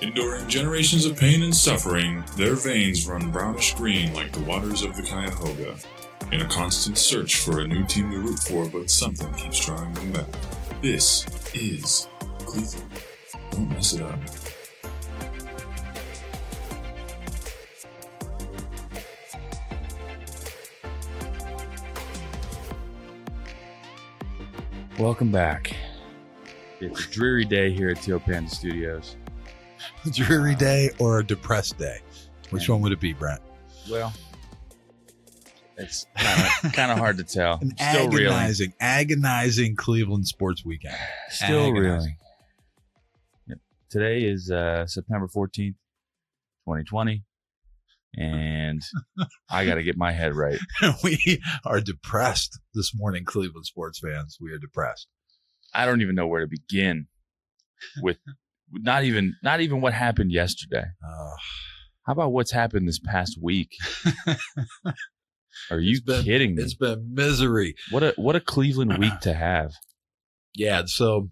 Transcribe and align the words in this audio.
Enduring 0.00 0.48
generations 0.48 1.06
of 1.06 1.16
pain 1.16 1.42
and 1.44 1.54
suffering, 1.54 2.24
their 2.36 2.56
veins 2.56 3.06
run 3.06 3.30
brownish 3.30 3.74
green 3.74 4.12
like 4.12 4.32
the 4.32 4.40
waters 4.40 4.82
of 4.82 4.96
the 4.96 5.02
Cuyahoga. 5.02 5.76
In 6.32 6.40
a 6.40 6.48
constant 6.48 6.98
search 6.98 7.36
for 7.36 7.60
a 7.60 7.68
new 7.68 7.84
team 7.86 8.10
to 8.10 8.18
root 8.18 8.40
for, 8.40 8.68
but 8.68 8.90
something 8.90 9.32
keeps 9.34 9.64
drawing 9.64 9.92
them 9.94 10.12
back. 10.12 10.26
This 10.82 11.24
is 11.54 12.08
Cleveland. 12.40 12.90
Don't 13.52 13.68
mess 13.70 13.92
it 13.92 14.02
up. 14.02 14.18
Welcome 24.98 25.30
back. 25.30 25.74
It's 26.80 27.06
a 27.06 27.10
dreary 27.10 27.44
day 27.44 27.72
here 27.72 27.90
at 27.90 28.02
Teal 28.02 28.18
Panda 28.18 28.50
Studios. 28.50 29.16
Dreary 30.10 30.54
day 30.54 30.90
or 30.98 31.20
a 31.20 31.24
depressed 31.24 31.78
day? 31.78 31.98
Which 32.50 32.68
one 32.68 32.80
would 32.82 32.92
it 32.92 33.00
be, 33.00 33.12
Brent? 33.12 33.40
Well, 33.90 34.12
it's 35.76 36.06
kind 36.72 36.92
of 36.92 36.98
hard 36.98 37.16
to 37.18 37.24
tell. 37.24 37.58
An 37.60 37.72
Still 37.76 38.08
reeling. 38.10 38.26
agonizing, 38.34 38.74
agonizing 38.80 39.76
Cleveland 39.76 40.26
sports 40.26 40.64
weekend. 40.64 40.96
Still 41.28 41.64
agonizing. 41.68 41.82
reeling. 41.82 42.16
Yep. 43.48 43.58
Today 43.90 44.22
is 44.24 44.50
uh, 44.50 44.86
September 44.86 45.26
fourteenth, 45.28 45.76
twenty 46.64 46.84
twenty, 46.84 47.24
and 48.16 48.82
I 49.50 49.66
got 49.66 49.74
to 49.76 49.82
get 49.82 49.96
my 49.96 50.12
head 50.12 50.34
right. 50.34 50.58
we 51.02 51.42
are 51.64 51.80
depressed 51.80 52.60
this 52.74 52.92
morning, 52.94 53.24
Cleveland 53.24 53.66
sports 53.66 53.98
fans. 53.98 54.38
We 54.40 54.52
are 54.52 54.58
depressed. 54.58 55.08
I 55.74 55.86
don't 55.86 56.02
even 56.02 56.14
know 56.14 56.26
where 56.28 56.42
to 56.42 56.48
begin 56.48 57.08
with. 58.00 58.18
Not 58.82 59.04
even 59.04 59.34
not 59.42 59.60
even 59.60 59.80
what 59.80 59.92
happened 59.94 60.32
yesterday. 60.32 60.84
Uh, 61.06 61.30
How 62.06 62.12
about 62.12 62.32
what's 62.32 62.50
happened 62.52 62.86
this 62.88 62.98
past 62.98 63.38
week? 63.40 63.70
Are 65.70 65.80
you 65.80 66.00
been- 66.02 66.24
kidding 66.24 66.54
me? 66.56 66.62
it's 66.62 66.74
been 66.74 67.14
misery. 67.14 67.74
What 67.90 68.02
a 68.02 68.12
what 68.16 68.36
a 68.36 68.40
Cleveland 68.40 68.98
week 68.98 69.18
to 69.22 69.34
have. 69.34 69.72
Yeah, 70.54 70.82
so 70.86 71.30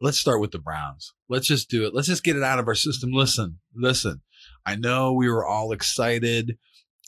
let's 0.00 0.18
start 0.18 0.40
with 0.40 0.50
the 0.52 0.58
Browns. 0.58 1.12
Let's 1.28 1.46
just 1.46 1.68
do 1.68 1.84
it. 1.86 1.94
Let's 1.94 2.08
just 2.08 2.24
get 2.24 2.36
it 2.36 2.42
out 2.42 2.58
of 2.58 2.68
our 2.68 2.74
system. 2.74 3.10
Listen, 3.12 3.58
listen. 3.74 4.22
I 4.64 4.76
know 4.76 5.12
we 5.12 5.28
were 5.28 5.44
all 5.44 5.72
excited. 5.72 6.56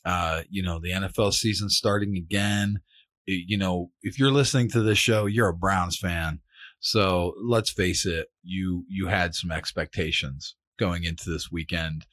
Uh, 0.05 0.42
you 0.50 0.62
know, 0.62 0.80
the 0.83 0.91
NFL 0.91 1.33
season 1.33 1.69
starting 1.70 2.17
again. 2.17 2.80
You 3.27 3.56
know, 3.56 3.91
if 4.03 4.19
you're 4.19 4.33
listening 4.33 4.69
to 4.70 4.83
this 4.83 4.98
show, 4.98 5.27
you're 5.27 5.48
a 5.48 5.55
Browns 5.56 5.97
fan. 5.97 6.41
So 6.83 7.35
let's 7.41 7.71
face 7.71 8.05
it, 8.05 8.27
you 8.43 8.85
you 8.89 9.07
had 9.07 9.37
some 9.37 9.53
expectations 9.53 10.57
going 10.81 11.05
into 11.05 11.31
this 11.31 11.51
weekend 11.51 12.07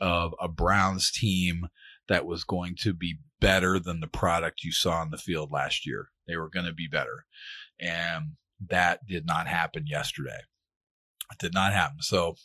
of 0.00 0.34
a 0.40 0.46
Browns 0.46 1.10
team 1.10 1.66
that 2.08 2.24
was 2.24 2.44
going 2.44 2.76
to 2.82 2.94
be 2.94 3.18
better 3.40 3.80
than 3.80 3.98
the 3.98 4.06
product 4.06 4.62
you 4.62 4.70
saw 4.70 5.00
on 5.00 5.10
the 5.10 5.18
field 5.18 5.50
last 5.50 5.84
year. 5.84 6.10
They 6.28 6.36
were 6.36 6.48
going 6.48 6.66
to 6.66 6.72
be 6.72 6.86
better. 6.86 7.26
And 7.80 8.36
that 8.64 9.04
did 9.04 9.26
not 9.26 9.48
happen 9.48 9.88
yesterday. 9.88 10.42
It 11.32 11.38
did 11.40 11.52
not 11.52 11.72
happen. 11.72 11.96
So, 12.00 12.36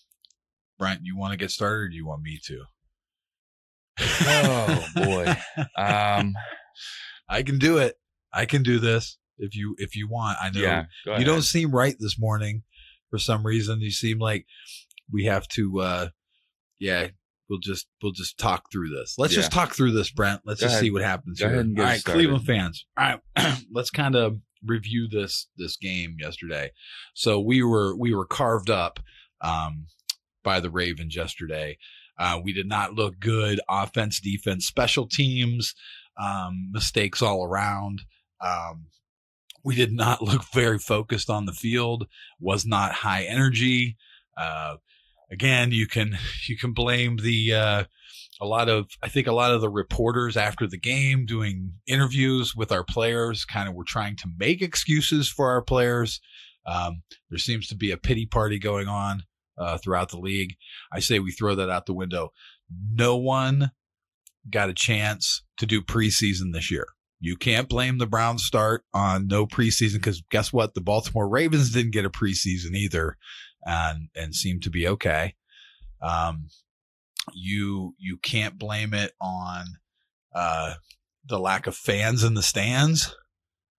Brent, 0.79 1.02
you 1.03 1.16
want 1.16 1.34
to 1.34 1.38
get 1.38 1.52
started 1.52 1.84
or 1.84 1.90
do 1.90 1.96
you 1.96 2.08
want 2.08 2.24
me 2.24 2.40
to? 2.46 2.63
Oh, 4.02 4.88
boy. 4.96 5.35
Um, 5.78 6.34
I 7.29 7.44
can 7.44 7.59
do 7.59 7.78
it. 7.78 7.96
I 8.34 8.46
can 8.46 8.63
do 8.63 8.79
this 8.79 9.19
if 9.39 9.55
you 9.55 9.75
if 9.77 9.95
you 9.95 10.07
want. 10.07 10.38
I 10.41 10.50
know 10.50 10.61
yeah, 10.61 10.85
you 11.05 11.11
ahead. 11.13 11.25
don't 11.25 11.41
seem 11.41 11.72
right 11.72 11.95
this 12.00 12.19
morning 12.19 12.63
for 13.09 13.17
some 13.17 13.45
reason. 13.45 13.81
You 13.81 13.91
seem 13.91 14.19
like 14.19 14.45
we 15.11 15.25
have 15.25 15.47
to 15.50 15.79
uh 15.81 16.07
yeah, 16.79 17.07
we'll 17.49 17.59
just 17.59 17.88
we'll 18.01 18.11
just 18.11 18.38
talk 18.38 18.72
through 18.72 18.89
this. 18.89 19.16
Let's 19.17 19.33
just 19.33 19.51
talk 19.51 19.73
through 19.75 19.91
this, 19.91 20.11
Brent. 20.11 20.41
Let's 20.45 20.61
Go 20.61 20.66
just 20.66 20.75
ahead. 20.75 20.83
see 20.83 20.91
what 20.91 21.01
happens 21.01 21.39
Go 21.39 21.47
here. 21.47 21.55
ahead 21.55 21.66
and 21.66 21.75
get 21.75 21.88
All 21.88 21.95
started. 21.95 22.17
Cleveland 22.17 22.45
fans. 22.45 22.85
All 22.97 23.16
right, 23.38 23.57
let's 23.73 23.89
kind 23.89 24.16
of 24.16 24.38
review 24.66 25.07
this 25.09 25.47
this 25.57 25.78
game 25.78 26.17
yesterday. 26.19 26.72
So 27.13 27.39
we 27.39 27.63
were 27.63 27.95
we 27.97 28.13
were 28.13 28.25
carved 28.25 28.69
up 28.69 28.99
um 29.41 29.88
by 30.44 30.59
the 30.59 30.69
Ravens 30.69 31.16
yesterday. 31.16 31.78
Uh, 32.17 32.39
we 32.44 32.51
did 32.51 32.67
not 32.67 32.94
look 32.94 33.19
good. 33.19 33.61
Offense, 33.69 34.19
defense, 34.19 34.66
special 34.66 35.07
teams, 35.07 35.73
um, 36.22 36.69
mistakes 36.72 37.22
all 37.22 37.45
around. 37.45 38.01
Um, 38.45 38.88
we 39.64 39.75
did 39.75 39.92
not 39.92 40.22
look 40.22 40.44
very 40.53 40.80
focused 40.80 41.30
on 41.30 41.46
the 41.46 41.53
field. 41.53 42.08
Was 42.40 42.66
not 42.66 42.94
high 42.94 43.24
energy. 43.24 43.97
Uh, 44.38 44.78
again, 45.31 45.72
you 45.72 45.88
can 45.88 46.18
you 46.47 46.58
can 46.58 46.74
blame 46.74 47.18
the 47.18 47.53
uh, 47.53 47.84
a 48.42 48.46
lot 48.46 48.70
of 48.70 48.90
I 49.03 49.09
think 49.09 49.28
a 49.28 49.34
lot 49.34 49.52
of 49.52 49.62
the 49.62 49.70
reporters 49.70 50.38
after 50.38 50.68
the 50.68 50.80
game 50.80 51.25
doing 51.25 51.74
interviews 51.88 52.56
with 52.56 52.72
our 52.72 52.84
players 52.84 53.46
kind 53.46 53.68
of 53.68 53.75
were 53.75 53.84
trying 53.84 54.16
to 54.18 54.30
make 54.38 54.62
excuses 54.62 55.30
for 55.30 55.50
our 55.50 55.62
players. 55.62 56.22
Um, 56.66 57.03
there 57.30 57.40
seems 57.40 57.68
to 57.68 57.76
be 57.76 57.91
a 57.91 57.97
pity 57.97 58.26
party 58.26 58.59
going 58.59 58.88
on 58.88 59.24
uh, 59.58 59.78
throughout 59.78 60.09
the 60.09 60.20
league. 60.20 60.56
I 60.91 61.00
say 61.00 61.20
we 61.20 61.31
throw 61.31 61.56
that 61.56 61.70
out 61.70 61.86
the 61.86 61.94
window. 61.94 62.31
No 62.91 63.18
one 63.18 63.72
got 64.50 64.70
a 64.70 64.74
chance 64.74 65.44
to 65.58 65.66
do 65.66 65.81
preseason 65.81 66.53
this 66.53 66.72
year. 66.72 66.88
You 67.19 67.35
can't 67.35 67.68
blame 67.68 67.97
the 67.97 68.07
Browns 68.07 68.44
start 68.44 68.85
on 68.94 69.28
no 69.28 69.46
preseason 69.46 69.96
because 69.96 70.22
guess 70.31 70.53
what? 70.53 70.74
The 70.74 70.81
Baltimore 70.81 71.28
Ravens 71.28 71.72
didn't 71.72 71.91
get 71.91 72.06
a 72.06 72.09
preseason 72.09 72.75
either, 72.75 73.18
and 73.66 74.07
and 74.16 74.34
seem 74.34 74.62
to 74.62 74.69
be 74.69 74.88
okay. 74.88 75.35
Um, 76.02 76.47
you 77.34 77.94
you 77.97 78.18
can't 78.18 78.58
blame 78.58 78.94
it 78.94 79.12
on 79.19 79.66
uh, 80.34 80.75
the 81.25 81.40
lack 81.40 81.68
of 81.68 81.75
fans 81.75 82.24
in 82.24 82.35
the 82.35 82.44
stands. 82.44 83.13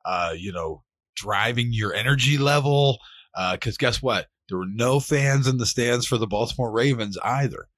Uh, 0.04 0.34
you 0.36 0.52
know, 0.52 0.82
driving 1.16 1.72
your 1.72 1.94
energy 1.94 2.38
level. 2.38 2.98
Because 3.52 3.76
guess 3.76 4.02
what? 4.02 4.26
There 4.48 4.58
were 4.58 4.66
no 4.66 4.98
fans 4.98 5.46
in 5.46 5.58
the 5.58 5.66
stands 5.66 6.06
for 6.06 6.18
the 6.18 6.26
Baltimore 6.26 6.72
Ravens 6.72 7.16
either. 7.22 7.68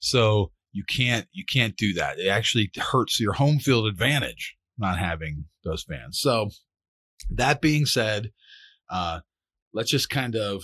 So 0.00 0.50
you 0.72 0.84
can't 0.84 1.26
you 1.32 1.44
can't 1.50 1.76
do 1.76 1.94
that. 1.94 2.18
It 2.18 2.28
actually 2.28 2.70
hurts 2.76 3.18
your 3.20 3.32
home 3.32 3.60
field 3.60 3.86
advantage 3.86 4.55
not 4.78 4.98
having 4.98 5.44
those 5.64 5.84
fans. 5.84 6.18
So 6.20 6.50
that 7.30 7.60
being 7.60 7.86
said, 7.86 8.30
uh, 8.90 9.20
let's 9.72 9.90
just 9.90 10.10
kind 10.10 10.36
of 10.36 10.62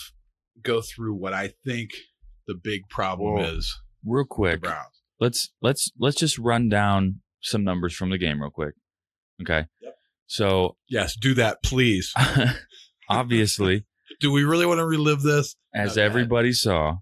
go 0.63 0.81
through 0.83 1.15
what 1.15 1.33
I 1.33 1.53
think 1.65 1.91
the 2.47 2.55
big 2.55 2.83
problem 2.89 3.35
Whoa. 3.35 3.43
is 3.45 3.81
real 4.05 4.25
quick. 4.25 4.65
Let's 5.21 5.51
let's 5.63 5.91
let's 5.99 6.17
just 6.17 6.39
run 6.39 6.69
down 6.69 7.21
some 7.41 7.65
numbers 7.65 7.95
from 7.95 8.11
the 8.11 8.19
game 8.19 8.41
real 8.41 8.51
quick. 8.51 8.75
Okay. 9.41 9.67
Yep. 9.81 9.95
So 10.27 10.77
Yes, 10.89 11.17
do 11.17 11.35
that, 11.35 11.63
please. 11.63 12.13
obviously, 13.09 13.85
Do 14.21 14.33
we 14.33 14.45
really 14.45 14.67
want 14.67 14.79
to 14.79 14.87
relive 14.87 15.23
this? 15.23 15.57
as 15.75 15.93
Okay. 15.93 16.03
everybody 16.05 16.53
saw, 16.53 16.97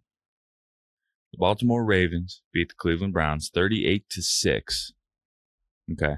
the 1.32 1.38
Baltimore 1.38 1.84
Ravens 1.84 2.42
beat 2.52 2.68
the 2.70 2.74
Cleveland 2.76 3.12
Browns 3.12 3.50
38 3.52 4.04
to 4.10 4.22
6. 4.22 4.92
Okay. 5.92 6.14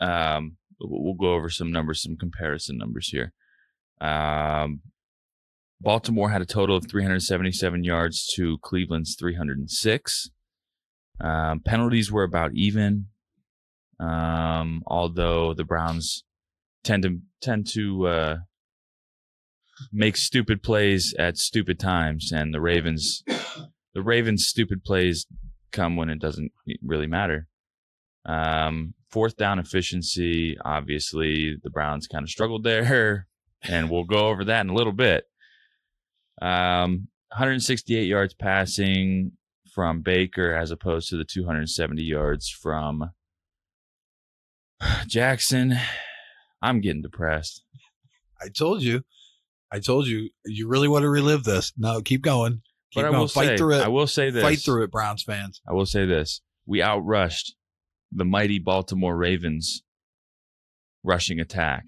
Um 0.00 0.56
we'll 0.80 1.14
go 1.14 1.34
over 1.34 1.48
some 1.48 1.72
numbers, 1.72 2.02
some 2.02 2.16
comparison 2.16 2.76
numbers 2.76 3.08
here. 3.08 3.32
Um 4.00 4.80
Baltimore 5.80 6.30
had 6.30 6.40
a 6.40 6.46
total 6.46 6.76
of 6.76 6.88
377 6.88 7.84
yards 7.84 8.26
to 8.34 8.58
Cleveland's 8.62 9.16
306. 9.16 10.30
Um, 11.20 11.60
penalties 11.60 12.10
were 12.10 12.22
about 12.22 12.52
even, 12.54 13.08
um, 14.00 14.82
although 14.86 15.52
the 15.54 15.64
Browns 15.64 16.24
tend 16.82 17.02
to 17.04 17.18
tend 17.40 17.66
to 17.72 18.06
uh, 18.06 18.36
make 19.92 20.16
stupid 20.16 20.62
plays 20.62 21.14
at 21.18 21.36
stupid 21.36 21.78
times, 21.78 22.32
and 22.32 22.52
the 22.52 22.60
Ravens, 22.60 23.22
the 23.94 24.02
Ravens' 24.02 24.46
stupid 24.46 24.82
plays 24.84 25.26
come 25.70 25.96
when 25.96 26.08
it 26.08 26.18
doesn't 26.18 26.50
really 26.82 27.06
matter. 27.06 27.46
Um, 28.26 28.94
fourth 29.14 29.36
down 29.36 29.60
efficiency, 29.60 30.58
obviously, 30.64 31.56
the 31.62 31.70
Browns 31.70 32.08
kind 32.08 32.24
of 32.24 32.28
struggled 32.28 32.64
there, 32.64 33.28
and 33.62 33.88
we'll 33.88 34.04
go 34.04 34.28
over 34.28 34.44
that 34.44 34.62
in 34.62 34.70
a 34.70 34.74
little 34.74 34.92
bit. 34.92 35.24
Um, 36.42 37.06
168 37.28 38.06
yards 38.06 38.34
passing 38.34 39.32
from 39.72 40.02
Baker 40.02 40.52
as 40.52 40.72
opposed 40.72 41.08
to 41.10 41.16
the 41.16 41.24
270 41.24 42.02
yards 42.02 42.48
from 42.48 43.12
Jackson. 45.06 45.76
I'm 46.60 46.80
getting 46.80 47.02
depressed. 47.02 47.62
I 48.42 48.48
told 48.48 48.82
you. 48.82 49.02
I 49.72 49.78
told 49.78 50.08
you. 50.08 50.30
You 50.44 50.66
really 50.66 50.88
want 50.88 51.02
to 51.04 51.08
relive 51.08 51.44
this? 51.44 51.72
No, 51.76 52.00
keep 52.02 52.22
going. 52.22 52.62
Keep 52.90 53.02
but 53.02 53.04
I 53.04 53.08
going. 53.10 53.20
will 53.20 53.28
Fight 53.28 53.46
say, 53.46 53.56
through 53.58 53.74
it. 53.74 53.82
I 53.82 53.88
will 53.88 54.08
say 54.08 54.30
this. 54.30 54.42
Fight 54.42 54.58
through 54.58 54.84
it, 54.84 54.90
Browns 54.90 55.22
fans. 55.22 55.60
I 55.68 55.72
will 55.72 55.86
say 55.86 56.04
this. 56.04 56.40
We 56.66 56.80
outrushed 56.80 57.52
the 58.14 58.24
mighty 58.24 58.58
Baltimore 58.58 59.16
Ravens 59.16 59.82
rushing 61.02 61.40
attack 61.40 61.84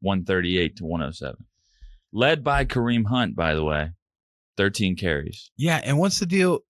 138 0.00 0.76
to 0.76 0.84
107. 0.84 1.36
Led 2.12 2.42
by 2.42 2.64
Kareem 2.64 3.06
Hunt, 3.06 3.36
by 3.36 3.54
the 3.54 3.64
way. 3.64 3.90
13 4.56 4.96
carries. 4.96 5.50
Yeah, 5.56 5.80
and 5.84 5.98
what's 5.98 6.18
the 6.18 6.26
deal? 6.26 6.60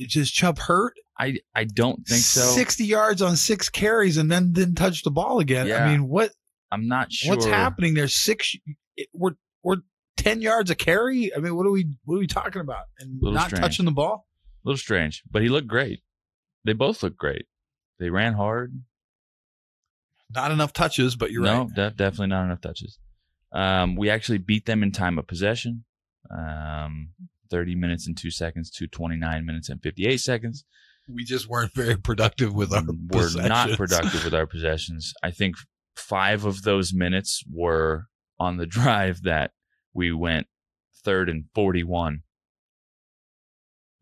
Just 0.00 0.34
Chubb 0.34 0.58
hurt 0.58 0.94
I 1.18 1.36
I 1.54 1.64
don't 1.64 2.06
think 2.06 2.20
so. 2.22 2.40
sixty 2.40 2.84
yards 2.84 3.22
on 3.22 3.36
six 3.36 3.68
carries 3.68 4.16
and 4.16 4.30
then 4.30 4.52
didn't 4.52 4.74
touch 4.74 5.02
the 5.02 5.10
ball 5.10 5.38
again. 5.38 5.66
Yeah. 5.66 5.84
I 5.84 5.90
mean, 5.90 6.08
what 6.08 6.32
I'm 6.70 6.88
not 6.88 7.12
sure. 7.12 7.30
what's 7.34 7.46
happening 7.46 7.94
there? 7.94 8.08
Six, 8.08 8.56
it- 8.96 9.08
we're 9.14 9.32
we're 9.62 9.76
ten 10.16 10.40
yards 10.40 10.70
a 10.70 10.74
carry. 10.74 11.34
I 11.34 11.38
mean, 11.38 11.56
what 11.56 11.66
are 11.66 11.70
we 11.70 11.88
what 12.04 12.16
are 12.16 12.20
we 12.20 12.26
talking 12.26 12.60
about? 12.60 12.84
And 12.98 13.18
not 13.20 13.46
strange. 13.48 13.60
touching 13.62 13.84
the 13.84 13.92
ball. 13.92 14.26
A 14.64 14.68
little 14.68 14.78
strange, 14.78 15.22
but 15.30 15.42
he 15.42 15.48
looked 15.48 15.68
great. 15.68 16.00
They 16.64 16.72
both 16.72 17.02
looked 17.02 17.18
great. 17.18 17.46
They 17.98 18.10
ran 18.10 18.34
hard. 18.34 18.82
Not 20.34 20.50
enough 20.50 20.72
touches, 20.72 21.16
but 21.16 21.30
you're 21.30 21.42
no, 21.42 21.64
right. 21.64 21.74
de- 21.74 21.90
definitely 21.92 22.28
not 22.28 22.44
enough 22.44 22.60
touches. 22.60 22.98
Um, 23.52 23.96
we 23.96 24.10
actually 24.10 24.38
beat 24.38 24.66
them 24.66 24.82
in 24.82 24.92
time 24.92 25.18
of 25.18 25.26
possession. 25.26 25.84
Um, 26.36 27.10
30 27.50 27.76
minutes 27.76 28.06
and 28.06 28.16
two 28.16 28.30
seconds 28.30 28.70
to 28.70 28.86
29 28.86 29.46
minutes 29.46 29.68
and 29.68 29.80
58 29.82 30.16
seconds. 30.18 30.64
We 31.08 31.24
just 31.24 31.48
weren't 31.48 31.74
very 31.74 31.96
productive 31.96 32.52
with 32.52 32.72
our 32.72 32.82
We're 33.10 33.30
not 33.46 33.70
productive 33.76 34.24
with 34.24 34.34
our 34.34 34.46
possessions. 34.46 35.14
I 35.22 35.30
think 35.30 35.54
five 35.94 36.44
of 36.44 36.62
those 36.62 36.92
minutes 36.92 37.44
were 37.50 38.06
on 38.38 38.56
the 38.56 38.66
drive 38.66 39.22
that 39.22 39.52
we 39.94 40.12
went 40.12 40.48
third 41.04 41.28
and 41.28 41.44
41. 41.54 42.22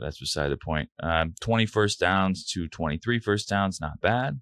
That's 0.05 0.21
beside 0.21 0.51
the 0.51 0.57
point. 0.57 0.91
Um, 1.03 1.35
20 1.41 1.67
first 1.67 1.99
downs 1.99 2.45
to 2.53 2.69
23 2.69 3.19
first 3.21 3.49
downs, 3.49 3.81
not 3.81 4.01
bad. 4.01 4.41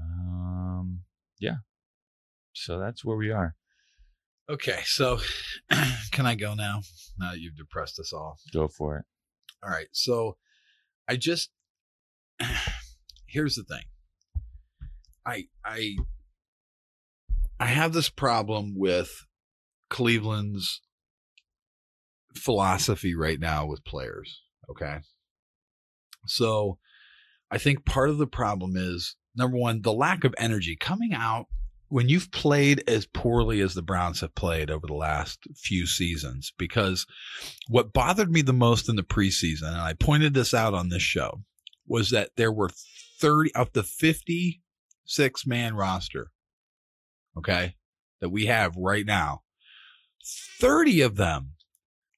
Um, 0.00 1.00
yeah. 1.40 1.56
So 2.52 2.78
that's 2.78 3.04
where 3.04 3.16
we 3.16 3.30
are. 3.30 3.56
Okay, 4.48 4.80
so 4.84 5.18
can 6.12 6.24
I 6.24 6.34
go 6.34 6.54
now? 6.54 6.80
Now 7.18 7.32
that 7.32 7.40
you've 7.40 7.56
depressed 7.56 7.98
us 7.98 8.12
all. 8.12 8.38
Go 8.52 8.68
for 8.68 8.98
it. 8.98 9.04
All 9.62 9.70
right. 9.70 9.88
So 9.92 10.36
I 11.08 11.16
just 11.16 11.50
here's 13.26 13.56
the 13.56 13.64
thing. 13.64 13.84
I 15.26 15.48
I 15.64 15.96
I 17.60 17.66
have 17.66 17.92
this 17.92 18.08
problem 18.08 18.74
with 18.76 19.26
Cleveland's 19.90 20.80
philosophy 22.38 23.14
right 23.14 23.40
now 23.40 23.66
with 23.66 23.84
players, 23.84 24.42
okay? 24.70 24.98
So 26.26 26.78
I 27.50 27.58
think 27.58 27.84
part 27.84 28.10
of 28.10 28.18
the 28.18 28.26
problem 28.26 28.76
is 28.76 29.16
number 29.34 29.56
1, 29.56 29.82
the 29.82 29.92
lack 29.92 30.24
of 30.24 30.34
energy 30.38 30.76
coming 30.76 31.14
out 31.14 31.46
when 31.88 32.08
you've 32.08 32.30
played 32.30 32.84
as 32.86 33.06
poorly 33.06 33.60
as 33.60 33.74
the 33.74 33.82
Browns 33.82 34.20
have 34.20 34.34
played 34.34 34.70
over 34.70 34.86
the 34.86 34.94
last 34.94 35.40
few 35.56 35.86
seasons 35.86 36.52
because 36.58 37.06
what 37.68 37.92
bothered 37.92 38.30
me 38.30 38.42
the 38.42 38.52
most 38.52 38.88
in 38.88 38.96
the 38.96 39.02
preseason, 39.02 39.68
and 39.68 39.80
I 39.80 39.94
pointed 39.94 40.34
this 40.34 40.52
out 40.52 40.74
on 40.74 40.90
this 40.90 41.02
show, 41.02 41.42
was 41.86 42.10
that 42.10 42.30
there 42.36 42.52
were 42.52 42.70
30 43.20 43.54
of 43.54 43.72
the 43.72 43.82
56 43.82 45.46
man 45.46 45.74
roster, 45.74 46.30
okay, 47.38 47.76
that 48.20 48.28
we 48.28 48.46
have 48.46 48.76
right 48.76 49.06
now, 49.06 49.42
30 50.60 51.00
of 51.00 51.16
them 51.16 51.52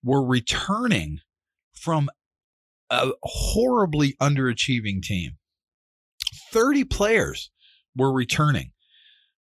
were 0.03 0.25
returning 0.25 1.21
from 1.73 2.09
a 2.91 3.11
horribly 3.23 4.15
underachieving 4.21 5.03
team. 5.03 5.39
30 6.53 6.85
players 6.85 7.51
were 7.97 8.13
returning. 8.13 8.73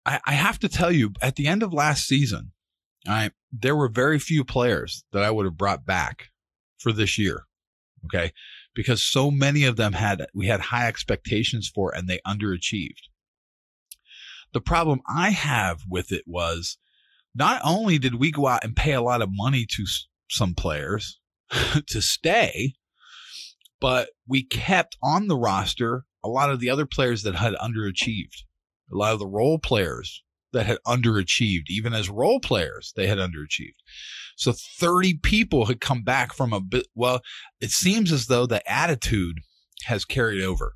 I, 0.04 0.20
I 0.26 0.32
have 0.32 0.58
to 0.60 0.68
tell 0.68 0.92
you, 0.92 1.12
at 1.20 1.36
the 1.36 1.46
end 1.46 1.62
of 1.62 1.72
last 1.72 2.06
season, 2.06 2.52
I 3.06 3.30
there 3.52 3.76
were 3.76 3.88
very 3.88 4.18
few 4.18 4.44
players 4.44 5.04
that 5.12 5.22
I 5.22 5.30
would 5.30 5.44
have 5.46 5.56
brought 5.56 5.86
back 5.86 6.28
for 6.78 6.92
this 6.92 7.18
year. 7.18 7.44
Okay. 8.06 8.32
Because 8.74 9.02
so 9.02 9.30
many 9.30 9.64
of 9.64 9.76
them 9.76 9.92
had 9.94 10.26
we 10.34 10.46
had 10.46 10.60
high 10.60 10.86
expectations 10.86 11.70
for 11.72 11.94
and 11.94 12.08
they 12.08 12.20
underachieved. 12.26 13.08
The 14.52 14.60
problem 14.60 15.00
I 15.08 15.30
have 15.30 15.82
with 15.88 16.12
it 16.12 16.24
was 16.26 16.78
not 17.34 17.60
only 17.64 17.98
did 17.98 18.14
we 18.14 18.30
go 18.30 18.46
out 18.46 18.64
and 18.64 18.76
pay 18.76 18.92
a 18.92 19.02
lot 19.02 19.22
of 19.22 19.28
money 19.32 19.66
to 19.70 19.84
some 20.28 20.54
players 20.54 21.20
to 21.86 22.00
stay, 22.00 22.74
but 23.80 24.10
we 24.26 24.42
kept 24.42 24.96
on 25.02 25.28
the 25.28 25.36
roster 25.36 26.04
a 26.24 26.28
lot 26.28 26.50
of 26.50 26.60
the 26.60 26.70
other 26.70 26.86
players 26.86 27.22
that 27.22 27.36
had 27.36 27.54
underachieved. 27.54 28.42
A 28.92 28.96
lot 28.96 29.12
of 29.12 29.18
the 29.18 29.26
role 29.26 29.58
players 29.58 30.22
that 30.52 30.66
had 30.66 30.78
underachieved, 30.86 31.68
even 31.68 31.92
as 31.92 32.08
role 32.08 32.40
players, 32.40 32.92
they 32.96 33.06
had 33.06 33.18
underachieved. 33.18 33.76
So 34.36 34.52
30 34.52 35.18
people 35.22 35.66
had 35.66 35.80
come 35.80 36.02
back 36.02 36.32
from 36.32 36.52
a 36.52 36.60
bit. 36.60 36.86
Well, 36.94 37.20
it 37.60 37.70
seems 37.70 38.12
as 38.12 38.26
though 38.26 38.46
the 38.46 38.68
attitude 38.70 39.38
has 39.84 40.04
carried 40.04 40.42
over. 40.42 40.74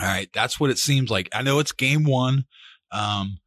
All 0.00 0.06
right. 0.06 0.28
That's 0.32 0.58
what 0.58 0.70
it 0.70 0.78
seems 0.78 1.10
like. 1.10 1.28
I 1.32 1.42
know 1.42 1.60
it's 1.60 1.72
game 1.72 2.04
one. 2.04 2.44
Um, 2.90 3.38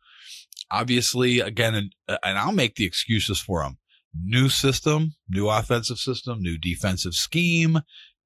obviously, 0.71 1.39
again, 1.39 1.75
and, 1.75 1.95
and 2.07 2.37
I'll 2.37 2.51
make 2.51 2.75
the 2.75 2.85
excuses 2.85 3.39
for 3.39 3.63
them. 3.63 3.77
New 4.23 4.49
system, 4.49 5.13
new 5.29 5.49
offensive 5.49 5.97
system, 5.97 6.41
new 6.41 6.57
defensive 6.57 7.13
scheme. 7.13 7.79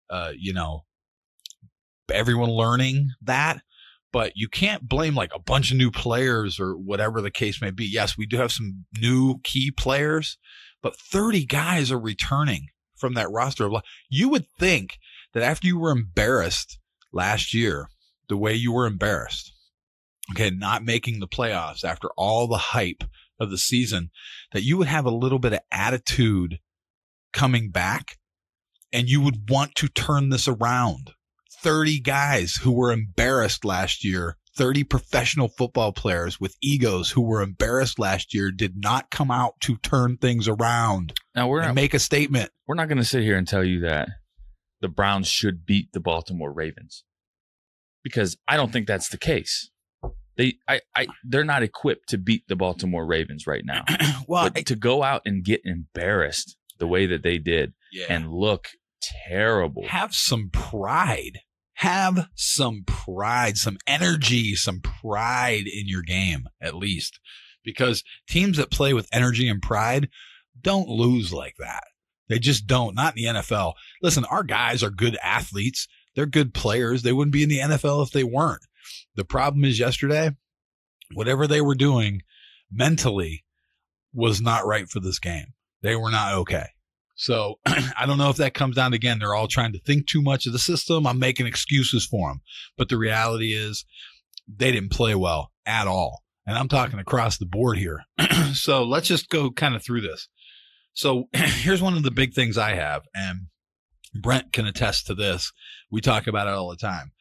Uh, 0.09 0.31
you 0.37 0.53
know, 0.53 0.81
everyone 2.09 2.49
learning 2.49 3.09
that 3.21 3.61
but 4.11 4.33
you 4.35 4.47
can't 4.47 4.87
blame 4.87 5.15
like 5.15 5.31
a 5.33 5.39
bunch 5.39 5.71
of 5.71 5.77
new 5.77 5.91
players 5.91 6.59
or 6.59 6.73
whatever 6.73 7.21
the 7.21 7.31
case 7.31 7.61
may 7.61 7.71
be. 7.71 7.85
Yes, 7.85 8.17
we 8.17 8.25
do 8.25 8.37
have 8.37 8.51
some 8.51 8.85
new 8.99 9.39
key 9.43 9.71
players, 9.71 10.37
but 10.81 10.97
30 10.97 11.45
guys 11.45 11.91
are 11.91 11.99
returning 11.99 12.67
from 12.95 13.13
that 13.13 13.31
roster. 13.31 13.69
You 14.09 14.29
would 14.29 14.45
think 14.59 14.97
that 15.33 15.43
after 15.43 15.67
you 15.67 15.79
were 15.79 15.91
embarrassed 15.91 16.77
last 17.13 17.53
year, 17.53 17.87
the 18.27 18.37
way 18.37 18.53
you 18.53 18.73
were 18.73 18.85
embarrassed, 18.85 19.53
okay, 20.31 20.49
not 20.49 20.83
making 20.83 21.19
the 21.19 21.27
playoffs 21.27 21.83
after 21.83 22.09
all 22.17 22.47
the 22.47 22.57
hype 22.57 23.03
of 23.41 23.49
the 23.49 23.57
season, 23.57 24.11
that 24.53 24.63
you 24.63 24.77
would 24.77 24.87
have 24.87 25.05
a 25.05 25.11
little 25.11 25.39
bit 25.39 25.53
of 25.53 25.59
attitude 25.71 26.59
coming 27.33 27.71
back 27.71 28.17
and 28.93 29.09
you 29.09 29.21
would 29.21 29.49
want 29.49 29.75
to 29.75 29.87
turn 29.87 30.29
this 30.29 30.47
around. 30.47 31.11
30 31.61 31.99
guys 31.99 32.55
who 32.55 32.71
were 32.71 32.91
embarrassed 32.91 33.63
last 33.65 34.03
year, 34.03 34.37
30 34.57 34.83
professional 34.83 35.47
football 35.47 35.91
players 35.91 36.39
with 36.39 36.55
egos 36.61 37.11
who 37.11 37.21
were 37.21 37.41
embarrassed 37.41 37.99
last 37.99 38.33
year 38.33 38.51
did 38.51 38.75
not 38.75 39.09
come 39.11 39.31
out 39.31 39.53
to 39.61 39.77
turn 39.77 40.17
things 40.17 40.47
around 40.47 41.13
Now 41.35 41.47
we're 41.47 41.59
and 41.59 41.69
not, 41.69 41.75
make 41.75 41.93
a 41.93 41.99
statement. 41.99 42.51
we're 42.67 42.75
not 42.75 42.87
going 42.87 42.97
to 42.97 43.03
sit 43.05 43.23
here 43.23 43.37
and 43.37 43.47
tell 43.47 43.63
you 43.63 43.79
that 43.81 44.09
the 44.81 44.89
Browns 44.89 45.27
should 45.27 45.65
beat 45.65 45.93
the 45.93 45.99
Baltimore 45.99 46.51
Ravens 46.51 47.03
because 48.03 48.37
I 48.47 48.57
don't 48.57 48.73
think 48.73 48.87
that's 48.87 49.09
the 49.09 49.17
case. 49.17 49.70
They 50.41 50.57
I, 50.67 50.81
I 50.95 51.05
they're 51.23 51.43
not 51.43 51.61
equipped 51.61 52.09
to 52.09 52.17
beat 52.17 52.47
the 52.47 52.55
Baltimore 52.55 53.05
Ravens 53.05 53.45
right 53.45 53.63
now. 53.63 53.83
well, 54.27 54.49
but 54.49 54.65
to 54.65 54.75
go 54.75 55.03
out 55.03 55.21
and 55.23 55.43
get 55.43 55.61
embarrassed 55.63 56.57
the 56.79 56.87
way 56.87 57.05
that 57.05 57.21
they 57.21 57.37
did 57.37 57.73
yeah. 57.91 58.07
and 58.09 58.31
look 58.31 58.69
terrible. 59.27 59.85
have 59.87 60.15
some 60.15 60.49
pride. 60.51 61.39
Have 61.75 62.27
some 62.35 62.83
pride, 62.85 63.57
some 63.57 63.77
energy, 63.87 64.55
some 64.55 64.81
pride 64.81 65.65
in 65.67 65.87
your 65.87 66.03
game, 66.03 66.47
at 66.59 66.75
least. 66.75 67.19
Because 67.63 68.03
teams 68.27 68.57
that 68.57 68.71
play 68.71 68.93
with 68.93 69.09
energy 69.11 69.47
and 69.47 69.61
pride 69.61 70.09
don't 70.59 70.87
lose 70.87 71.31
like 71.31 71.55
that. 71.59 71.83
They 72.29 72.39
just 72.39 72.65
don't. 72.65 72.95
Not 72.95 73.15
in 73.17 73.23
the 73.23 73.39
NFL. 73.39 73.73
Listen, 74.01 74.25
our 74.25 74.43
guys 74.43 74.83
are 74.83 74.89
good 74.89 75.17
athletes. 75.23 75.87
They're 76.15 76.25
good 76.25 76.53
players. 76.53 77.03
They 77.03 77.13
wouldn't 77.13 77.33
be 77.33 77.43
in 77.43 77.49
the 77.49 77.59
NFL 77.59 78.05
if 78.05 78.11
they 78.11 78.23
weren't. 78.23 78.65
The 79.15 79.25
problem 79.25 79.65
is 79.65 79.79
yesterday, 79.79 80.31
whatever 81.13 81.47
they 81.47 81.61
were 81.61 81.75
doing 81.75 82.21
mentally 82.71 83.43
was 84.13 84.41
not 84.41 84.65
right 84.65 84.89
for 84.89 84.99
this 84.99 85.19
game. 85.19 85.53
They 85.81 85.95
were 85.95 86.11
not 86.11 86.33
okay. 86.35 86.67
So 87.15 87.59
I 87.65 88.05
don't 88.05 88.17
know 88.17 88.29
if 88.29 88.37
that 88.37 88.53
comes 88.53 88.75
down 88.75 88.93
again, 88.93 89.19
they're 89.19 89.35
all 89.35 89.47
trying 89.47 89.73
to 89.73 89.79
think 89.79 90.07
too 90.07 90.21
much 90.21 90.45
of 90.45 90.53
the 90.53 90.59
system. 90.59 91.05
I'm 91.05 91.19
making 91.19 91.47
excuses 91.47 92.05
for 92.05 92.29
them. 92.29 92.41
But 92.77 92.89
the 92.89 92.97
reality 92.97 93.53
is 93.53 93.85
they 94.47 94.71
didn't 94.71 94.91
play 94.91 95.15
well 95.15 95.51
at 95.65 95.87
all. 95.87 96.23
And 96.45 96.57
I'm 96.57 96.67
talking 96.67 96.99
across 96.99 97.37
the 97.37 97.45
board 97.45 97.77
here. 97.77 98.03
so 98.53 98.83
let's 98.83 99.07
just 99.07 99.29
go 99.29 99.51
kind 99.51 99.75
of 99.75 99.83
through 99.83 100.01
this. 100.01 100.27
So 100.93 101.25
here's 101.33 101.81
one 101.81 101.95
of 101.95 102.03
the 102.03 102.11
big 102.11 102.33
things 102.33 102.57
I 102.57 102.73
have, 102.73 103.03
and 103.13 103.47
Brent 104.19 104.51
can 104.51 104.65
attest 104.65 105.07
to 105.07 105.15
this. 105.15 105.51
We 105.89 106.01
talk 106.01 106.27
about 106.27 106.47
it 106.47 106.53
all 106.53 106.69
the 106.69 106.75
time. 106.75 107.11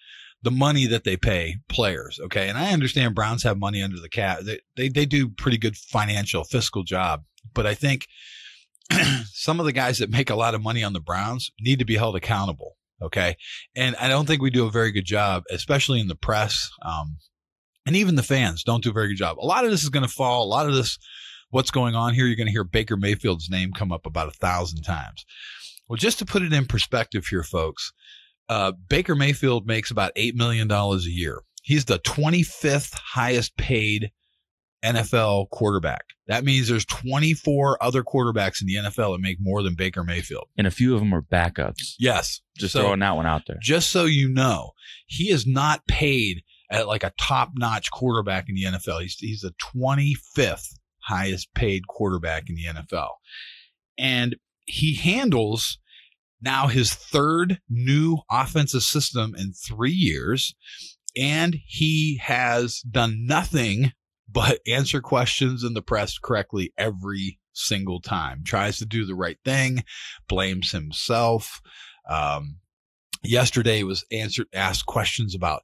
The 0.42 0.50
money 0.50 0.87
that 0.87 1.04
they 1.04 1.16
pay 1.16 1.56
players, 1.68 2.18
okay? 2.25 2.49
And 2.49 2.56
I 2.56 2.73
understand 2.73 3.14
Browns 3.14 3.42
have 3.42 3.59
money 3.59 3.82
under 3.82 4.00
the 4.00 4.09
cap. 4.09 4.40
They, 4.40 4.61
they, 4.76 4.88
they 4.88 5.06
do 5.06 5.28
pretty 5.28 5.59
good 5.59 5.76
financial, 5.76 6.44
fiscal 6.44 6.82
job. 6.82 7.25
But 7.52 7.66
I 7.66 7.75
think 7.75 8.06
some 9.32 9.61
of 9.61 9.66
the 9.66 9.73
guys 9.73 9.99
that 9.99 10.11
make 10.11 10.30
a 10.30 10.35
lot 10.35 10.54
of 10.54 10.62
money 10.62 10.82
on 10.82 10.92
the 10.92 11.00
Browns 11.00 11.50
need 11.61 11.78
to 11.78 11.85
be 11.85 11.97
held 11.97 12.16
accountable. 12.16 12.76
Okay. 13.02 13.37
And 13.75 13.97
I 13.97 14.09
don't 14.09 14.26
think 14.26 14.42
we 14.42 14.50
do 14.50 14.66
a 14.66 14.70
very 14.70 14.92
good 14.92 15.04
job, 15.06 15.44
especially 15.50 16.00
in 16.00 16.09
the 16.09 16.14
press. 16.14 16.70
Um, 16.82 17.18
and 17.87 17.97
even 17.97 18.14
the 18.14 18.23
fans 18.23 18.62
don't 18.62 18.82
do 18.82 18.90
a 18.90 18.94
very 18.94 19.09
good 19.09 19.16
job. 19.16 19.38
A 19.38 19.47
lot 19.47 19.64
of 19.64 19.70
this 19.70 19.82
is 19.82 19.88
going 19.88 20.06
to 20.06 20.12
fall. 20.12 20.44
A 20.44 20.49
lot 20.49 20.66
of 20.66 20.75
this 20.75 20.99
what's 21.50 21.70
going 21.70 21.94
on 21.94 22.14
here, 22.14 22.26
you're 22.26 22.37
going 22.37 22.47
to 22.47 22.52
hear 22.52 22.64
Baker 22.64 22.97
Mayfield's 22.97 23.50
name 23.50 23.73
come 23.73 23.92
up 23.92 24.06
about 24.06 24.28
a 24.28 24.32
thousand 24.32 24.82
times. 24.82 25.25
Well, 25.88 25.97
just 25.97 26.18
to 26.20 26.25
put 26.25 26.42
it 26.42 26.52
in 26.52 26.66
perspective 26.66 27.26
here, 27.26 27.42
folks, 27.42 27.92
uh, 28.50 28.73
Baker 28.88 29.14
Mayfield 29.14 29.66
makes 29.66 29.90
about 29.90 30.12
$8 30.16 30.35
million 30.35 30.69
a 30.71 30.97
year. 31.04 31.40
He's 31.62 31.85
the 31.85 32.00
25th 32.00 32.92
highest 32.95 33.57
paid 33.57 34.11
NFL 34.85 35.50
quarterback. 35.50 36.04
That 36.26 36.42
means 36.45 36.69
there's 36.69 36.85
24 36.87 37.83
other 37.83 38.02
quarterbacks 38.02 38.61
in 38.61 38.66
the 38.66 38.76
NFL 38.90 39.14
that 39.14 39.21
make 39.21 39.38
more 39.40 39.62
than 39.62 39.75
Baker 39.75 40.02
Mayfield. 40.02 40.49
And 40.59 40.66
a 40.66 40.71
few 40.71 40.95
of 40.95 41.00
them 41.00 41.14
are 41.14 41.23
backups. 41.23 41.95
Yes. 41.99 42.40
Just 42.57 42.73
So- 42.73 42.80
throwing 42.83 43.00
that 43.00 43.16
one 43.16 43.26
out 43.26 43.42
there. 43.47 43.59
just 43.62 43.90
so 43.90 44.04
you 44.04 44.28
know, 44.28 44.73
he 45.07 45.30
is 45.30 45.47
not 45.47 45.87
paid 45.87 46.42
at 46.71 46.87
like 46.88 47.04
a 47.04 47.12
top 47.19 47.50
notch 47.57 47.90
quarterback 47.90 48.49
in 48.49 48.54
the 48.54 48.64
NFL. 48.64 49.00
He's, 49.02 49.16
he's 49.19 49.40
the 49.42 49.54
25th 49.61 50.66
highest 51.00 51.52
paid 51.54 51.87
quarterback 51.88 52.49
in 52.49 52.54
the 52.57 52.64
NFL. 52.66 53.11
And 53.99 54.37
he 54.66 54.95
handles 54.95 55.78
now 56.42 56.66
his 56.66 56.94
third 56.94 57.61
new 57.68 58.18
offensive 58.30 58.82
system 58.82 59.35
in 59.37 59.52
three 59.52 59.92
years. 59.92 60.54
And 61.16 61.56
he 61.66 62.18
has 62.23 62.80
done 62.80 63.26
nothing 63.26 63.92
but 64.30 64.61
answer 64.66 65.00
questions 65.00 65.64
in 65.64 65.75
the 65.75 65.82
press 65.82 66.18
correctly 66.18 66.73
every 66.78 67.38
single 67.52 68.00
time. 68.00 68.42
Tries 68.44 68.78
to 68.78 68.87
do 68.87 69.04
the 69.04 69.14
right 69.14 69.38
thing, 69.44 69.85
blames 70.28 70.73
himself. 70.73 71.61
Um, 72.09 72.56
yesterday 73.23 73.82
was 73.82 74.04
answered 74.11 74.47
asked 74.54 74.87
questions 74.87 75.35
about 75.35 75.62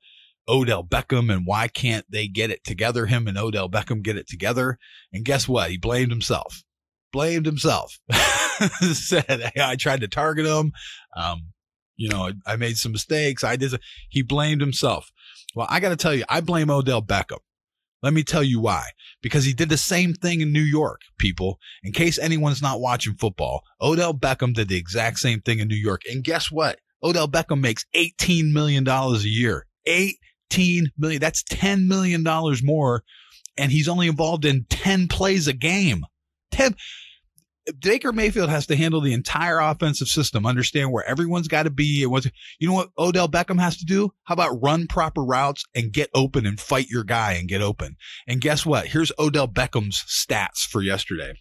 Odell 0.49 0.85
Beckham 0.85 1.33
and 1.33 1.47
why 1.47 1.69
can't 1.69 2.05
they 2.11 2.29
get 2.29 2.51
it 2.51 2.65
together? 2.65 3.07
Him 3.07 3.27
and 3.27 3.39
Odell 3.39 3.69
Beckham 3.69 4.03
get 4.03 4.17
it 4.17 4.29
together. 4.29 4.79
And 5.13 5.25
guess 5.25 5.49
what? 5.49 5.71
He 5.71 5.79
blamed 5.79 6.11
himself. 6.11 6.63
Blamed 7.13 7.47
himself. 7.47 7.99
Said 8.81 9.25
hey, 9.55 9.63
I 9.63 9.77
tried 9.77 10.01
to 10.01 10.09
target 10.09 10.47
him. 10.47 10.73
Um, 11.17 11.53
you 11.97 12.09
know, 12.09 12.29
I, 12.29 12.53
I 12.53 12.57
made 12.57 12.77
some 12.77 12.93
mistakes. 12.93 13.45
I 13.45 13.57
did. 13.57 13.75
He 14.09 14.23
blamed 14.23 14.61
himself. 14.61 15.11
Well, 15.55 15.67
I 15.71 15.81
got 15.81 15.89
to 15.91 15.97
tell 15.97 16.15
you, 16.15 16.25
I 16.29 16.41
blame 16.41 16.71
Odell 16.71 17.03
Beckham. 17.03 17.39
Let 18.03 18.13
me 18.13 18.23
tell 18.23 18.43
you 18.43 18.61
why. 18.61 18.91
Because 19.23 19.45
he 19.45 19.55
did 19.55 19.69
the 19.69 19.79
same 19.79 20.13
thing 20.13 20.41
in 20.41 20.53
New 20.53 20.61
York, 20.61 21.01
people. 21.19 21.59
In 21.83 21.93
case 21.93 22.19
anyone's 22.19 22.63
not 22.63 22.81
watching 22.81 23.15
football, 23.15 23.63
Odell 23.81 24.15
Beckham 24.15 24.53
did 24.53 24.69
the 24.69 24.77
exact 24.77 25.19
same 25.19 25.41
thing 25.41 25.59
in 25.59 25.69
New 25.69 25.75
York. 25.77 26.03
And 26.09 26.23
guess 26.23 26.51
what? 26.51 26.79
Odell 27.03 27.29
Beckham 27.29 27.61
makes 27.61 27.85
$18 27.95 28.53
million 28.53 28.87
a 28.87 29.17
year. 29.19 29.67
18 29.87 30.93
million. 30.99 31.21
That's 31.21 31.43
$10 31.45 31.87
million 31.87 32.25
more. 32.63 33.03
And 33.57 33.73
he's 33.73 33.89
only 33.89 34.09
involved 34.09 34.45
in 34.45 34.67
10 34.69 35.09
plays 35.09 35.49
a 35.49 35.55
game. 35.55 36.05
10. 36.57 36.75
Baker 37.81 38.13
Mayfield 38.13 38.49
has 38.49 38.67
to 38.67 38.77
handle 38.77 39.01
the 39.01 39.13
entire 39.13 39.59
offensive 39.59 40.07
system, 40.07 40.47
understand 40.47 40.93
where 40.93 41.05
everyone's 41.05 41.49
got 41.49 41.65
to 41.65 41.71
be 41.71 42.03
and 42.05 42.13
what's, 42.13 42.29
you 42.61 42.69
know 42.69 42.75
what 42.75 42.91
Odell 42.97 43.29
Beckham 43.29 43.61
has 43.61 43.77
to 43.79 43.85
do? 43.85 44.13
How 44.25 44.35
about 44.35 44.63
run 44.63 44.87
proper 44.87 45.25
routes 45.25 45.65
and 45.75 45.93
get 45.93 46.09
open 46.15 46.47
and 46.47 46.61
fight 46.61 46.89
your 46.89 47.03
guy 47.03 47.33
and 47.33 47.49
get 47.49 47.63
open? 47.63 47.97
And 48.27 48.41
guess 48.41 48.65
what? 48.65 48.87
Here's 48.87 49.11
Odell 49.19 49.49
Beckham's 49.49 50.05
stats 50.07 50.61
for 50.61 50.81
yesterday. 50.81 51.35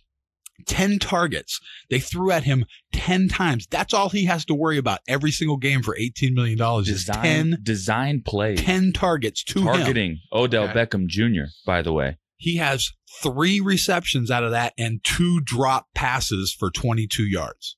10 0.65 0.99
targets. 0.99 1.59
They 1.89 1.99
threw 1.99 2.31
at 2.31 2.43
him 2.43 2.65
10 2.93 3.27
times. 3.27 3.67
That's 3.69 3.93
all 3.93 4.09
he 4.09 4.25
has 4.25 4.45
to 4.45 4.55
worry 4.55 4.77
about 4.77 5.01
every 5.07 5.31
single 5.31 5.57
game 5.57 5.83
for 5.83 5.95
$18 5.95 6.33
million 6.33 6.59
is 6.79 6.85
Design, 6.87 7.23
10, 7.23 7.57
design 7.61 8.21
plays. 8.25 8.61
10 8.61 8.93
targets 8.93 9.43
to 9.43 9.59
him. 9.59 9.65
targeting 9.65 10.19
Odell 10.31 10.63
Okay. 10.69 10.73
Beckham 10.73 11.07
Jr., 11.07 11.51
by 11.65 11.81
the 11.81 11.93
way. 11.93 12.17
He 12.37 12.57
has 12.57 12.91
three 13.21 13.59
receptions 13.59 14.29
out 14.29 14.43
of 14.43 14.51
that 14.51 14.73
and 14.77 15.03
two 15.03 15.41
drop 15.41 15.87
passes 15.95 16.53
for 16.53 16.69
22 16.69 17.23
yards. 17.23 17.77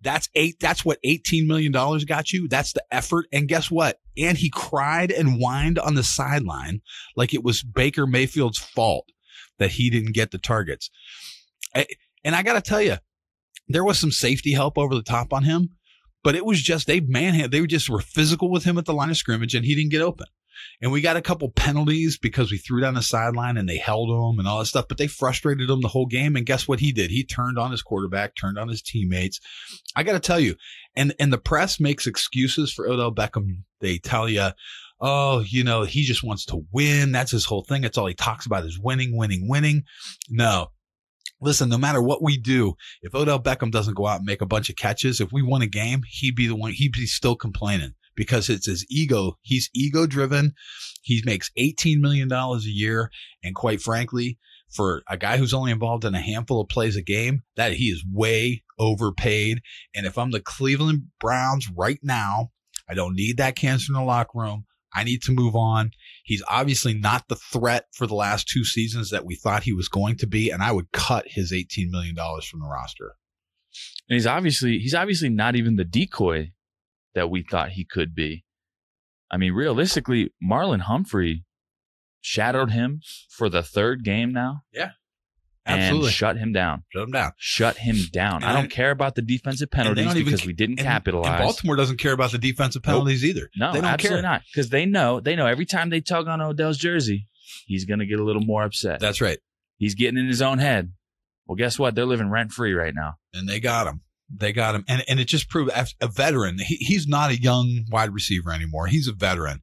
That's 0.00 0.28
eight. 0.34 0.60
That's 0.60 0.84
what 0.84 0.98
$18 1.04 1.46
million 1.46 1.72
got 1.72 2.32
you. 2.32 2.48
That's 2.48 2.72
the 2.72 2.84
effort. 2.90 3.26
And 3.32 3.48
guess 3.48 3.70
what? 3.70 3.98
And 4.16 4.38
he 4.38 4.48
cried 4.48 5.10
and 5.10 5.38
whined 5.38 5.78
on 5.78 5.94
the 5.94 6.04
sideline 6.04 6.80
like 7.16 7.34
it 7.34 7.42
was 7.42 7.62
Baker 7.62 8.06
Mayfield's 8.06 8.58
fault 8.58 9.08
that 9.58 9.72
he 9.72 9.90
didn't 9.90 10.14
get 10.14 10.30
the 10.30 10.38
targets. 10.38 10.90
And 11.74 12.34
I 12.34 12.42
got 12.42 12.54
to 12.54 12.60
tell 12.60 12.80
you, 12.80 12.96
there 13.68 13.84
was 13.84 13.98
some 13.98 14.12
safety 14.12 14.52
help 14.52 14.78
over 14.78 14.94
the 14.94 15.02
top 15.02 15.32
on 15.32 15.42
him, 15.42 15.70
but 16.24 16.34
it 16.34 16.46
was 16.46 16.62
just 16.62 16.86
they 16.86 17.00
manhandled. 17.00 17.50
They 17.50 17.60
were 17.60 17.66
just 17.66 17.90
were 17.90 18.00
physical 18.00 18.50
with 18.50 18.64
him 18.64 18.78
at 18.78 18.86
the 18.86 18.94
line 18.94 19.10
of 19.10 19.16
scrimmage, 19.16 19.54
and 19.54 19.64
he 19.64 19.74
didn't 19.74 19.90
get 19.90 20.00
open. 20.00 20.26
And 20.80 20.92
we 20.92 21.00
got 21.00 21.16
a 21.16 21.22
couple 21.22 21.50
penalties 21.50 22.18
because 22.18 22.50
we 22.50 22.58
threw 22.58 22.80
down 22.80 22.94
the 22.94 23.02
sideline 23.02 23.56
and 23.56 23.68
they 23.68 23.78
held 23.78 24.10
him 24.10 24.38
and 24.38 24.46
all 24.46 24.58
that 24.58 24.66
stuff, 24.66 24.86
but 24.88 24.98
they 24.98 25.06
frustrated 25.06 25.68
him 25.68 25.80
the 25.80 25.88
whole 25.88 26.06
game. 26.06 26.36
And 26.36 26.46
guess 26.46 26.68
what 26.68 26.80
he 26.80 26.92
did? 26.92 27.10
He 27.10 27.24
turned 27.24 27.58
on 27.58 27.70
his 27.70 27.82
quarterback, 27.82 28.34
turned 28.34 28.58
on 28.58 28.68
his 28.68 28.82
teammates. 28.82 29.40
I 29.96 30.02
got 30.02 30.12
to 30.12 30.20
tell 30.20 30.40
you, 30.40 30.56
and 30.96 31.14
and 31.18 31.32
the 31.32 31.38
press 31.38 31.80
makes 31.80 32.06
excuses 32.06 32.72
for 32.72 32.88
Odell 32.88 33.14
Beckham. 33.14 33.62
They 33.80 33.98
tell 33.98 34.28
you, 34.28 34.50
oh, 35.00 35.40
you 35.40 35.64
know, 35.64 35.82
he 35.82 36.02
just 36.02 36.24
wants 36.24 36.44
to 36.46 36.64
win. 36.72 37.12
That's 37.12 37.30
his 37.30 37.44
whole 37.44 37.64
thing. 37.64 37.82
That's 37.82 37.98
all 37.98 38.06
he 38.06 38.14
talks 38.14 38.46
about 38.46 38.64
is 38.64 38.78
winning, 38.78 39.16
winning, 39.16 39.48
winning. 39.48 39.84
No. 40.28 40.68
Listen, 41.40 41.68
no 41.68 41.78
matter 41.78 42.02
what 42.02 42.20
we 42.20 42.36
do, 42.36 42.74
if 43.00 43.14
Odell 43.14 43.40
Beckham 43.40 43.70
doesn't 43.70 43.94
go 43.94 44.08
out 44.08 44.18
and 44.18 44.26
make 44.26 44.42
a 44.42 44.46
bunch 44.46 44.70
of 44.70 44.76
catches, 44.76 45.20
if 45.20 45.30
we 45.32 45.40
won 45.40 45.62
a 45.62 45.68
game, 45.68 46.02
he'd 46.08 46.34
be 46.34 46.48
the 46.48 46.56
one, 46.56 46.72
he'd 46.72 46.92
be 46.92 47.06
still 47.06 47.36
complaining 47.36 47.94
because 48.18 48.50
it's 48.50 48.66
his 48.66 48.84
ego. 48.90 49.38
He's 49.42 49.70
ego 49.72 50.04
driven. 50.04 50.52
He 51.02 51.22
makes 51.24 51.52
$18 51.56 52.00
million 52.00 52.30
a 52.30 52.58
year. 52.64 53.10
And 53.44 53.54
quite 53.54 53.80
frankly, 53.80 54.38
for 54.74 55.02
a 55.08 55.16
guy 55.16 55.36
who's 55.36 55.54
only 55.54 55.70
involved 55.70 56.04
in 56.04 56.16
a 56.16 56.20
handful 56.20 56.60
of 56.60 56.68
plays 56.68 56.96
a 56.96 57.02
game, 57.02 57.44
that 57.54 57.74
he 57.74 57.84
is 57.84 58.04
way 58.12 58.64
overpaid. 58.76 59.62
And 59.94 60.04
if 60.04 60.18
I'm 60.18 60.32
the 60.32 60.40
Cleveland 60.40 61.04
Browns 61.20 61.70
right 61.70 62.00
now, 62.02 62.50
I 62.90 62.94
don't 62.94 63.14
need 63.14 63.36
that 63.36 63.54
cancer 63.54 63.92
in 63.92 63.94
the 63.94 64.04
locker 64.04 64.36
room. 64.36 64.64
I 64.92 65.04
need 65.04 65.22
to 65.22 65.32
move 65.32 65.54
on. 65.54 65.92
He's 66.24 66.42
obviously 66.48 66.94
not 66.94 67.28
the 67.28 67.36
threat 67.36 67.84
for 67.92 68.08
the 68.08 68.16
last 68.16 68.48
two 68.48 68.64
seasons 68.64 69.10
that 69.10 69.24
we 69.24 69.36
thought 69.36 69.62
he 69.62 69.72
was 69.72 69.88
going 69.88 70.16
to 70.16 70.26
be, 70.26 70.50
and 70.50 70.60
I 70.60 70.72
would 70.72 70.90
cut 70.92 71.26
his 71.28 71.52
$18 71.52 71.90
million 71.90 72.16
from 72.16 72.60
the 72.60 72.68
roster. 72.68 73.14
And 74.08 74.16
he's 74.16 74.26
obviously 74.26 74.78
he's 74.78 74.94
obviously 74.94 75.28
not 75.28 75.54
even 75.54 75.76
the 75.76 75.84
decoy 75.84 76.52
that 77.18 77.28
we 77.30 77.42
thought 77.42 77.70
he 77.70 77.84
could 77.84 78.14
be. 78.14 78.44
I 79.30 79.36
mean, 79.36 79.52
realistically, 79.52 80.32
Marlon 80.42 80.80
Humphrey 80.82 81.44
shadowed 82.20 82.70
him 82.70 83.00
for 83.28 83.48
the 83.48 83.62
third 83.62 84.04
game 84.04 84.32
now 84.32 84.62
Yeah. 84.72 84.90
Absolutely. 85.66 86.06
and 86.08 86.14
shut 86.14 86.36
him 86.38 86.52
down. 86.52 86.84
Shut 86.92 87.02
him 87.02 87.10
down. 87.10 87.32
Shut 87.36 87.76
him 87.76 87.96
down. 88.12 88.42
I 88.42 88.52
don't 88.54 88.70
care 88.70 88.90
about 88.90 89.16
the 89.16 89.22
defensive 89.22 89.70
penalties 89.70 90.14
because 90.14 90.40
ca- 90.40 90.46
we 90.46 90.52
didn't 90.54 90.78
And- 90.80 90.86
capitalize. 90.88 91.40
And 91.40 91.42
Baltimore 91.44 91.76
doesn't 91.76 91.98
care 91.98 92.12
about 92.12 92.32
the 92.32 92.38
defensive 92.38 92.82
Nope. 92.86 92.92
penalties 92.94 93.24
either. 93.24 93.50
no, 93.56 93.72
they 93.72 93.80
don't 93.80 93.90
absolutely 93.90 94.22
care. 94.22 94.30
not. 94.30 94.42
Because 94.50 94.70
they 94.70 94.86
know 94.86 95.20
they 95.20 95.36
know 95.36 95.46
every 95.46 95.66
time 95.66 95.90
they 95.90 96.00
tug 96.00 96.26
on 96.26 96.40
Odell's 96.40 96.78
jersey, 96.78 97.28
he's 97.66 97.84
gonna 97.84 98.06
get 98.06 98.18
a 98.18 98.24
little 98.24 98.42
more 98.42 98.62
upset. 98.64 98.98
That's 99.00 99.20
right. 99.20 99.38
he's 99.76 99.94
getting 99.94 100.18
in 100.18 100.26
his 100.26 100.40
own 100.40 100.58
head. 100.58 100.92
Well, 101.46 101.56
guess 101.56 101.78
what? 101.78 101.94
They're 101.94 102.06
living 102.06 102.30
rent 102.30 102.52
free 102.52 102.72
right 102.72 102.94
now. 102.94 103.16
and 103.34 103.46
they 103.48 103.60
got 103.60 103.86
him. 103.86 104.00
They 104.30 104.52
got 104.52 104.74
him, 104.74 104.84
and 104.88 105.02
and 105.08 105.18
it 105.18 105.26
just 105.26 105.48
proved 105.48 105.70
a 106.00 106.08
veteran. 106.08 106.58
He, 106.58 106.76
he's 106.76 107.06
not 107.06 107.30
a 107.30 107.40
young 107.40 107.86
wide 107.90 108.12
receiver 108.12 108.52
anymore. 108.52 108.86
He's 108.86 109.08
a 109.08 109.12
veteran. 109.12 109.62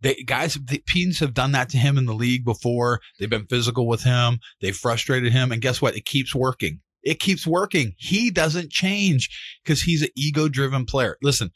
They 0.00 0.14
guys, 0.14 0.54
the 0.54 0.78
teams 0.86 1.18
have 1.18 1.34
done 1.34 1.52
that 1.52 1.68
to 1.70 1.78
him 1.78 1.98
in 1.98 2.06
the 2.06 2.14
league 2.14 2.44
before. 2.44 3.00
They've 3.18 3.30
been 3.30 3.46
physical 3.46 3.88
with 3.88 4.04
him. 4.04 4.38
they've 4.60 4.76
frustrated 4.76 5.32
him, 5.32 5.50
and 5.50 5.62
guess 5.62 5.82
what? 5.82 5.96
It 5.96 6.04
keeps 6.04 6.34
working. 6.34 6.80
It 7.02 7.20
keeps 7.20 7.46
working. 7.46 7.94
He 7.98 8.30
doesn't 8.30 8.70
change 8.70 9.28
because 9.62 9.82
he's 9.82 10.02
an 10.02 10.08
ego-driven 10.16 10.86
player. 10.86 11.18
Listen, 11.22 11.50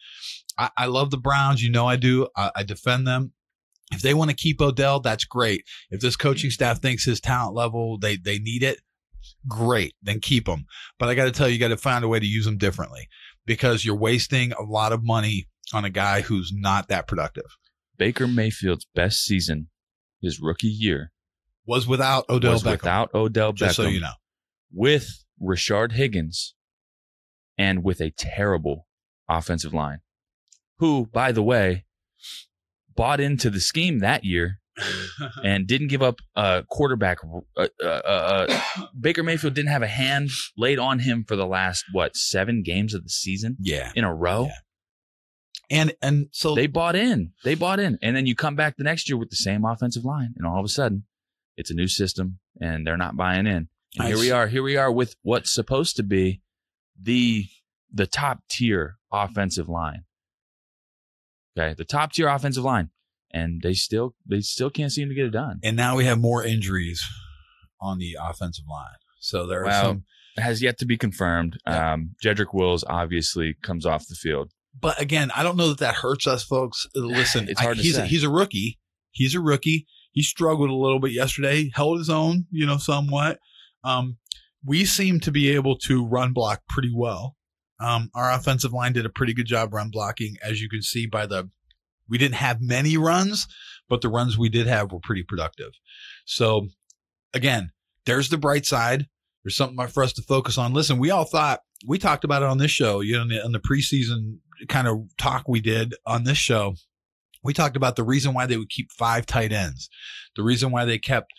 I, 0.58 0.70
I 0.76 0.86
love 0.86 1.10
the 1.10 1.16
Browns. 1.16 1.62
You 1.62 1.70
know 1.70 1.86
I 1.86 1.96
do. 1.96 2.26
I, 2.36 2.50
I 2.56 2.62
defend 2.64 3.06
them. 3.06 3.32
If 3.92 4.02
they 4.02 4.12
want 4.12 4.30
to 4.30 4.36
keep 4.36 4.60
Odell, 4.60 5.00
that's 5.00 5.24
great. 5.24 5.64
If 5.90 6.00
this 6.00 6.16
coaching 6.16 6.50
staff 6.50 6.82
thinks 6.82 7.04
his 7.04 7.20
talent 7.20 7.54
level 7.54 7.98
they 7.98 8.16
they 8.16 8.38
need 8.38 8.62
it, 8.62 8.80
great. 9.46 9.94
Then 10.02 10.20
keep 10.20 10.46
them. 10.46 10.64
But 10.98 11.08
I 11.08 11.14
got 11.14 11.24
to 11.26 11.30
tell 11.30 11.48
you, 11.48 11.54
you 11.54 11.60
got 11.60 11.68
to 11.68 11.76
find 11.76 12.04
a 12.04 12.08
way 12.08 12.18
to 12.20 12.26
use 12.26 12.44
them 12.44 12.58
differently 12.58 13.08
because 13.46 13.84
you're 13.84 13.96
wasting 13.96 14.52
a 14.52 14.62
lot 14.62 14.92
of 14.92 15.04
money 15.04 15.46
on 15.72 15.84
a 15.84 15.90
guy 15.90 16.22
who's 16.22 16.52
not 16.54 16.88
that 16.88 17.06
productive. 17.06 17.44
Baker 17.96 18.26
Mayfield's 18.26 18.86
best 18.94 19.24
season, 19.24 19.68
his 20.22 20.40
rookie 20.40 20.68
year, 20.68 21.12
Was 21.66 21.86
without 21.86 22.24
Odell 22.28 22.52
was 22.52 22.62
Beckham. 22.62 22.70
without 22.72 23.14
Odell 23.14 23.52
Beckham, 23.52 23.56
just 23.56 23.76
so 23.76 23.82
you 23.84 24.00
know. 24.00 24.12
with 24.72 25.24
Rashard 25.42 25.92
Higgins, 25.92 26.54
and 27.56 27.82
with 27.82 28.00
a 28.00 28.12
terrible 28.12 28.86
offensive 29.28 29.74
line, 29.74 29.98
who, 30.78 31.06
by 31.06 31.32
the 31.32 31.42
way, 31.42 31.84
bought 32.94 33.20
into 33.20 33.50
the 33.50 33.60
scheme 33.60 33.98
that 33.98 34.24
year 34.24 34.60
and 35.44 35.66
didn't 35.66 35.88
give 35.88 36.02
up 36.02 36.20
a 36.36 36.64
quarterback. 36.68 37.18
Uh, 37.56 37.68
uh, 37.82 37.86
uh, 37.86 38.60
Baker 39.00 39.22
Mayfield 39.22 39.54
didn't 39.54 39.70
have 39.70 39.82
a 39.82 39.88
hand 39.88 40.30
laid 40.56 40.78
on 40.78 41.00
him 41.00 41.24
for 41.26 41.36
the 41.36 41.46
last 41.46 41.84
what 41.92 42.16
seven 42.16 42.62
games 42.62 42.94
of 42.94 43.02
the 43.02 43.10
season 43.10 43.56
yeah. 43.60 43.92
in 43.94 44.04
a 44.04 44.14
row. 44.14 44.46
Yeah. 44.46 44.52
And 45.70 45.92
and 46.00 46.28
so 46.32 46.54
They 46.54 46.66
bought 46.66 46.96
in. 46.96 47.32
They 47.44 47.54
bought 47.54 47.78
in, 47.78 47.98
and 48.00 48.16
then 48.16 48.24
you 48.24 48.34
come 48.34 48.56
back 48.56 48.76
the 48.78 48.84
next 48.84 49.08
year 49.08 49.18
with 49.18 49.28
the 49.28 49.36
same 49.36 49.66
offensive 49.66 50.04
line, 50.04 50.32
and 50.36 50.46
all 50.46 50.58
of 50.58 50.64
a 50.64 50.68
sudden, 50.68 51.04
it's 51.58 51.70
a 51.70 51.74
new 51.74 51.88
system, 51.88 52.38
and 52.58 52.86
they're 52.86 52.96
not 52.96 53.16
buying 53.16 53.46
in. 53.46 53.68
And 53.98 54.08
here 54.08 54.18
we 54.18 54.30
are. 54.30 54.46
Here 54.46 54.62
we 54.62 54.78
are 54.78 54.90
with 54.90 55.16
what's 55.22 55.52
supposed 55.52 55.96
to 55.96 56.02
be 56.02 56.40
the 57.00 57.46
the 57.92 58.06
top 58.06 58.40
tier 58.48 58.96
offensive 59.12 59.68
line. 59.68 60.04
Okay, 61.56 61.74
the 61.74 61.84
top 61.84 62.12
tier 62.12 62.28
offensive 62.28 62.64
line, 62.64 62.90
and 63.32 63.60
they 63.62 63.74
still 63.74 64.14
they 64.26 64.40
still 64.40 64.70
can't 64.70 64.92
seem 64.92 65.08
to 65.08 65.14
get 65.14 65.26
it 65.26 65.30
done. 65.30 65.60
And 65.62 65.76
now 65.76 65.96
we 65.96 66.04
have 66.06 66.18
more 66.20 66.44
injuries 66.44 67.02
on 67.80 67.98
the 67.98 68.16
offensive 68.20 68.64
line. 68.70 68.96
So 69.20 69.46
there 69.46 69.62
are 69.62 69.66
Well, 69.66 69.82
some. 69.84 70.04
Has 70.36 70.62
yet 70.62 70.78
to 70.78 70.86
be 70.86 70.96
confirmed. 70.96 71.58
Yeah. 71.66 71.94
Um, 71.94 72.14
Jedrick 72.24 72.54
Wills 72.54 72.84
obviously 72.88 73.56
comes 73.62 73.84
off 73.84 74.06
the 74.06 74.14
field. 74.14 74.52
But 74.80 75.00
again, 75.00 75.32
I 75.34 75.42
don't 75.42 75.56
know 75.56 75.68
that 75.70 75.78
that 75.78 75.96
hurts 75.96 76.28
us, 76.28 76.44
folks. 76.44 76.86
Listen, 76.94 77.48
It's 77.48 77.60
hard 77.60 77.78
I- 77.78 77.80
to 77.80 77.82
he's 77.82 77.96
say. 77.96 78.02
A, 78.02 78.06
he's 78.06 78.22
a 78.22 78.30
rookie. 78.30 78.78
He's 79.10 79.34
a 79.34 79.40
rookie. 79.40 79.86
He 80.12 80.22
struggled 80.22 80.70
a 80.70 80.74
little 80.74 81.00
bit 81.00 81.10
yesterday, 81.12 81.70
held 81.74 81.98
his 81.98 82.08
own, 82.08 82.46
you 82.50 82.66
know, 82.66 82.76
somewhat. 82.78 83.38
Um, 83.84 84.18
we 84.64 84.84
seem 84.84 85.18
to 85.20 85.30
be 85.32 85.50
able 85.50 85.76
to 85.78 86.04
run 86.04 86.32
block 86.32 86.62
pretty 86.68 86.92
well. 86.94 87.36
Um, 87.80 88.10
our 88.14 88.32
offensive 88.32 88.72
line 88.72 88.92
did 88.92 89.06
a 89.06 89.10
pretty 89.10 89.32
good 89.34 89.46
job 89.46 89.72
run 89.74 89.90
blocking, 89.90 90.36
as 90.42 90.60
you 90.60 90.68
can 90.68 90.82
see 90.82 91.06
by 91.06 91.26
the. 91.26 91.50
We 92.08 92.18
didn't 92.18 92.36
have 92.36 92.60
many 92.60 92.96
runs, 92.96 93.46
but 93.88 94.00
the 94.00 94.08
runs 94.08 94.38
we 94.38 94.48
did 94.48 94.66
have 94.66 94.92
were 94.92 95.00
pretty 95.00 95.22
productive. 95.22 95.72
So, 96.24 96.68
again, 97.34 97.70
there's 98.06 98.28
the 98.28 98.38
bright 98.38 98.66
side. 98.66 99.06
There's 99.44 99.56
something 99.56 99.86
for 99.88 100.02
us 100.02 100.12
to 100.14 100.22
focus 100.22 100.58
on. 100.58 100.72
Listen, 100.72 100.98
we 100.98 101.10
all 101.10 101.24
thought 101.24 101.60
we 101.86 101.98
talked 101.98 102.24
about 102.24 102.42
it 102.42 102.48
on 102.48 102.58
this 102.58 102.70
show, 102.70 103.00
you 103.00 103.16
know, 103.16 103.22
in 103.22 103.28
the, 103.28 103.44
in 103.44 103.52
the 103.52 103.60
preseason 103.60 104.38
kind 104.68 104.88
of 104.88 104.98
talk 105.16 105.46
we 105.46 105.60
did 105.60 105.94
on 106.06 106.24
this 106.24 106.38
show. 106.38 106.74
We 107.44 107.52
talked 107.52 107.76
about 107.76 107.96
the 107.96 108.04
reason 108.04 108.34
why 108.34 108.46
they 108.46 108.56
would 108.56 108.70
keep 108.70 108.90
five 108.90 109.26
tight 109.26 109.52
ends, 109.52 109.88
the 110.34 110.42
reason 110.42 110.70
why 110.70 110.84
they 110.84 110.98
kept 110.98 111.32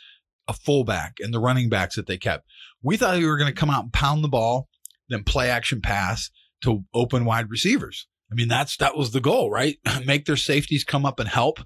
a 0.48 0.54
fullback 0.54 1.16
and 1.20 1.34
the 1.34 1.40
running 1.40 1.70
backs 1.70 1.96
that 1.96 2.08
they 2.08 2.18
kept. 2.18 2.46
We 2.82 2.98
thought 2.98 3.18
we 3.18 3.28
were 3.28 3.38
going 3.38 3.54
to 3.54 3.60
come 3.60 3.70
out 3.70 3.84
and 3.84 3.94
pound 3.94 4.24
the 4.24 4.30
ball, 4.30 4.70
then 5.10 5.24
play 5.24 5.50
action 5.50 5.82
pass 5.82 6.30
to 6.64 6.84
open 6.94 7.26
wide 7.26 7.50
receivers. 7.50 8.08
I 8.32 8.36
mean, 8.36 8.48
that's 8.48 8.78
that 8.78 8.96
was 8.96 9.12
the 9.12 9.22
goal, 9.22 9.50
right? 9.50 9.78
Make 10.06 10.26
their 10.26 10.38
safeties 10.38 10.84
come 10.84 11.06
up 11.06 11.20
and 11.20 11.30
help, 11.30 11.60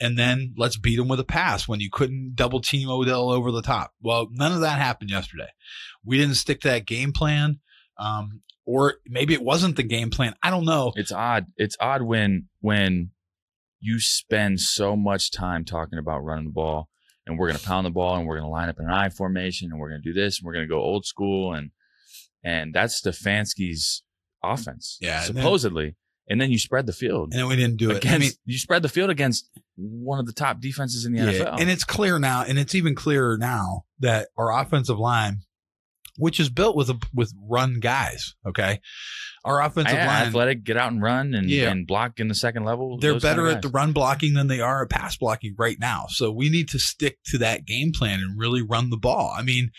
and 0.00 0.18
then 0.18 0.54
let's 0.56 0.76
beat 0.76 0.96
them 0.96 1.08
with 1.08 1.20
a 1.20 1.24
pass 1.24 1.66
when 1.66 1.80
you 1.80 1.90
couldn't 1.90 2.34
double 2.34 2.60
team 2.60 2.90
Odell 2.90 3.30
over 3.30 3.50
the 3.50 3.62
top. 3.62 3.92
Well, 4.02 4.28
none 4.30 4.52
of 4.52 4.60
that 4.60 4.78
happened 4.78 5.10
yesterday. 5.10 5.48
We 6.04 6.18
didn't 6.18 6.34
stick 6.34 6.60
to 6.62 6.68
that 6.68 6.86
game 6.86 7.12
plan, 7.12 7.60
um, 7.98 8.42
or 8.64 8.94
maybe 9.06 9.34
it 9.34 9.42
wasn't 9.42 9.76
the 9.76 9.82
game 9.82 10.10
plan. 10.10 10.34
I 10.42 10.50
don't 10.50 10.64
know. 10.64 10.92
It's 10.96 11.12
odd. 11.12 11.46
It's 11.56 11.76
odd 11.80 12.02
when 12.02 12.48
when 12.60 13.10
you 13.80 13.98
spend 13.98 14.60
so 14.60 14.94
much 14.94 15.30
time 15.30 15.64
talking 15.64 15.98
about 15.98 16.22
running 16.22 16.44
the 16.44 16.50
ball 16.50 16.88
and 17.26 17.38
we're 17.38 17.48
going 17.48 17.58
to 17.58 17.66
pound 17.66 17.86
the 17.86 17.90
ball 17.90 18.16
and 18.16 18.26
we're 18.26 18.36
going 18.36 18.46
to 18.46 18.50
line 18.50 18.68
up 18.68 18.78
in 18.78 18.84
an 18.84 18.92
I 18.92 19.08
formation 19.08 19.70
and 19.70 19.80
we're 19.80 19.88
going 19.88 20.02
to 20.02 20.12
do 20.12 20.18
this 20.18 20.38
and 20.38 20.46
we're 20.46 20.52
going 20.52 20.66
to 20.66 20.68
go 20.68 20.80
old 20.80 21.06
school 21.06 21.54
and 21.54 21.70
and 22.42 22.74
that's 22.74 23.00
Stefanski's 23.00 24.02
offense. 24.42 24.98
Yeah, 25.00 25.22
supposedly. 25.22 25.96
And 26.30 26.40
then 26.40 26.52
you 26.52 26.58
spread 26.58 26.86
the 26.86 26.92
field 26.92 27.32
And 27.32 27.40
then 27.40 27.48
we 27.48 27.56
didn't 27.56 27.76
do 27.76 27.90
it. 27.90 28.06
I 28.06 28.16
mean, 28.16 28.30
you 28.46 28.56
spread 28.56 28.82
the 28.82 28.88
field 28.88 29.10
against 29.10 29.50
one 29.76 30.20
of 30.20 30.26
the 30.26 30.32
top 30.32 30.60
defenses 30.60 31.04
in 31.04 31.12
the 31.12 31.18
NFL. 31.20 31.60
And 31.60 31.68
it's 31.68 31.82
clear 31.84 32.20
now, 32.20 32.44
and 32.46 32.56
it's 32.58 32.74
even 32.74 32.94
clearer 32.94 33.36
now 33.36 33.82
that 33.98 34.28
our 34.38 34.52
offensive 34.52 34.98
line, 34.98 35.38
which 36.16 36.38
is 36.38 36.48
built 36.48 36.76
with 36.76 36.88
a, 36.88 36.98
with 37.12 37.32
run 37.48 37.80
guys, 37.80 38.34
okay, 38.46 38.80
our 39.44 39.60
offensive 39.60 39.94
Yeah, 39.94 40.06
line, 40.06 40.28
athletic, 40.28 40.62
get 40.62 40.76
out 40.76 40.92
and 40.92 41.02
run 41.02 41.34
and, 41.34 41.50
Yeah. 41.50 41.70
and 41.70 41.84
block 41.86 42.20
in 42.20 42.28
the 42.28 42.34
second 42.34 42.64
level. 42.64 42.98
they're 42.98 43.14
those 43.14 43.22
kind 43.22 43.36
better 43.36 43.48
of 43.48 43.56
at 43.56 43.62
the 43.62 43.68
run 43.68 43.92
blocking 43.92 44.34
than 44.34 44.46
they 44.46 44.60
are 44.60 44.84
at 44.84 44.90
pass 44.90 45.16
blocking 45.16 45.54
right 45.58 45.78
now. 45.80 46.06
So 46.10 46.30
we 46.30 46.48
need 46.48 46.68
to 46.68 46.78
stick 46.78 47.18
to 47.26 47.38
that 47.38 47.64
game 47.64 47.90
plan 47.92 48.20
and 48.20 48.38
really 48.38 48.62
run 48.62 48.90
the 48.90 48.98
ball. 48.98 49.34
I 49.36 49.42
mean, 49.42 49.70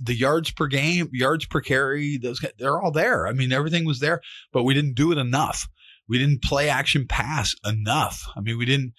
the 0.00 0.14
yards 0.14 0.52
per 0.52 0.68
game, 0.68 1.08
yards 1.12 1.44
per 1.46 1.60
carry, 1.60 2.16
those 2.16 2.40
they're 2.58 2.80
all 2.80 2.92
there. 2.92 3.26
I 3.26 3.32
mean, 3.32 3.52
everything 3.52 3.84
was 3.84 3.98
there, 4.00 4.20
but 4.52 4.62
we 4.62 4.74
didn't 4.74 4.94
do 4.94 5.12
it 5.12 5.18
enough. 5.18 5.68
We 6.08 6.18
didn't 6.18 6.42
play 6.42 6.68
action 6.68 7.06
pass 7.08 7.54
enough. 7.64 8.24
I 8.36 8.40
mean, 8.40 8.58
we 8.58 8.64
didn't 8.64 8.92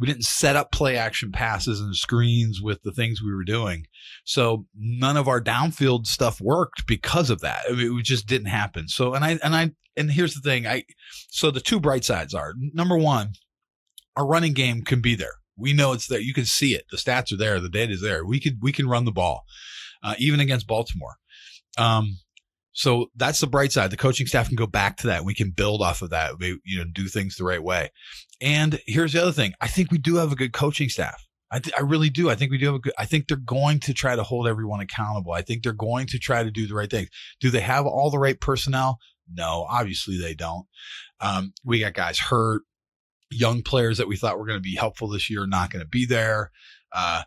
we 0.00 0.06
didn't 0.06 0.24
set 0.24 0.56
up 0.56 0.72
play 0.72 0.96
action 0.96 1.30
passes 1.30 1.78
and 1.78 1.94
screens 1.94 2.60
with 2.62 2.82
the 2.82 2.92
things 2.92 3.22
we 3.22 3.34
were 3.34 3.44
doing. 3.44 3.84
So 4.24 4.64
none 4.74 5.18
of 5.18 5.28
our 5.28 5.42
downfield 5.42 6.06
stuff 6.06 6.40
worked 6.40 6.86
because 6.86 7.28
of 7.28 7.40
that. 7.42 7.64
I 7.68 7.74
mean, 7.74 7.98
it 7.98 8.04
just 8.04 8.26
didn't 8.26 8.48
happen. 8.48 8.88
So 8.88 9.14
and 9.14 9.24
I 9.24 9.38
and 9.42 9.54
I 9.54 9.72
and 9.96 10.10
here's 10.10 10.34
the 10.34 10.40
thing, 10.40 10.66
I 10.66 10.84
so 11.28 11.50
the 11.50 11.60
two 11.60 11.80
bright 11.80 12.04
sides 12.04 12.34
are 12.34 12.54
number 12.58 12.96
one, 12.96 13.32
our 14.16 14.26
running 14.26 14.54
game 14.54 14.82
can 14.82 15.00
be 15.00 15.14
there. 15.14 15.34
We 15.56 15.74
know 15.74 15.92
it's 15.92 16.06
there. 16.06 16.20
You 16.20 16.32
can 16.32 16.46
see 16.46 16.74
it. 16.74 16.84
The 16.90 16.96
stats 16.96 17.32
are 17.32 17.36
there. 17.36 17.60
The 17.60 17.68
data 17.68 17.92
is 17.92 18.00
there. 18.00 18.24
We 18.24 18.40
could 18.40 18.62
we 18.62 18.72
can 18.72 18.88
run 18.88 19.04
the 19.04 19.12
ball, 19.12 19.44
uh, 20.02 20.14
even 20.18 20.40
against 20.40 20.66
Baltimore. 20.66 21.16
Um, 21.76 22.18
so 22.80 23.10
that's 23.14 23.40
the 23.40 23.46
bright 23.46 23.72
side. 23.72 23.90
The 23.90 23.98
coaching 23.98 24.26
staff 24.26 24.48
can 24.48 24.56
go 24.56 24.66
back 24.66 24.96
to 24.98 25.08
that. 25.08 25.22
We 25.22 25.34
can 25.34 25.50
build 25.50 25.82
off 25.82 26.00
of 26.00 26.08
that. 26.10 26.38
We 26.38 26.58
you 26.64 26.78
know 26.78 26.86
do 26.90 27.08
things 27.08 27.36
the 27.36 27.44
right 27.44 27.62
way. 27.62 27.90
And 28.40 28.80
here's 28.86 29.12
the 29.12 29.20
other 29.20 29.32
thing. 29.32 29.52
I 29.60 29.68
think 29.68 29.92
we 29.92 29.98
do 29.98 30.16
have 30.16 30.32
a 30.32 30.34
good 30.34 30.54
coaching 30.54 30.88
staff. 30.88 31.22
I, 31.50 31.58
th- 31.58 31.74
I 31.76 31.82
really 31.82 32.08
do. 32.08 32.30
I 32.30 32.36
think 32.36 32.50
we 32.50 32.56
do 32.56 32.64
have 32.64 32.76
a 32.76 32.78
good. 32.78 32.94
I 32.98 33.04
think 33.04 33.28
they're 33.28 33.36
going 33.36 33.80
to 33.80 33.92
try 33.92 34.16
to 34.16 34.22
hold 34.22 34.48
everyone 34.48 34.80
accountable. 34.80 35.32
I 35.32 35.42
think 35.42 35.62
they're 35.62 35.74
going 35.74 36.06
to 36.06 36.18
try 36.18 36.42
to 36.42 36.50
do 36.50 36.66
the 36.66 36.74
right 36.74 36.90
things. 36.90 37.10
Do 37.38 37.50
they 37.50 37.60
have 37.60 37.84
all 37.84 38.10
the 38.10 38.18
right 38.18 38.40
personnel? 38.40 38.98
No, 39.30 39.66
obviously 39.68 40.18
they 40.18 40.32
don't. 40.32 40.64
Um, 41.20 41.52
we 41.62 41.80
got 41.80 41.92
guys 41.92 42.18
hurt, 42.18 42.62
young 43.30 43.60
players 43.60 43.98
that 43.98 44.08
we 44.08 44.16
thought 44.16 44.38
were 44.38 44.46
going 44.46 44.56
to 44.56 44.62
be 44.62 44.76
helpful 44.76 45.08
this 45.08 45.28
year 45.28 45.46
not 45.46 45.70
going 45.70 45.84
to 45.84 45.88
be 45.88 46.06
there. 46.06 46.50
Uh, 46.92 47.24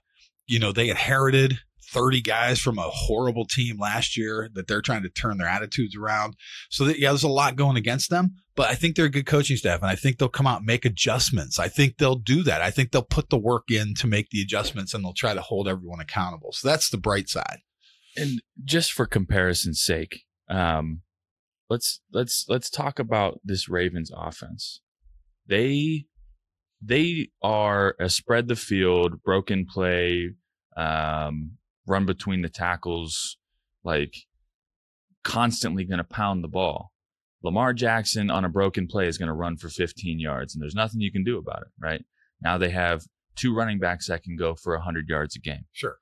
you 0.48 0.58
know, 0.58 0.72
they 0.72 0.90
inherited 0.90 1.60
30 1.94 2.22
guys 2.22 2.60
from 2.60 2.78
a 2.78 2.90
horrible 2.90 3.46
team 3.46 3.78
last 3.80 4.18
year 4.18 4.50
that 4.54 4.68
they're 4.68 4.82
trying 4.82 5.04
to 5.04 5.10
turn 5.10 5.38
their 5.38 5.48
attitudes 5.48 5.96
around. 5.96 6.36
So 6.70 6.86
that, 6.86 7.00
yeah, 7.00 7.10
there's 7.10 7.24
a 7.24 7.30
lot 7.30 7.56
going 7.56 7.78
against 7.78 8.10
them, 8.10 8.36
but 8.56 8.70
I 8.70 8.76
think 8.76 8.96
they're 8.96 9.06
a 9.06 9.10
good 9.10 9.26
coaching 9.26 9.58
staff 9.58 9.82
and 9.82 9.90
I 9.90 9.96
think 9.96 10.18
they'll 10.18 10.30
come 10.30 10.48
out 10.48 10.58
and 10.58 10.66
make 10.66 10.86
adjustments. 10.86 11.60
I 11.60 11.68
think 11.68 11.98
they'll 11.98 12.16
do 12.16 12.44
that. 12.44 12.62
I 12.62 12.72
think 12.72 12.92
they'll 12.92 13.04
put 13.04 13.30
the 13.30 13.38
work 13.38 13.70
in 13.70 13.94
to 13.96 14.08
make 14.08 14.30
the 14.30 14.42
adjustments 14.42 14.94
and 14.94 15.04
they'll 15.04 15.14
try 15.14 15.34
to 15.34 15.42
hold 15.42 15.68
everyone 15.68 16.00
accountable. 16.00 16.52
So 16.52 16.68
that's 16.68 16.90
the 16.90 16.98
bright 16.98 17.30
side. 17.30 17.60
and 18.18 18.42
just 18.64 18.92
for 18.92 19.06
comparison's 19.06 19.82
sake, 19.82 20.24
um, 20.50 21.02
let's 21.70 22.02
let's 22.12 22.46
let's 22.48 22.70
talk 22.70 23.00
about 23.00 23.40
this 23.44 23.70
Ravens 23.70 24.12
offense. 24.16 24.82
They 25.48 26.06
they 26.82 27.30
are 27.42 27.96
a 28.00 28.10
spread 28.10 28.48
the 28.48 28.56
field, 28.56 29.24
broken 29.24 29.66
play, 29.66 30.32
um, 30.76 31.58
run 31.88 32.06
between 32.06 32.42
the 32.42 32.50
tackles, 32.50 33.38
like 33.84 34.16
constantly 35.24 35.84
going 35.84 35.98
to 35.98 36.04
pound 36.04 36.44
the 36.44 36.50
ball. 36.50 36.92
Lamar 37.44 37.74
Jackson 37.74 38.30
on 38.30 38.46
a 38.46 38.50
broken 38.50 38.88
play 38.88 39.08
is 39.08 39.18
going 39.18 39.28
to 39.28 39.34
run 39.34 39.58
for 39.58 39.68
15 39.70 40.20
yards, 40.20 40.56
and 40.56 40.62
there's 40.62 40.76
nothing 40.76 41.02
you 41.02 41.12
can 41.12 41.24
do 41.24 41.38
about 41.38 41.62
it. 41.62 41.68
Right 41.80 42.06
now, 42.42 42.58
they 42.58 42.70
have 42.70 43.04
two 43.36 43.54
running 43.54 43.80
backs 43.80 44.08
that 44.08 44.24
can 44.24 44.38
go 44.38 44.56
for 44.56 44.74
100 44.76 45.10
yards 45.10 45.36
a 45.36 45.40
game. 45.40 45.66
Sure. 45.74 45.98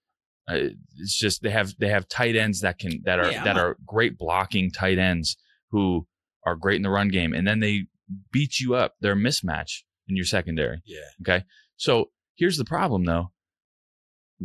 Uh, 0.48 0.70
it's 0.98 1.18
just 1.18 1.42
they 1.44 1.50
have 1.52 1.74
they 1.80 1.88
have 1.88 2.08
tight 2.08 2.36
ends 2.36 2.62
that 2.62 2.80
can 2.80 3.02
that 3.06 3.20
are 3.20 3.32
Yeah, 3.32 3.44
that 3.44 3.58
are 3.58 3.78
great 3.86 4.18
blocking 4.18 4.72
tight 4.72 4.98
ends 4.98 5.38
who 5.70 6.08
are 6.46 6.56
great 6.56 6.78
in 6.78 6.82
the 6.82 6.90
run 6.90 7.10
game, 7.10 7.34
and 7.34 7.48
then 7.48 7.60
they 7.60 7.86
beat 8.32 8.60
you 8.60 8.76
up. 8.76 8.96
They're 9.00 9.14
a 9.14 9.16
mismatch 9.16 9.84
in 10.08 10.16
your 10.16 10.26
secondary. 10.26 10.82
Yeah. 10.86 11.00
Okay, 11.22 11.46
so 11.78 12.10
here's 12.36 12.58
the 12.58 12.66
problem 12.66 13.06
though. 13.06 13.32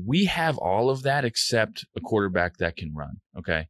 We 0.05 0.27
have 0.27 0.59
all 0.59 0.91
of 0.91 1.03
that 1.05 1.25
except 1.25 1.87
a 1.97 2.01
quarterback 2.01 2.59
that 2.59 2.77
can 2.77 2.93
run. 2.95 3.17
Okay, 3.39 3.69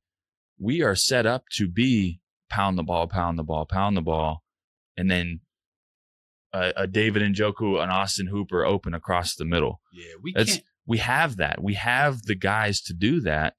we 0.58 0.82
are 0.82 0.94
set 0.96 1.26
up 1.26 1.44
to 1.52 1.68
be 1.68 2.20
pound 2.50 2.76
the 2.78 2.82
ball, 2.82 3.06
pound 3.06 3.38
the 3.38 3.42
ball, 3.44 3.64
pound 3.66 3.96
the 3.96 4.02
ball, 4.02 4.42
and 4.96 5.10
then 5.10 5.40
a, 6.52 6.72
a 6.76 6.86
David 6.86 7.22
Njoku, 7.22 7.82
an 7.82 7.90
Austin 7.90 8.26
Hooper 8.28 8.64
open 8.64 8.94
across 8.94 9.34
the 9.34 9.44
middle 9.44 9.80
Yeah. 9.92 10.04
We 10.22 10.32
That's- 10.32 10.54
can't. 10.56 10.64
we 10.86 10.98
have 10.98 11.36
that. 11.36 11.62
We 11.62 11.74
have 11.74 12.22
the 12.22 12.34
guys 12.36 12.80
to 12.82 12.94
do 12.94 13.20
that. 13.22 13.54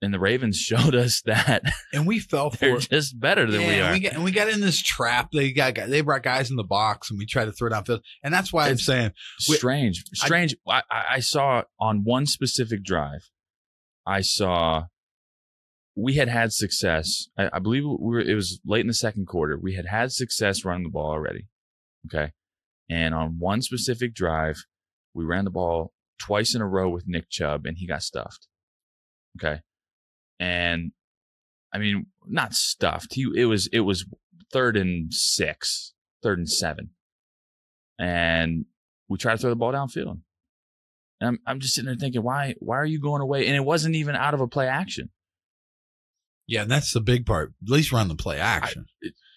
And 0.00 0.14
the 0.14 0.20
Ravens 0.20 0.56
showed 0.56 0.94
us 0.94 1.22
that 1.26 1.62
And 1.92 2.06
we 2.06 2.20
fell 2.20 2.50
for 2.50 2.56
they're 2.58 2.76
it. 2.76 2.88
just 2.90 3.18
better 3.18 3.50
than 3.50 3.60
we 3.60 3.66
Yeah, 3.76 3.90
are. 3.90 3.92
We 3.92 4.00
got, 4.00 4.12
and 4.12 4.22
we 4.24 4.30
got 4.30 4.48
in 4.48 4.60
this 4.60 4.80
trap. 4.80 5.30
They 5.32 5.50
got 5.52 5.74
they 5.74 6.00
brought 6.02 6.22
guys 6.22 6.50
in 6.50 6.56
the 6.56 6.62
box, 6.64 7.10
and 7.10 7.18
we 7.18 7.26
tried 7.26 7.46
to 7.46 7.52
throw 7.52 7.68
downfield. 7.70 8.00
And 8.22 8.32
that's 8.32 8.52
why 8.52 8.66
I'm 8.66 8.72
It's- 8.72 8.86
saying 8.86 9.10
we- 9.48 9.56
strange, 9.56 10.04
strange. 10.14 10.54
I, 10.68 10.82
I, 10.90 11.04
I 11.14 11.20
saw 11.20 11.62
on 11.80 12.04
one 12.04 12.26
specific 12.26 12.84
drive, 12.84 13.28
I 14.06 14.20
saw 14.20 14.84
we 15.96 16.14
had 16.14 16.28
had 16.28 16.52
success. 16.52 17.26
I, 17.36 17.50
I 17.54 17.58
believe 17.58 17.82
we 17.82 17.96
were, 17.98 18.20
it 18.20 18.34
was 18.36 18.60
late 18.64 18.82
in 18.82 18.86
the 18.86 18.94
second 18.94 19.26
quarter. 19.26 19.58
We 19.60 19.74
had 19.74 19.86
had 19.86 20.12
success 20.12 20.64
running 20.64 20.84
the 20.84 20.90
ball 20.90 21.10
already. 21.10 21.48
Okay. 22.06 22.30
And 22.88 23.14
on 23.16 23.40
one 23.40 23.62
specific 23.62 24.14
drive, 24.14 24.58
we 25.12 25.24
ran 25.24 25.44
the 25.44 25.50
ball 25.50 25.92
twice 26.20 26.54
in 26.54 26.62
a 26.62 26.68
row 26.68 26.88
with 26.88 27.08
Nick 27.08 27.28
Chubb 27.28 27.66
and 27.66 27.78
he 27.78 27.86
got 27.88 28.04
stuffed. 28.04 28.46
Okay. 29.36 29.60
And 30.40 30.92
I 31.72 31.78
mean, 31.78 32.06
not 32.26 32.54
stuffed. 32.54 33.14
He, 33.14 33.26
it 33.34 33.46
was, 33.46 33.68
it 33.72 33.80
was 33.80 34.06
third 34.52 34.76
and 34.76 35.12
six, 35.12 35.92
third 36.22 36.38
and 36.38 36.48
seven. 36.48 36.90
And 37.98 38.66
we 39.08 39.18
tried 39.18 39.32
to 39.32 39.38
throw 39.38 39.50
the 39.50 39.56
ball 39.56 39.72
downfield. 39.72 40.20
And 41.20 41.28
I'm 41.28 41.38
I'm 41.46 41.60
just 41.60 41.74
sitting 41.74 41.86
there 41.86 41.96
thinking, 41.96 42.22
why 42.22 42.54
why 42.60 42.76
are 42.76 42.86
you 42.86 43.00
going 43.00 43.22
away? 43.22 43.46
And 43.46 43.56
it 43.56 43.64
wasn't 43.64 43.96
even 43.96 44.14
out 44.14 44.34
of 44.34 44.40
a 44.40 44.46
play 44.46 44.68
action. 44.68 45.10
Yeah, 46.46 46.62
and 46.62 46.70
that's 46.70 46.92
the 46.92 47.00
big 47.00 47.26
part. 47.26 47.52
At 47.62 47.68
least 47.68 47.92
run 47.92 48.08
the 48.08 48.14
play 48.14 48.38
action. 48.38 48.86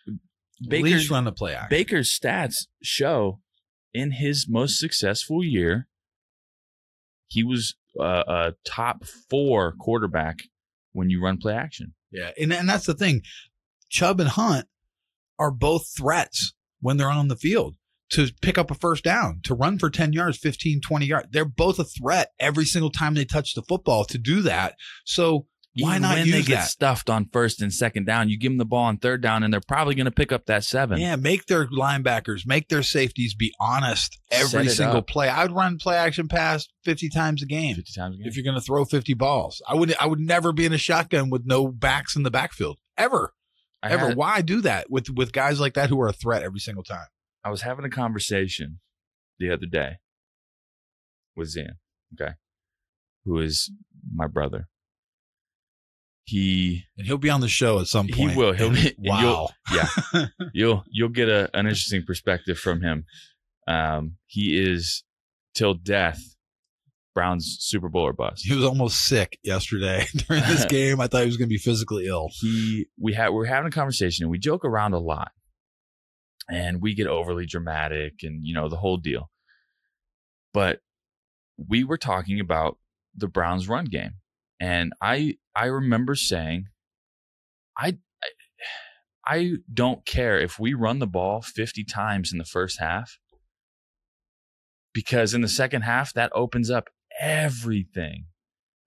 At 0.07 0.69
Baker's 0.69 0.91
least 0.91 1.09
run 1.09 1.25
the 1.25 1.31
play 1.31 1.55
action. 1.55 1.69
Baker's 1.69 2.17
stats 2.17 2.67
show 2.83 3.39
in 3.93 4.11
his 4.11 4.45
most 4.47 4.79
successful 4.79 5.43
year, 5.43 5.87
he 7.27 7.43
was 7.43 7.75
uh, 7.99 8.23
a 8.27 8.53
top 8.63 9.03
four 9.29 9.73
quarterback 9.73 10.37
when 10.93 11.09
you 11.09 11.21
run 11.23 11.37
play 11.37 11.53
action. 11.53 11.93
Yeah, 12.11 12.31
and 12.39 12.53
and 12.53 12.67
that's 12.67 12.85
the 12.85 12.93
thing. 12.93 13.21
Chubb 13.89 14.19
and 14.19 14.29
Hunt 14.29 14.67
are 15.39 15.51
both 15.51 15.87
threats 15.97 16.53
when 16.79 16.97
they're 16.97 17.09
on 17.09 17.27
the 17.27 17.35
field 17.35 17.75
to 18.11 18.29
pick 18.41 18.57
up 18.57 18.69
a 18.69 18.75
first 18.75 19.03
down, 19.03 19.39
to 19.43 19.53
run 19.53 19.79
for 19.79 19.89
10 19.89 20.11
yards, 20.13 20.37
15, 20.37 20.81
20 20.81 21.05
yards. 21.05 21.27
They're 21.31 21.45
both 21.45 21.79
a 21.79 21.85
threat 21.85 22.31
every 22.39 22.65
single 22.65 22.91
time 22.91 23.13
they 23.13 23.25
touch 23.25 23.53
the 23.53 23.61
football 23.61 24.03
to 24.05 24.17
do 24.17 24.41
that. 24.41 24.75
So 25.05 25.47
why 25.79 25.91
Even 25.91 26.01
not 26.01 26.17
when 26.17 26.25
use 26.27 26.35
they 26.35 26.41
get 26.41 26.55
that? 26.61 26.67
stuffed 26.67 27.09
on 27.09 27.29
first 27.31 27.61
and 27.61 27.71
second 27.73 28.05
down? 28.05 28.27
You 28.29 28.37
give 28.37 28.51
them 28.51 28.57
the 28.57 28.65
ball 28.65 28.83
on 28.85 28.97
third 28.97 29.21
down, 29.21 29.41
and 29.43 29.53
they're 29.53 29.61
probably 29.65 29.95
going 29.95 30.05
to 30.05 30.11
pick 30.11 30.31
up 30.33 30.45
that 30.47 30.65
seven. 30.65 30.99
Yeah, 30.99 31.15
make 31.15 31.45
their 31.45 31.65
linebackers, 31.67 32.45
make 32.45 32.67
their 32.67 32.83
safeties 32.83 33.33
be 33.35 33.53
honest 33.59 34.19
every 34.31 34.67
single 34.67 34.97
up. 34.97 35.07
play. 35.07 35.29
I'd 35.29 35.51
run 35.51 35.77
play 35.77 35.95
action 35.95 36.27
pass 36.27 36.67
50 36.83 37.07
times 37.09 37.41
a 37.41 37.45
game. 37.45 37.75
fifty 37.75 37.93
times 37.97 38.15
a 38.15 38.17
game. 38.17 38.27
If 38.27 38.35
you're 38.35 38.43
going 38.43 38.57
to 38.57 38.61
throw 38.61 38.83
50 38.83 39.13
balls, 39.13 39.61
I 39.67 39.75
would 39.75 39.95
I 39.99 40.07
would 40.07 40.19
never 40.19 40.51
be 40.51 40.65
in 40.65 40.73
a 40.73 40.77
shotgun 40.77 41.29
with 41.29 41.43
no 41.45 41.69
backs 41.69 42.15
in 42.17 42.23
the 42.23 42.31
backfield 42.31 42.77
ever. 42.97 43.33
I 43.81 43.91
ever. 43.91 44.09
had- 44.09 44.17
Why 44.17 44.41
do 44.41 44.59
that 44.61 44.91
with 44.91 45.09
with 45.09 45.31
guys 45.31 45.59
like 45.61 45.75
that 45.75 45.89
who 45.89 46.01
are 46.01 46.07
a 46.09 46.13
threat 46.13 46.43
every 46.43 46.59
single 46.59 46.83
time? 46.83 47.07
I 47.45 47.49
was 47.49 47.61
having 47.61 47.85
a 47.85 47.89
conversation 47.89 48.79
the 49.39 49.51
other 49.51 49.65
day 49.67 49.99
with 51.35 51.49
Zan, 51.49 51.77
okay, 52.13 52.33
who 53.25 53.39
is 53.39 53.71
my 54.13 54.27
brother. 54.27 54.67
He 56.31 56.85
And 56.97 57.05
he'll 57.05 57.17
be 57.17 57.29
on 57.29 57.41
the 57.41 57.49
show 57.49 57.79
at 57.79 57.87
some 57.87 58.07
He 58.07 58.13
point. 58.25 58.37
will. 58.37 58.53
He'll 58.53 58.71
be- 58.71 58.95
wow. 58.97 59.49
yeah, 59.73 59.87
you'll 60.53 60.83
you'll 60.89 61.09
get 61.09 61.27
a, 61.27 61.49
an 61.53 61.65
interesting 61.65 62.03
perspective 62.05 62.57
from 62.57 62.81
him. 62.81 63.03
Um, 63.67 64.15
he 64.27 64.57
is 64.57 65.03
till 65.53 65.73
death 65.73 66.21
Browns 67.13 67.57
Super 67.59 67.89
Bowl 67.89 68.03
or 68.07 68.13
bust. 68.13 68.45
He 68.45 68.55
was 68.55 68.63
almost 68.63 69.05
sick 69.05 69.39
yesterday 69.43 70.05
during 70.15 70.43
this 70.43 70.63
game. 70.69 71.01
I 71.01 71.07
thought 71.07 71.21
he 71.21 71.25
was 71.27 71.35
going 71.35 71.49
to 71.49 71.53
be 71.53 71.57
physically 71.57 72.07
ill. 72.07 72.29
he 72.39 72.85
we 72.97 73.11
had 73.13 73.29
we 73.29 73.35
we're 73.35 73.45
having 73.45 73.67
a 73.67 73.71
conversation 73.71 74.23
and 74.23 74.31
we 74.31 74.39
joke 74.39 74.63
around 74.63 74.93
a 74.93 74.99
lot 74.99 75.31
and 76.49 76.81
we 76.81 76.93
get 76.95 77.07
overly 77.07 77.45
dramatic 77.45 78.23
and 78.23 78.47
you 78.47 78.53
know 78.53 78.69
the 78.69 78.77
whole 78.77 78.97
deal 78.97 79.29
but 80.53 80.79
we 81.69 81.83
were 81.83 81.97
talking 81.97 82.39
about 82.39 82.77
the 83.15 83.27
browns 83.27 83.67
run 83.67 83.85
game 83.85 84.13
and 84.61 84.93
i 85.01 85.35
i 85.55 85.65
remember 85.65 86.15
saying 86.15 86.65
i 87.77 87.97
i, 89.27 89.55
don't 89.73 90.05
care 90.05 90.39
if 90.39 90.59
we 90.59 90.73
run 90.73 90.99
the 90.99 91.07
ball 91.07 91.41
50 91.41 91.83
times 91.83 92.31
in 92.31 92.37
the 92.37 92.45
first 92.45 92.79
half 92.79 93.17
because 94.93 95.33
in 95.33 95.41
the 95.41 95.47
second 95.47 95.81
half 95.81 96.13
that 96.13 96.31
opens 96.33 96.69
up 96.69 96.89
everything 97.19 98.25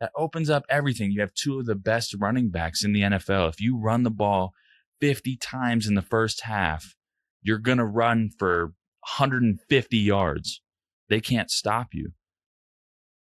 that 0.05 0.13
opens 0.17 0.51
up 0.51 0.67
everything. 0.69 1.13
You 1.13 1.23
have 1.23 1.33
two 1.33 1.59
of 1.59 1.65
the 1.65 1.75
best 1.75 2.15
running 2.19 2.51
backs 2.51 2.85
in 2.85 2.93
the 2.93 3.01
NFL. 3.01 3.49
If 3.49 3.61
you 3.61 3.79
run 3.79 4.03
the 4.03 4.11
ball 4.11 4.53
50 5.01 5.37
times 5.37 5.87
in 5.87 5.95
the 5.95 6.03
first 6.03 6.43
half, 6.43 6.95
you're 7.43 7.57
going 7.57 7.79
to 7.79 7.87
run 7.87 8.31
for 8.39 8.75
150 9.19 9.97
yards. 9.97 10.61
They 11.09 11.21
can't 11.21 11.51
stop 11.51 11.89
you. 11.93 12.13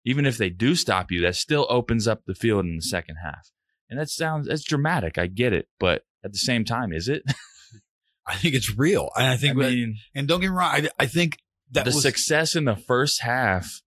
Even 0.09 0.25
if 0.25 0.39
they 0.39 0.49
do 0.49 0.75
stop 0.75 1.11
you, 1.11 1.21
that 1.21 1.37
still 1.37 1.67
opens 1.69 2.09
up 2.09 2.23
the 2.25 2.35
field 2.35 2.65
in 2.65 2.77
the 2.77 2.83
second 2.83 3.17
half. 3.23 3.51
And 3.91 4.01
that 4.01 4.09
sounds 4.09 4.49
that's 4.49 4.65
dramatic. 4.65 5.19
I 5.19 5.27
get 5.27 5.53
it, 5.53 5.69
but 5.79 6.05
at 6.25 6.33
the 6.33 6.39
same 6.39 6.65
time, 6.65 6.95
is 6.95 7.09
it? 7.09 7.23
I 8.27 8.35
think 8.37 8.55
it's 8.55 8.77
real. 8.77 9.11
And 9.17 9.27
I 9.27 9.33
I 9.33 9.37
think, 9.37 9.57
mean, 9.57 9.97
and 10.15 10.27
don't 10.27 10.41
get 10.41 10.49
me 10.51 10.57
wrong, 10.57 10.71
I, 10.73 10.89
I 10.99 11.07
think 11.07 11.37
that 11.73 11.85
the 11.85 11.91
was 11.91 12.01
success 12.01 12.57
in 12.57 12.65
the 12.65 12.77
first 12.77 13.21
half 13.21 13.83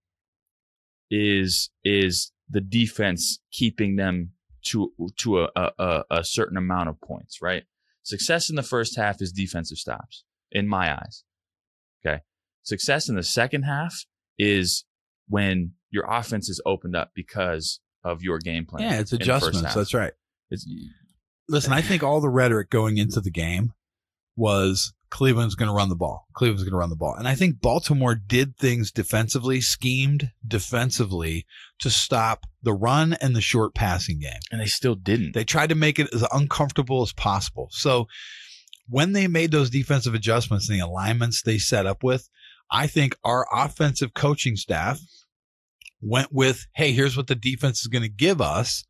is 1.09 1.71
is 1.83 2.31
the 2.47 2.61
defense 2.61 3.39
keeping 3.51 3.95
them 3.95 4.31
to 4.67 4.91
to 5.17 5.39
a- 5.43 5.49
a 5.55 6.03
a 6.11 6.23
certain 6.23 6.57
amount 6.57 6.89
of 6.89 7.01
points, 7.01 7.41
right? 7.41 7.63
Success 8.03 8.47
in 8.49 8.55
the 8.55 8.63
first 8.63 8.95
half 8.95 9.21
is 9.21 9.31
defensive 9.31 9.77
stops, 9.77 10.23
in 10.51 10.67
my 10.67 10.93
eyes. 10.93 11.23
Okay. 12.05 12.21
Success 12.63 13.09
in 13.09 13.15
the 13.15 13.23
second 13.23 13.63
half 13.63 14.05
is 14.37 14.85
when 15.27 15.73
your 15.91 16.05
offense 16.09 16.49
is 16.49 16.61
opened 16.65 16.95
up 16.95 17.11
because 17.13 17.79
of 18.03 18.23
your 18.23 18.39
game 18.39 18.65
plan. 18.65 18.83
yeah, 18.83 18.99
it's 18.99 19.11
in 19.11 19.19
the 19.19 19.25
first 19.25 19.43
adjustments. 19.49 19.75
That's 19.75 19.93
right. 19.93 20.13
It's, 20.49 20.67
Listen, 21.47 21.73
I 21.73 21.81
think 21.81 22.01
all 22.01 22.21
the 22.21 22.29
rhetoric 22.29 22.69
going 22.69 22.97
into 22.97 23.19
the 23.19 23.29
game 23.31 23.73
was 24.35 24.93
Cleveland's 25.09 25.55
going 25.55 25.67
to 25.67 25.75
run 25.75 25.89
the 25.89 25.95
ball. 25.95 26.25
Cleveland's 26.33 26.63
going 26.63 26.71
to 26.71 26.77
run 26.77 26.89
the 26.89 26.95
ball. 26.95 27.13
And 27.15 27.27
I 27.27 27.35
think 27.35 27.59
Baltimore 27.61 28.15
did 28.15 28.57
things 28.57 28.91
defensively, 28.91 29.59
schemed 29.59 30.31
defensively 30.47 31.45
to 31.79 31.89
stop 31.89 32.47
the 32.63 32.73
run 32.73 33.13
and 33.13 33.35
the 33.35 33.41
short 33.41 33.75
passing 33.75 34.19
game. 34.19 34.39
and 34.51 34.61
they 34.61 34.65
still 34.65 34.95
didn't. 34.95 35.33
They 35.33 35.43
tried 35.43 35.69
to 35.69 35.75
make 35.75 35.99
it 35.99 36.13
as 36.13 36.23
uncomfortable 36.31 37.01
as 37.01 37.11
possible. 37.11 37.67
So 37.71 38.07
when 38.87 39.11
they 39.11 39.27
made 39.27 39.51
those 39.51 39.69
defensive 39.69 40.13
adjustments 40.13 40.69
and 40.69 40.79
the 40.79 40.85
alignments 40.85 41.41
they 41.41 41.57
set 41.57 41.85
up 41.85 42.03
with, 42.03 42.29
I 42.71 42.87
think 42.87 43.15
our 43.23 43.45
offensive 43.51 44.13
coaching 44.13 44.55
staff 44.55 45.01
went 46.01 46.29
with, 46.31 46.65
hey, 46.75 46.91
here's 46.91 47.15
what 47.15 47.27
the 47.27 47.35
defense 47.35 47.81
is 47.81 47.87
going 47.87 48.03
to 48.03 48.09
give 48.09 48.41
us 48.41 48.83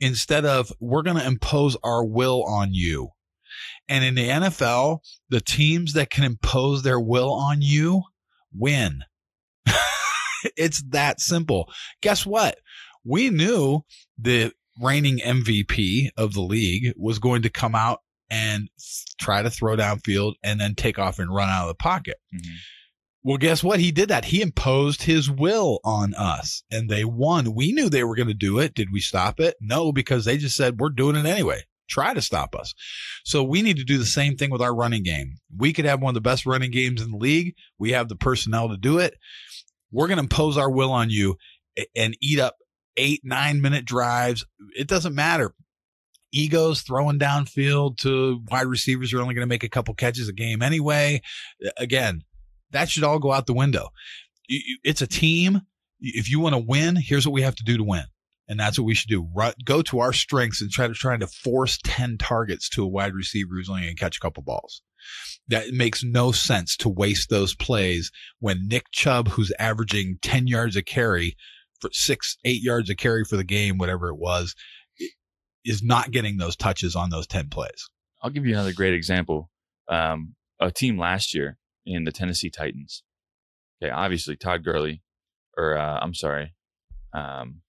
instead 0.00 0.44
of 0.44 0.72
we're 0.80 1.02
going 1.02 1.16
to 1.16 1.26
impose 1.26 1.76
our 1.82 2.04
will 2.04 2.44
on 2.44 2.70
you. 2.72 3.08
And 3.88 4.04
in 4.04 4.14
the 4.14 4.28
NFL, 4.28 5.00
the 5.28 5.40
teams 5.40 5.92
that 5.94 6.10
can 6.10 6.24
impose 6.24 6.82
their 6.82 7.00
will 7.00 7.32
on 7.32 7.58
you 7.60 8.02
win. 8.54 9.02
it's 10.56 10.82
that 10.90 11.20
simple. 11.20 11.70
Guess 12.00 12.24
what? 12.26 12.58
We 13.04 13.30
knew 13.30 13.80
the 14.18 14.52
reigning 14.80 15.18
MVP 15.18 16.10
of 16.16 16.32
the 16.34 16.40
league 16.40 16.94
was 16.96 17.18
going 17.18 17.42
to 17.42 17.50
come 17.50 17.74
out 17.74 18.00
and 18.30 18.68
try 19.20 19.42
to 19.42 19.50
throw 19.50 19.76
downfield 19.76 20.34
and 20.42 20.60
then 20.60 20.74
take 20.74 20.98
off 20.98 21.18
and 21.18 21.34
run 21.34 21.50
out 21.50 21.62
of 21.62 21.68
the 21.68 21.74
pocket. 21.74 22.16
Mhm. 22.34 22.56
Well, 23.24 23.36
guess 23.36 23.62
what? 23.62 23.78
He 23.78 23.92
did 23.92 24.08
that. 24.08 24.24
He 24.24 24.42
imposed 24.42 25.02
his 25.02 25.30
will 25.30 25.78
on 25.84 26.12
us 26.14 26.64
and 26.72 26.90
they 26.90 27.04
won. 27.04 27.54
We 27.54 27.72
knew 27.72 27.88
they 27.88 28.02
were 28.02 28.16
going 28.16 28.28
to 28.28 28.34
do 28.34 28.58
it. 28.58 28.74
Did 28.74 28.92
we 28.92 29.00
stop 29.00 29.38
it? 29.38 29.56
No, 29.60 29.92
because 29.92 30.24
they 30.24 30.36
just 30.36 30.56
said, 30.56 30.80
we're 30.80 30.88
doing 30.88 31.14
it 31.14 31.24
anyway. 31.24 31.62
Try 31.88 32.14
to 32.14 32.22
stop 32.22 32.56
us. 32.56 32.74
So 33.24 33.44
we 33.44 33.62
need 33.62 33.76
to 33.76 33.84
do 33.84 33.98
the 33.98 34.06
same 34.06 34.36
thing 34.36 34.50
with 34.50 34.62
our 34.62 34.74
running 34.74 35.04
game. 35.04 35.36
We 35.56 35.72
could 35.72 35.84
have 35.84 36.00
one 36.00 36.10
of 36.10 36.14
the 36.14 36.20
best 36.20 36.46
running 36.46 36.72
games 36.72 37.00
in 37.00 37.12
the 37.12 37.16
league. 37.16 37.54
We 37.78 37.92
have 37.92 38.08
the 38.08 38.16
personnel 38.16 38.70
to 38.70 38.76
do 38.76 38.98
it. 38.98 39.14
We're 39.92 40.08
going 40.08 40.16
to 40.16 40.24
impose 40.24 40.56
our 40.56 40.70
will 40.70 40.90
on 40.90 41.10
you 41.10 41.36
and 41.94 42.16
eat 42.20 42.40
up 42.40 42.56
eight, 42.96 43.20
nine 43.24 43.60
minute 43.60 43.84
drives. 43.84 44.44
It 44.76 44.88
doesn't 44.88 45.14
matter. 45.14 45.54
Egos 46.32 46.80
throwing 46.80 47.18
downfield 47.18 47.98
to 47.98 48.40
wide 48.50 48.66
receivers 48.66 49.12
are 49.12 49.20
only 49.20 49.34
going 49.34 49.46
to 49.46 49.52
make 49.52 49.64
a 49.64 49.68
couple 49.68 49.94
catches 49.94 50.28
a 50.28 50.32
game 50.32 50.62
anyway. 50.62 51.20
Again, 51.76 52.22
that 52.72 52.88
should 52.88 53.04
all 53.04 53.18
go 53.18 53.32
out 53.32 53.46
the 53.46 53.54
window. 53.54 53.88
It's 54.48 55.02
a 55.02 55.06
team. 55.06 55.62
If 56.00 56.30
you 56.30 56.40
want 56.40 56.54
to 56.54 56.58
win, 56.58 56.96
here's 56.96 57.26
what 57.26 57.32
we 57.32 57.42
have 57.42 57.54
to 57.56 57.64
do 57.64 57.76
to 57.76 57.84
win. 57.84 58.04
And 58.48 58.58
that's 58.58 58.78
what 58.78 58.84
we 58.84 58.94
should 58.94 59.08
do. 59.08 59.28
Go 59.64 59.82
to 59.82 60.00
our 60.00 60.12
strengths 60.12 60.60
and 60.60 60.70
try 60.70 60.88
to 60.88 60.94
try 60.94 61.16
to 61.16 61.26
force 61.26 61.78
10 61.84 62.18
targets 62.18 62.68
to 62.70 62.82
a 62.82 62.88
wide 62.88 63.14
receiver 63.14 63.50
who's 63.52 63.70
only 63.70 63.82
going 63.82 63.94
to 63.94 64.00
catch 64.00 64.16
a 64.16 64.20
couple 64.20 64.42
balls. 64.42 64.82
That 65.48 65.72
makes 65.72 66.02
no 66.04 66.32
sense 66.32 66.76
to 66.78 66.88
waste 66.88 67.30
those 67.30 67.54
plays 67.54 68.10
when 68.40 68.68
Nick 68.68 68.86
Chubb, 68.92 69.28
who's 69.28 69.52
averaging 69.58 70.18
10 70.22 70.48
yards 70.48 70.76
a 70.76 70.82
carry 70.82 71.36
for 71.80 71.90
six, 71.92 72.36
eight 72.44 72.62
yards 72.62 72.90
a 72.90 72.94
carry 72.94 73.24
for 73.24 73.36
the 73.36 73.44
game, 73.44 73.78
whatever 73.78 74.08
it 74.08 74.18
was, 74.18 74.54
is 75.64 75.82
not 75.82 76.10
getting 76.10 76.36
those 76.36 76.56
touches 76.56 76.96
on 76.96 77.10
those 77.10 77.26
10 77.26 77.48
plays. 77.48 77.88
I'll 78.22 78.30
give 78.30 78.46
you 78.46 78.54
another 78.54 78.72
great 78.72 78.94
example. 78.94 79.50
Um, 79.88 80.34
a 80.60 80.70
team 80.70 80.98
last 80.98 81.34
year 81.34 81.58
in 81.86 82.04
the 82.04 82.12
Tennessee 82.12 82.50
Titans. 82.50 83.02
Okay, 83.82 83.90
obviously 83.90 84.36
Todd 84.36 84.64
Gurley, 84.64 85.02
or 85.56 85.76
uh, 85.76 85.98
I'm 86.00 86.14
sorry, 86.14 86.54
um, 87.14 87.62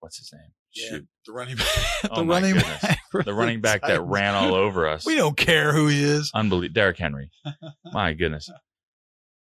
what's 0.00 0.18
his 0.18 0.30
name? 0.32 0.50
Shoot, 0.70 1.06
The 1.26 1.32
running 1.32 1.56
back. 1.56 1.68
Oh 2.10 2.22
my 2.22 2.40
goodness. 2.40 2.84
the 3.24 3.32
running 3.32 3.62
back 3.62 3.80
that 3.82 4.02
ran 4.02 4.34
all 4.34 4.54
over 4.54 4.86
us. 4.86 5.06
We 5.06 5.16
don't 5.16 5.36
care 5.36 5.72
who 5.72 5.86
he 5.86 6.04
is. 6.04 6.30
Unbelievable. 6.34 6.74
Derrick 6.74 6.98
Henry. 6.98 7.30
My 7.92 8.12
goodness. 8.12 8.50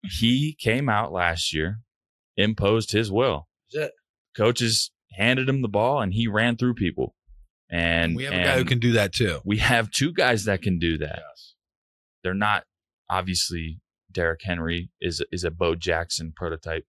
He 0.04 0.56
came 0.58 0.88
out 0.88 1.12
last 1.12 1.54
year, 1.54 1.82
imposed 2.38 2.92
his 2.94 3.12
will. 3.12 3.48
Coaches 4.38 4.92
handed 5.14 5.50
him 5.50 5.62
the 5.62 5.68
ball 5.68 6.00
and 6.02 6.14
he 6.14 6.28
ran 6.30 6.56
through 6.56 6.76
people. 6.76 7.14
And 7.70 8.16
we 8.16 8.24
have 8.24 8.34
a 8.34 8.44
guy 8.44 8.58
who 8.58 8.64
can 8.64 8.80
do 8.80 8.94
that 8.94 9.12
too. 9.12 9.42
we 9.44 9.58
have 9.58 9.92
two 9.92 10.14
guys 10.14 10.46
that 10.46 10.62
can 10.62 10.80
do 10.80 10.98
that. 11.00 11.20
Yes. 11.28 11.56
They're 12.24 12.34
not 12.34 12.64
obviously 13.10 13.80
Derrick 14.12 14.42
Henry 14.44 14.90
is 15.02 15.24
is 15.32 15.44
a 15.44 15.52
Bo 15.52 15.76
Jackson 15.76 16.34
prototype. 16.36 16.86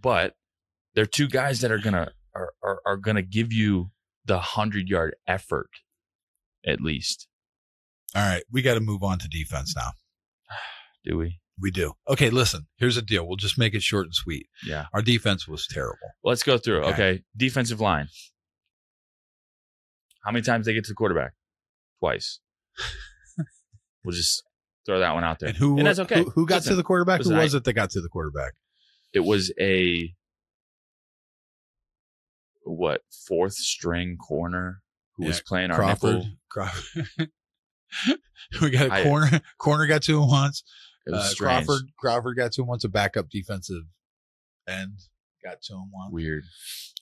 but 0.00 0.34
they're 0.94 1.06
two 1.06 1.28
guys 1.28 1.60
that 1.60 1.70
are 1.70 1.78
gonna 1.78 2.12
are 2.34 2.52
are, 2.62 2.80
are 2.86 2.96
gonna 2.96 3.22
give 3.22 3.52
you 3.52 3.90
the 4.24 4.38
hundred 4.40 4.88
yard 4.88 5.16
effort 5.26 5.70
at 6.66 6.80
least. 6.80 7.26
All 8.14 8.22
right, 8.22 8.42
we 8.50 8.62
got 8.62 8.74
to 8.74 8.80
move 8.80 9.02
on 9.02 9.18
to 9.18 9.28
defense 9.28 9.74
now. 9.76 9.92
Do 11.04 11.18
we? 11.18 11.40
We 11.60 11.70
do. 11.72 11.94
Okay, 12.08 12.30
listen. 12.30 12.66
Here's 12.76 12.94
the 12.94 13.02
deal. 13.02 13.26
We'll 13.26 13.36
just 13.36 13.58
make 13.58 13.74
it 13.74 13.82
short 13.82 14.06
and 14.06 14.14
sweet. 14.14 14.46
Yeah. 14.64 14.86
Our 14.94 15.02
defense 15.02 15.48
was 15.48 15.66
terrible. 15.66 15.98
Let's 16.22 16.44
go 16.44 16.56
through. 16.56 16.84
Okay. 16.84 16.92
Okay. 16.92 17.22
Defensive 17.36 17.80
line. 17.80 18.06
How 20.24 20.30
many 20.30 20.42
times 20.42 20.66
they 20.66 20.72
get 20.74 20.84
to 20.84 20.92
the 20.92 20.94
quarterback? 20.94 21.32
Twice. 21.98 22.38
we'll 24.04 24.14
just 24.14 24.44
throw 24.88 25.00
that 25.00 25.12
one 25.14 25.22
out 25.22 25.38
there. 25.38 25.50
And 25.50 25.58
who? 25.58 25.76
And 25.76 25.86
that's 25.86 25.98
okay. 25.98 26.22
Who, 26.24 26.30
who 26.30 26.46
got 26.46 26.56
Listen, 26.56 26.70
to 26.72 26.76
the 26.76 26.82
quarterback? 26.82 27.18
listen, 27.20 27.34
who 27.34 27.40
I- 27.40 27.44
was 27.44 27.54
it 27.54 27.64
that 27.64 27.72
got 27.74 27.90
to 27.90 28.00
the 28.00 28.08
quarterback? 28.08 28.54
It 29.12 29.20
was 29.20 29.52
a 29.60 30.14
what 32.64 33.02
fourth 33.26 33.54
string 33.54 34.16
corner 34.16 34.82
who 35.16 35.24
was 35.26 35.38
Yeah, 35.38 35.42
playing 35.46 35.70
our 35.70 35.76
Crawford. 35.78 36.14
nickel. 36.16 36.30
Crawford. 36.50 37.06
we 38.62 38.70
got 38.70 38.88
a 38.88 38.92
I- 38.94 39.02
corner. 39.04 39.40
Corner 39.58 39.86
got 39.86 40.02
to 40.04 40.22
him 40.22 40.28
once. 40.28 40.62
Was 41.06 41.32
Uh. 41.32 41.34
Crawford. 41.38 41.82
Crawford 41.98 42.36
got 42.36 42.52
to 42.52 42.62
him 42.62 42.68
once. 42.68 42.84
A 42.84 42.88
backup 42.88 43.28
defensive 43.30 43.84
end 44.68 44.98
got 45.42 45.62
to 45.62 45.74
him 45.74 45.90
once. 45.92 46.12
Weird. 46.12 46.44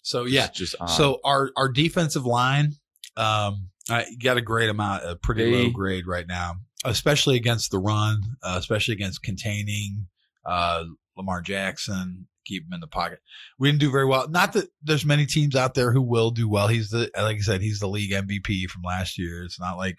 So 0.03 0.25
yeah. 0.25 0.47
Just, 0.47 0.55
just 0.55 0.75
odd. 0.81 0.87
So 0.87 1.21
our 1.25 1.51
our 1.57 1.69
defensive 1.69 2.25
line, 2.25 2.75
um, 3.17 3.71
I 3.91 4.07
got 4.23 4.37
a 4.37 4.43
great 4.43 4.71
amount, 4.71 5.05
a 5.05 5.17
pretty 5.17 5.45
They- 5.51 5.65
low 5.65 5.71
grade 5.71 6.07
right 6.07 6.27
now, 6.27 6.57
especially 6.87 7.37
against 7.37 7.71
the 7.71 7.79
run, 7.79 8.23
uh, 8.43 8.57
especially 8.59 8.95
against 8.95 9.23
containing 9.23 10.07
uh, 10.45 10.85
Lamar 11.17 11.41
Jackson, 11.41 12.29
keep 12.45 12.65
him 12.65 12.73
in 12.73 12.81
the 12.81 12.87
pocket. 12.87 13.21
We 13.59 13.69
didn't 13.69 13.81
do 13.81 13.91
very 13.91 14.07
well. 14.07 14.29
Not 14.29 14.53
that 14.55 14.69
there's 14.83 15.05
many 15.05 15.27
teams 15.27 15.57
out 15.57 15.75
there 15.75 15.93
who 15.93 16.03
will 16.03 16.31
do 16.31 16.49
well. 16.49 16.69
He's 16.69 16.91
the 16.91 17.11
like 17.17 17.37
I 17.37 17.41
said, 17.41 17.61
he's 17.61 17.81
the 17.81 17.89
league 17.89 18.13
MVP 18.13 18.69
from 18.71 18.83
last 18.83 19.19
year. 19.19 19.45
It's 19.45 19.61
not 19.61 19.77
like 19.77 19.99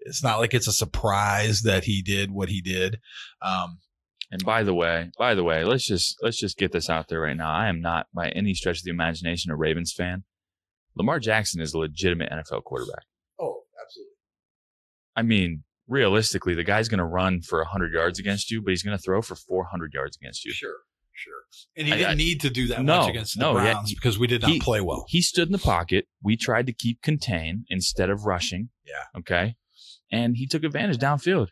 it's 0.00 0.22
not 0.22 0.38
like 0.38 0.54
it's 0.54 0.68
a 0.68 0.72
surprise 0.72 1.62
that 1.62 1.84
he 1.84 2.02
did 2.02 2.30
what 2.30 2.48
he 2.48 2.60
did. 2.60 2.98
Um, 3.42 3.78
And 4.30 4.44
by 4.44 4.62
the 4.64 4.74
way, 4.74 5.10
by 5.18 5.34
the 5.34 5.44
way, 5.44 5.64
let's 5.64 5.86
just 5.86 6.18
let's 6.22 6.38
just 6.38 6.58
get 6.58 6.72
this 6.72 6.90
out 6.90 7.08
there 7.08 7.20
right 7.20 7.36
now. 7.36 7.50
I 7.52 7.68
am 7.68 7.80
not 7.80 8.06
by 8.14 8.28
any 8.30 8.54
stretch 8.54 8.78
of 8.78 8.84
the 8.84 8.90
imagination 8.90 9.50
a 9.52 9.56
Ravens 9.56 9.92
fan. 9.92 10.24
Lamar 10.96 11.20
Jackson 11.20 11.60
is 11.60 11.74
a 11.74 11.78
legitimate 11.78 12.30
NFL 12.30 12.64
quarterback. 12.64 13.04
oh, 13.38 13.62
absolutely. 13.80 14.12
I 15.14 15.22
mean, 15.22 15.62
realistically, 15.88 16.54
the 16.54 16.64
guy's 16.64 16.88
going 16.88 16.98
to 16.98 17.04
run 17.04 17.40
for 17.42 17.58
100 17.60 17.92
yards 17.92 18.18
against 18.18 18.50
you, 18.50 18.62
but 18.62 18.70
he's 18.70 18.82
going 18.82 18.96
to 18.96 19.02
throw 19.02 19.22
for 19.22 19.34
400 19.34 19.92
yards 19.94 20.16
against 20.16 20.44
you. 20.44 20.52
Sure, 20.52 20.74
sure. 21.12 21.32
And 21.76 21.86
he 21.86 21.92
I- 21.92 21.96
didn't 21.96 22.10
I- 22.10 22.14
need 22.14 22.40
to 22.42 22.50
do 22.50 22.66
that 22.68 22.82
No, 22.82 23.00
much 23.00 23.10
against 23.10 23.34
the 23.38 23.40
no, 23.44 23.56
yeah, 23.56 23.72
Browns 23.72 23.90
he- 23.90 23.94
because 23.94 24.18
we 24.18 24.26
did 24.26 24.42
not 24.42 24.50
he- 24.50 24.60
play 24.60 24.80
well. 24.80 25.04
He 25.08 25.22
stood 25.22 25.48
in 25.48 25.52
the 25.52 25.58
pocket. 25.58 26.06
We 26.22 26.36
tried 26.36 26.66
to 26.66 26.72
keep 26.72 27.02
contain 27.02 27.64
instead 27.68 28.10
of 28.10 28.24
rushing. 28.24 28.70
Yeah. 28.86 29.18
Okay. 29.20 29.56
And 30.10 30.36
he 30.36 30.46
took 30.46 30.64
advantage 30.64 30.98
downfield. 30.98 31.48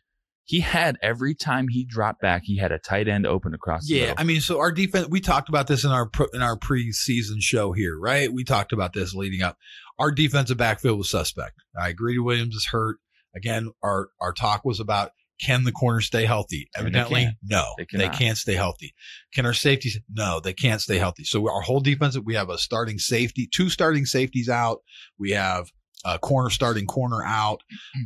He 0.47 0.61
had 0.61 0.99
every 1.01 1.35
time 1.35 1.69
he 1.69 1.85
dropped 1.87 2.21
back, 2.21 2.43
he 2.45 2.59
had 2.59 2.71
a 2.71 2.79
tight 2.79 3.09
end 3.09 3.27
open 3.27 3.55
across 3.55 3.87
the 3.89 3.95
Yeah. 3.97 4.15
I 4.19 4.25
mean, 4.25 4.43
so 4.43 4.59
our 4.61 4.71
defense. 4.71 5.09
We 5.09 5.21
talked 5.21 5.49
about 5.49 5.69
this 5.69 5.85
in 5.85 5.91
our 5.91 6.07
pro, 6.07 6.27
in 6.35 6.43
our 6.43 6.55
preseason 6.59 7.41
show 7.41 7.73
here, 7.73 7.99
right? 7.99 8.31
We 8.31 8.45
talked 8.45 8.71
about 8.73 8.93
this 8.93 9.15
leading 9.15 9.41
up. 9.43 9.57
Our 9.99 10.13
defensive 10.13 10.59
backfield 10.59 10.99
was 10.99 11.09
suspect. 11.11 11.57
I 11.81 11.89
agree. 11.89 12.19
Williams 12.19 12.55
is 12.55 12.67
hurt 12.67 12.99
again. 13.35 13.71
Our 13.83 14.09
our 14.21 14.33
talk 14.33 14.65
was 14.65 14.81
about 14.81 15.11
can 15.41 15.65
the 15.65 15.73
corner 15.73 16.01
stay 16.01 16.25
healthy? 16.25 16.69
Evidently, 16.77 17.29
no, 17.43 17.75
They 17.77 17.87
they, 17.93 18.09
can't 18.09 18.39
stay 18.39 18.55
healthy. 18.55 18.95
Can 19.35 19.47
our 19.47 19.53
safeties? 19.53 19.99
No, 20.09 20.41
they 20.41 20.53
can't 20.53 20.81
stay 20.81 20.99
healthy. 20.99 21.25
So 21.25 21.51
our 21.51 21.61
whole 21.61 21.81
defensive, 21.81 22.25
we 22.25 22.35
have 22.35 22.51
a 22.51 22.59
starting 22.59 22.99
safety, 22.99 23.49
two 23.53 23.69
starting 23.69 24.07
safeties 24.07 24.49
out. 24.49 24.79
We 25.19 25.33
have 25.33 25.71
a 26.05 26.19
corner 26.19 26.51
starting 26.51 26.87
corner 26.87 27.23
out. 27.25 27.63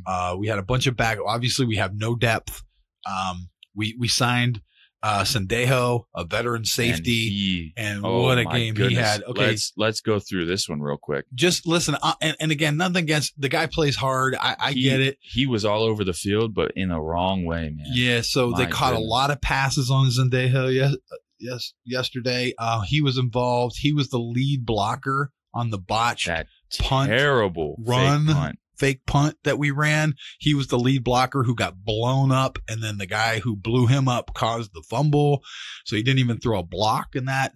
Uh, 0.07 0.37
we 0.39 0.47
had 0.47 0.59
a 0.59 0.63
bunch 0.63 0.87
of 0.87 0.97
back. 0.97 1.19
Obviously, 1.25 1.67
we 1.67 1.77
have 1.77 1.95
no 1.95 2.15
depth. 2.15 2.63
Um, 3.07 3.51
we 3.75 3.95
we 3.99 4.09
signed 4.09 4.61
uh, 5.03 5.23
Sendejo, 5.23 6.05
a 6.15 6.25
veteran 6.25 6.65
safety, 6.65 7.73
And 7.77 7.97
and, 7.99 8.05
oh 8.07 8.23
what 8.23 8.39
a 8.39 8.45
my 8.45 8.59
game 8.59 8.77
he 8.77 8.95
had. 8.95 9.23
Okay, 9.23 9.47
Let's 9.49 9.73
let's 9.77 10.01
go 10.01 10.19
through 10.19 10.47
this 10.47 10.69
one 10.69 10.81
real 10.81 10.97
quick. 10.97 11.27
just 11.35 11.67
listen. 11.67 11.97
Uh, 12.03 12.15
and, 12.21 12.37
and 12.41 12.51
again, 12.53 12.77
nothing 12.77 13.05
against 13.05 13.41
the 13.41 13.49
guy 13.49 13.67
plays 13.67 13.97
hard. 13.97 14.35
I, 14.41 14.57
I 14.59 14.73
He- 14.73 14.83
get 14.83 15.01
it. 15.01 15.19
He 15.21 15.47
was 15.47 15.65
all 15.65 15.83
over 15.83 16.05
the 16.05 16.13
field, 16.13 16.55
but 16.55 16.73
in 16.77 16.89
the 16.89 17.01
wrong 17.01 17.45
way, 17.45 17.71
man. 17.71 17.87
Yeah, 17.93 18.21
so 18.23 18.53
they 18.53 18.67
caught 18.67 18.93
goodness. 18.93 19.07
a 19.07 19.11
lot 19.11 19.31
of 19.31 19.41
passes 19.41 19.91
on 19.91 20.09
Sendejo 20.11 20.73
yes, 20.75 20.95
yes 21.39 21.73
yesterday. 21.85 22.55
Uh, 22.59 22.81
he 22.83 23.01
was 23.01 23.19
involved. 23.19 23.77
He 23.79 23.93
was 23.93 24.09
the 24.09 24.19
lead 24.19 24.67
blocker 24.67 25.31
on 25.55 25.71
the 25.71 25.79
botch 25.79 26.27
That 26.27 26.47
Punt, 26.81 27.09
terrible 27.11 27.77
run, 27.87 28.27
punt. 28.27 28.59
Fake 28.79 29.07
punt 29.07 29.37
that 29.45 29.59
we 29.59 29.71
ran. 29.71 30.15
He 30.39 30.55
was 30.55 30.69
the 30.69 30.79
lead 30.79 31.05
blocker 31.05 31.43
who 31.43 31.55
got 31.55 31.85
blown 31.85 32.33
up, 32.33 32.59
and 32.69 32.83
then 32.83 32.99
the 32.99 33.07
guy 33.07 33.41
who 33.41 33.57
blew 33.57 33.87
him 33.87 34.09
up 34.09 34.35
caused 34.35 34.73
the 34.75 34.83
fumble. 34.89 35.43
So 35.85 35.97
he 35.97 36.03
didn't 36.03 36.21
even 36.21 36.39
throw 36.39 36.59
a 36.59 36.65
block 36.65 37.15
in 37.15 37.27
that. 37.27 37.53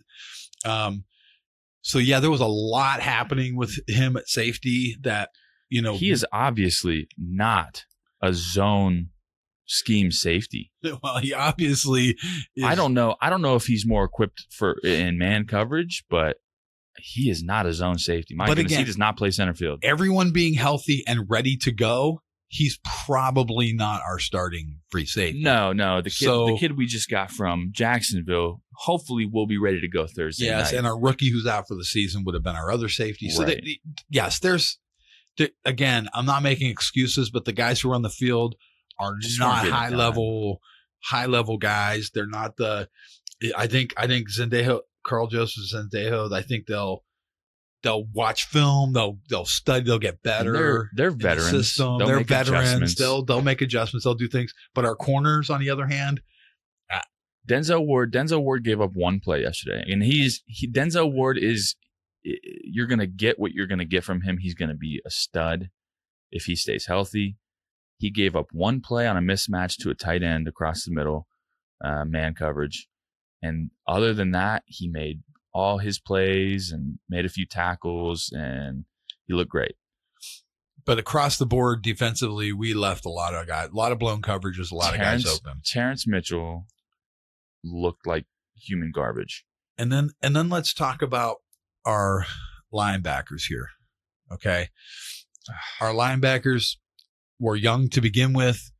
Um, 0.64 1.04
so 1.82 1.98
yeah, 1.98 2.20
there 2.20 2.30
was 2.30 2.40
a 2.40 2.46
lot 2.46 3.00
happening 3.00 3.56
with 3.56 3.78
him 3.88 4.16
at 4.16 4.28
safety 4.28 4.96
that 5.02 5.30
you 5.68 5.82
know 5.82 5.94
He 5.94 6.10
is 6.10 6.24
obviously 6.32 7.08
not 7.18 7.84
a 8.22 8.32
zone 8.32 9.08
scheme 9.66 10.10
safety. 10.10 10.70
well, 11.02 11.18
he 11.18 11.34
obviously 11.34 12.16
is, 12.56 12.64
I 12.64 12.74
don't 12.74 12.94
know. 12.94 13.16
I 13.20 13.30
don't 13.30 13.42
know 13.42 13.56
if 13.56 13.66
he's 13.66 13.86
more 13.86 14.04
equipped 14.04 14.46
for 14.50 14.76
in 14.84 15.18
man 15.18 15.46
coverage, 15.46 16.04
but 16.08 16.36
he 16.98 17.30
is 17.30 17.42
not 17.42 17.66
a 17.66 17.72
zone 17.72 17.98
safety. 17.98 18.34
My 18.34 18.46
But 18.46 18.56
goodness, 18.56 18.76
he 18.76 18.84
does 18.84 18.98
not 18.98 19.16
play 19.16 19.30
center 19.30 19.54
field. 19.54 19.80
everyone 19.82 20.30
being 20.32 20.54
healthy 20.54 21.02
and 21.06 21.26
ready 21.28 21.56
to 21.58 21.72
go, 21.72 22.22
he's 22.48 22.78
probably 23.06 23.72
not 23.72 24.02
our 24.06 24.18
starting 24.18 24.80
free 24.90 25.06
safety. 25.06 25.42
No, 25.42 25.72
no. 25.72 26.02
The 26.02 26.10
kid, 26.10 26.26
So- 26.26 26.46
the 26.48 26.58
kid 26.58 26.76
we 26.76 26.86
just 26.86 27.08
got 27.08 27.30
from 27.30 27.70
Jacksonville, 27.72 28.60
hopefully 28.74 29.26
will 29.30 29.46
be 29.46 29.56
ready 29.58 29.80
to 29.80 29.88
go 29.88 30.06
Thursday 30.06 30.46
yes, 30.46 30.70
night. 30.72 30.78
and 30.78 30.86
our 30.86 30.98
rookie 31.00 31.30
who's 31.30 31.46
out 31.46 31.66
for 31.66 31.74
the 31.76 31.84
season 31.84 32.24
would 32.24 32.34
have 32.34 32.42
been 32.44 32.56
our 32.56 32.70
other 32.70 32.88
safety. 32.88 33.30
So 33.30 33.44
Right. 33.44 33.60
they, 33.64 33.78
yes, 34.10 34.38
there's 34.38 34.78
there- 35.38 35.48
again, 35.64 36.08
I'm 36.12 36.26
not 36.26 36.42
making 36.42 36.68
excuses, 36.70 37.30
but 37.30 37.46
the 37.46 37.52
guys 37.54 37.80
who 37.80 37.90
are 37.90 37.94
on 37.94 38.02
the 38.02 38.10
field 38.10 38.54
are 38.98 39.16
Just 39.16 39.38
not 39.38 39.66
high 39.66 39.88
level 39.88 40.60
high 41.04 41.24
level 41.26 41.56
guys. 41.56 42.10
They're 42.12 42.26
not 42.26 42.56
the 42.58 42.88
I 43.56 43.66
think 43.66 43.94
I 43.96 44.06
think 44.06 44.28
Sendejo 44.30 44.80
Karl 45.04 45.26
Joseph 45.26 45.64
Sendejo, 45.72 46.32
I 46.32 46.42
think 46.42 46.66
they'll 46.66 47.04
they'll 47.82 48.04
watch 48.12 48.44
film, 48.44 48.92
they'll 48.92 49.18
they'll 49.28 49.44
study, 49.44 49.84
they'll 49.84 49.98
get 49.98 50.22
better. 50.22 50.52
they're 50.52 50.90
they're 50.94 51.08
in 51.08 51.18
the 51.18 51.22
veterans. 51.22 51.50
system. 51.50 51.98
They'll 51.98 52.06
They're 52.08 52.24
veterans. 52.24 52.94
They'll 52.94 53.24
they'll 53.24 53.42
make 53.42 53.60
adjustments. 53.60 54.04
They'll 54.04 54.14
do 54.14 54.28
things. 54.28 54.52
But 54.74 54.84
our 54.84 54.94
corners, 54.94 55.50
on 55.50 55.60
the 55.60 55.70
other 55.70 55.86
hand, 55.86 56.20
Denzel 57.48 57.86
Ward. 57.86 58.12
Denzel 58.12 58.42
Ward 58.42 58.64
gave 58.64 58.80
up 58.80 58.92
one 58.94 59.20
play 59.20 59.40
yesterday, 59.42 59.84
and 59.90 60.02
he's 60.02 60.42
he, 60.46 60.70
Denzel 60.70 61.12
Ward 61.12 61.38
is. 61.38 61.76
You're 62.24 62.86
gonna 62.86 63.08
get 63.08 63.38
what 63.38 63.52
you're 63.52 63.66
gonna 63.66 63.84
get 63.84 64.04
from 64.04 64.22
him. 64.22 64.38
He's 64.38 64.54
gonna 64.54 64.76
be 64.76 65.02
a 65.04 65.10
stud 65.10 65.70
if 66.30 66.44
he 66.44 66.54
stays 66.54 66.86
healthy. 66.86 67.36
He 67.98 68.10
gave 68.10 68.36
up 68.36 68.46
one 68.52 68.80
play 68.80 69.08
on 69.08 69.16
a 69.16 69.20
mismatch 69.20 69.76
to 69.78 69.90
a 69.90 69.94
tight 69.94 70.22
end 70.22 70.46
across 70.46 70.84
the 70.84 70.92
middle, 70.92 71.26
uh, 71.84 72.04
man 72.04 72.34
coverage, 72.34 72.88
and 73.42 73.70
other 73.86 74.14
than 74.14 74.30
that, 74.30 74.62
he 74.66 74.88
made 74.88 75.22
all 75.52 75.78
his 75.78 75.98
plays 75.98 76.72
and 76.72 76.98
made 77.08 77.26
a 77.26 77.30
few 77.30 77.44
tackles, 77.46 78.32
and 78.34 78.84
he 79.26 79.34
looked 79.34 79.50
great. 79.50 79.76
but 80.84 80.98
across 80.98 81.36
the 81.38 81.46
board 81.46 81.82
defensively, 81.82 82.52
we 82.52 82.74
left 82.74 83.04
a 83.04 83.10
lot 83.10 83.34
of 83.34 83.46
guys, 83.46 83.68
a 83.68 83.76
lot 83.76 83.92
of 83.92 83.98
blown 83.98 84.22
coverages, 84.22 84.72
a 84.72 84.74
lot 84.74 84.94
Terrence, 84.94 85.24
of 85.24 85.30
guys 85.30 85.40
open. 85.46 85.60
Terrence 85.64 86.06
Mitchell 86.06 86.66
looked 87.62 88.06
like 88.06 88.26
human 88.56 88.90
garbage. 88.92 89.44
And 89.78 89.92
then 89.92 90.10
and 90.22 90.34
then 90.34 90.48
let's 90.48 90.74
talk 90.74 91.02
about 91.02 91.36
our 91.84 92.26
linebackers 92.72 93.44
here. 93.48 93.68
Okay. 94.32 94.68
Our 95.80 95.92
linebackers 95.92 96.76
were 97.40 97.56
young 97.56 97.88
to 97.90 98.00
begin 98.00 98.32
with, 98.32 98.70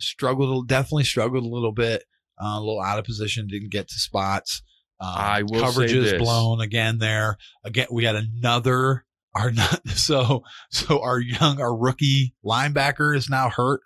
struggled 0.00 0.68
definitely 0.68 1.04
struggled 1.04 1.44
a 1.44 1.48
little 1.48 1.72
bit, 1.72 2.04
uh, 2.40 2.56
a 2.56 2.60
little 2.60 2.80
out 2.80 2.98
of 2.98 3.04
position, 3.04 3.46
didn't 3.48 3.70
get 3.70 3.88
to 3.88 3.98
spots. 3.98 4.62
Um, 5.00 5.08
I 5.14 5.42
will 5.42 5.70
say 5.72 5.86
coverages 5.86 6.10
this. 6.10 6.22
blown 6.22 6.60
again 6.60 6.98
there. 6.98 7.36
Again, 7.64 7.88
we 7.90 8.04
had 8.04 8.16
another 8.16 9.04
our 9.34 9.50
not 9.52 9.88
so 9.88 10.42
so 10.70 11.00
our 11.02 11.18
young 11.18 11.60
our 11.60 11.74
rookie 11.74 12.34
linebacker 12.44 13.16
is 13.16 13.28
now 13.30 13.48
hurt 13.48 13.80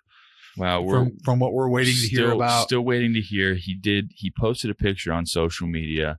Wow, 0.57 0.81
we're 0.81 1.03
from 1.05 1.17
from 1.23 1.39
what 1.39 1.53
we're 1.53 1.69
waiting 1.69 1.93
to 1.93 2.07
hear 2.07 2.31
about. 2.31 2.63
Still 2.63 2.81
waiting 2.81 3.13
to 3.13 3.21
hear. 3.21 3.53
He 3.53 3.75
did. 3.75 4.11
He 4.15 4.31
posted 4.31 4.71
a 4.71 4.75
picture 4.75 5.13
on 5.13 5.25
social 5.25 5.67
media 5.67 6.17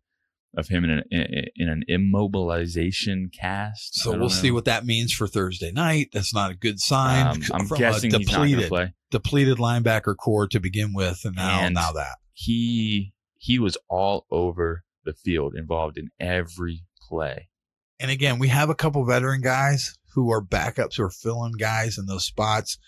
of 0.57 0.69
him 0.69 0.85
in 0.85 0.91
an 0.91 1.03
in, 1.11 1.45
in 1.57 1.69
an 1.69 1.83
immobilization 1.89 3.33
cast. 3.33 3.95
so 3.97 4.17
we'll 4.17 4.29
see 4.31 4.51
what 4.51 4.65
that 4.65 4.85
means 4.87 5.13
for 5.13 5.27
Thursday 5.27 5.71
night. 5.73 6.09
That's 6.13 6.35
not 6.35 6.51
a 6.51 6.55
good 6.55 6.81
sign. 6.81 7.27
Um, 7.27 7.43
I'm 7.53 7.67
from 7.67 7.79
guessing 7.79 8.15
a 8.15 8.19
depleted, 8.19 8.69
play. 8.69 8.95
depleted 9.11 9.59
linebacker 9.59 10.17
core 10.17 10.47
to 10.49 10.61
begin 10.61 10.93
with, 10.95 11.21
and 11.25 11.37
now 11.37 11.61
And- 11.61 11.75
now 11.75 11.93
that 11.93 12.19
He 12.33 13.13
he 13.37 13.59
was 13.59 13.77
all 13.89 14.27
over 14.31 14.85
the 15.05 15.13
field, 15.13 15.55
involved 15.55 15.97
in 15.97 16.11
every 16.21 16.85
play. 17.09 17.49
And 18.01 18.11
again, 18.11 18.39
we 18.39 18.49
have 18.49 18.69
a 18.71 18.75
couple 18.75 19.05
veteran 19.05 19.41
guys 19.41 19.97
who 20.15 20.31
are 20.33 20.43
backups 20.43 20.97
who 20.97 21.05
are 21.05 21.11
filling 21.11 21.53
guys 21.53 21.99
in 21.99 22.07
those 22.07 22.25
spots. 22.27 22.79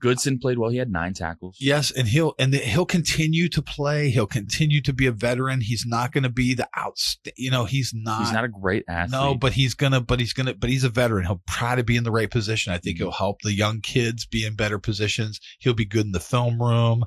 Goodson 0.00 0.38
played 0.38 0.58
well. 0.58 0.70
He 0.70 0.76
had 0.76 0.90
nine 0.90 1.14
tackles. 1.14 1.56
Yes, 1.60 1.90
and 1.90 2.06
he'll 2.08 2.34
and 2.38 2.54
he'll 2.54 2.84
continue 2.86 3.48
to 3.48 3.62
play. 3.62 4.10
He'll 4.10 4.26
continue 4.26 4.80
to 4.82 4.92
be 4.92 5.06
a 5.06 5.12
veteran. 5.12 5.60
He's 5.62 5.84
not 5.86 6.12
going 6.12 6.24
to 6.24 6.28
be 6.30 6.54
the 6.54 6.68
outst. 6.76 7.28
You 7.36 7.50
know, 7.50 7.64
he's 7.64 7.92
not. 7.94 8.20
He's 8.20 8.32
not 8.32 8.44
a 8.44 8.48
great 8.48 8.84
athlete. 8.88 9.12
No, 9.12 9.34
but 9.34 9.52
he's 9.54 9.74
gonna. 9.74 10.00
But 10.00 10.20
he's 10.20 10.32
gonna. 10.32 10.54
But 10.54 10.70
he's 10.70 10.84
a 10.84 10.88
veteran. 10.90 11.24
He'll 11.26 11.42
try 11.48 11.74
to 11.76 11.82
be 11.84 11.96
in 11.96 12.04
the 12.04 12.12
right 12.12 12.30
position. 12.30 12.72
I 12.72 12.78
think 12.78 12.96
Mhm. 12.96 13.00
he'll 13.00 13.12
help 13.12 13.42
the 13.42 13.52
young 13.54 13.80
kids 13.80 14.26
be 14.26 14.44
in 14.44 14.54
better 14.54 14.78
positions. 14.78 15.40
He'll 15.58 15.74
be 15.74 15.86
good 15.86 16.04
in 16.06 16.12
the 16.12 16.20
film 16.20 16.60
room. 16.62 17.04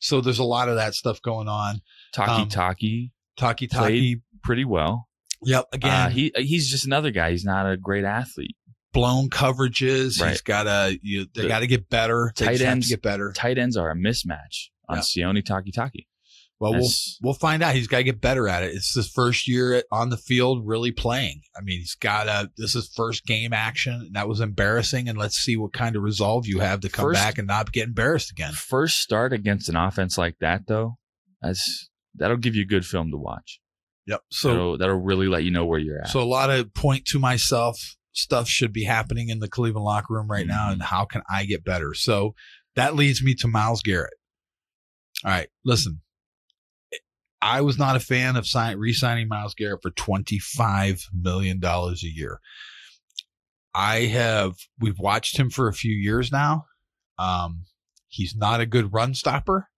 So 0.00 0.20
there's 0.20 0.38
a 0.40 0.44
lot 0.44 0.68
of 0.68 0.76
that 0.76 0.94
stuff 0.94 1.22
going 1.22 1.48
on. 1.48 1.80
Taki 2.12 2.42
um, 2.42 2.48
Taki 2.48 3.12
Taki 3.36 3.66
Taki. 3.68 4.22
pretty 4.42 4.64
well. 4.64 5.08
Yep. 5.46 5.66
Again, 5.72 5.90
Uh, 5.92 6.08
he 6.10 6.32
he's 6.36 6.70
just 6.70 6.84
another 6.86 7.10
guy. 7.10 7.30
He's 7.30 7.44
not 7.44 7.70
a 7.70 7.76
great 7.76 8.04
athlete. 8.04 8.56
Blown 8.94 9.28
coverages. 9.28 10.20
Right. 10.20 10.30
He's 10.30 10.40
got 10.40 10.62
to. 10.62 10.98
You, 11.02 11.26
they 11.34 11.42
The 11.42 11.48
got 11.48 11.58
to 11.60 11.66
get 11.66 11.90
better. 11.90 12.32
They 12.36 12.46
tight 12.46 12.60
ends- 12.62 12.88
get 12.88 13.02
better. 13.02 13.32
Tight 13.32 13.58
ends 13.58 13.76
are 13.76 13.90
a 13.90 13.94
mismatch 13.94 14.68
on 14.88 14.96
Yeah. 14.98 15.02
Sione 15.02 15.42
Takitaki. 15.42 16.06
Well, 16.60 16.72
we'll 16.74 16.88
we'll 17.20 17.34
find 17.34 17.62
out. 17.64 17.74
He's 17.74 17.88
got 17.88 17.98
to 17.98 18.04
get 18.04 18.20
better 18.20 18.48
at 18.48 18.62
it. 18.62 18.72
It's 18.74 18.94
his 18.94 19.10
first 19.10 19.48
year 19.48 19.74
at, 19.74 19.84
on 19.90 20.08
the 20.08 20.16
field, 20.16 20.66
really 20.66 20.92
playing. 20.92 21.42
I 21.54 21.60
mean, 21.60 21.80
he's 21.80 21.96
got 21.96 22.28
a. 22.28 22.48
This 22.56 22.74
is 22.76 22.90
first 22.96 23.26
game 23.26 23.52
action. 23.52 23.92
And 23.94 24.14
that 24.14 24.28
was 24.28 24.40
embarrassing, 24.40 25.08
and 25.08 25.18
let's 25.18 25.36
see 25.36 25.56
what 25.56 25.72
kind 25.72 25.96
of 25.96 26.02
resolve 26.02 26.46
you 26.46 26.60
have 26.60 26.80
to 26.80 26.88
come 26.88 27.06
First- 27.06 27.20
back 27.20 27.38
and 27.38 27.48
not 27.48 27.72
get 27.72 27.88
embarrassed 27.88 28.30
again. 28.30 28.52
First 28.52 29.00
start 29.00 29.32
against 29.32 29.68
an 29.68 29.76
offense 29.76 30.16
like 30.16 30.36
that, 30.40 30.62
though, 30.68 30.96
that's 31.42 31.90
that'll 32.14 32.36
give 32.36 32.54
you 32.54 32.64
good 32.64 32.86
film 32.86 33.10
to 33.10 33.18
watch. 33.18 33.60
Yep. 34.06 34.20
So 34.30 34.48
that'll, 34.48 34.78
that'll 34.78 35.00
really 35.00 35.26
let 35.28 35.42
you 35.44 35.50
know 35.50 35.66
where 35.66 35.80
you're 35.80 36.00
at. 36.02 36.08
so 36.08 36.20
a 36.20 36.24
lot 36.24 36.50
of 36.50 36.72
point 36.72 37.04
to 37.06 37.18
myself 37.18 37.96
stuff 38.14 38.48
should 38.48 38.72
be 38.72 38.84
happening 38.84 39.28
in 39.28 39.40
the 39.40 39.48
Cleveland 39.48 39.84
locker 39.84 40.14
room 40.14 40.30
right 40.30 40.46
now, 40.46 40.70
and 40.70 40.82
how 40.82 41.04
can 41.04 41.22
I 41.30 41.44
get 41.44 41.64
better? 41.64 41.92
So 41.92 42.34
that 42.74 42.94
leads 42.94 43.22
me 43.22 43.34
to 43.34 43.48
Myles 43.48 43.82
Garrett. 43.82 44.14
All 45.24 45.30
right, 45.30 45.48
listen. 45.64 46.00
I 47.42 47.60
was 47.60 47.78
not 47.78 47.94
a 47.94 48.00
fan 48.00 48.36
of 48.36 48.46
sign, 48.46 48.78
re-signing 48.78 49.28
Myles 49.28 49.54
Garrett 49.54 49.82
for 49.82 49.90
twenty-five 49.90 51.06
million 51.12 51.60
dollars 51.60 52.02
a 52.02 52.08
year. 52.08 52.40
I 53.74 54.06
have 54.06 54.54
we've 54.80 54.98
watched 54.98 55.38
him 55.38 55.50
for 55.50 55.68
a 55.68 55.74
few 55.74 55.92
years 55.92 56.32
now. 56.32 56.64
Um, 57.18 57.64
he's 58.08 58.34
not 58.34 58.60
a 58.60 58.66
good 58.66 58.94
run 58.94 59.12
stopper, 59.12 59.68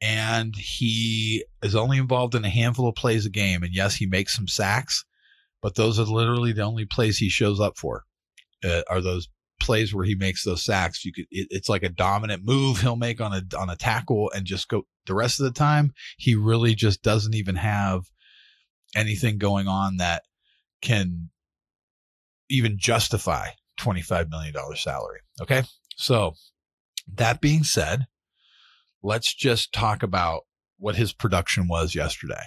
and 0.00 0.54
he 0.54 1.44
is 1.60 1.74
only 1.74 1.98
involved 1.98 2.36
in 2.36 2.44
a 2.44 2.50
handful 2.50 2.88
of 2.88 2.94
plays 2.94 3.26
a 3.26 3.30
game. 3.30 3.64
And 3.64 3.74
yes, 3.74 3.96
he 3.96 4.06
makes 4.06 4.36
some 4.36 4.46
sacks, 4.46 5.04
but 5.62 5.74
those 5.74 5.98
are 5.98 6.04
literally 6.04 6.52
the 6.52 6.62
only 6.62 6.84
plays 6.84 7.18
he 7.18 7.28
shows 7.28 7.60
up 7.60 7.78
for. 7.78 8.04
Uh, 8.64 8.82
are 8.88 9.00
those 9.00 9.28
plays 9.60 9.94
where 9.94 10.04
he 10.04 10.14
makes 10.14 10.44
those 10.44 10.64
sacks? 10.64 11.04
You 11.04 11.12
could 11.12 11.26
it, 11.30 11.48
it's 11.50 11.68
like 11.68 11.82
a 11.82 11.88
dominant 11.88 12.44
move 12.44 12.80
he'll 12.80 12.96
make 12.96 13.20
on 13.20 13.32
a 13.32 13.42
on 13.56 13.70
a 13.70 13.76
tackle 13.76 14.30
and 14.34 14.44
just 14.46 14.68
go. 14.68 14.82
The 15.06 15.14
rest 15.14 15.40
of 15.40 15.44
the 15.44 15.52
time, 15.52 15.92
he 16.18 16.34
really 16.34 16.74
just 16.74 17.02
doesn't 17.02 17.34
even 17.34 17.56
have 17.56 18.02
anything 18.94 19.38
going 19.38 19.66
on 19.66 19.96
that 19.96 20.22
can 20.82 21.30
even 22.48 22.76
justify 22.78 23.48
$25 23.78 24.30
million 24.30 24.54
salary. 24.76 25.20
Okay. 25.40 25.62
So 25.96 26.34
that 27.12 27.40
being 27.40 27.64
said, 27.64 28.06
let's 29.02 29.34
just 29.34 29.72
talk 29.72 30.02
about 30.02 30.42
what 30.78 30.96
his 30.96 31.12
production 31.12 31.68
was 31.68 31.94
yesterday. 31.94 32.42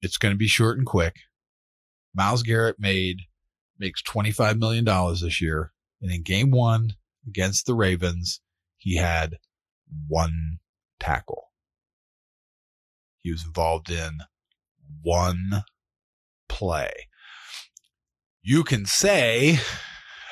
It's 0.00 0.16
going 0.16 0.34
to 0.34 0.38
be 0.38 0.48
short 0.48 0.78
and 0.78 0.86
quick. 0.86 1.16
Myles 2.14 2.42
Garrett 2.42 2.76
made 2.78 3.22
makes 3.78 4.02
$25 4.02 4.58
million 4.58 4.84
this 5.20 5.40
year. 5.40 5.72
And 6.00 6.10
in 6.10 6.22
game 6.22 6.50
one 6.50 6.94
against 7.26 7.66
the 7.66 7.74
Ravens, 7.74 8.40
he 8.78 8.96
had 8.96 9.38
one 10.08 10.58
tackle. 11.00 11.48
He 13.20 13.30
was 13.30 13.44
involved 13.44 13.90
in 13.90 14.18
one 15.02 15.64
play. 16.48 16.92
You 18.42 18.64
can 18.64 18.86
say, 18.86 19.58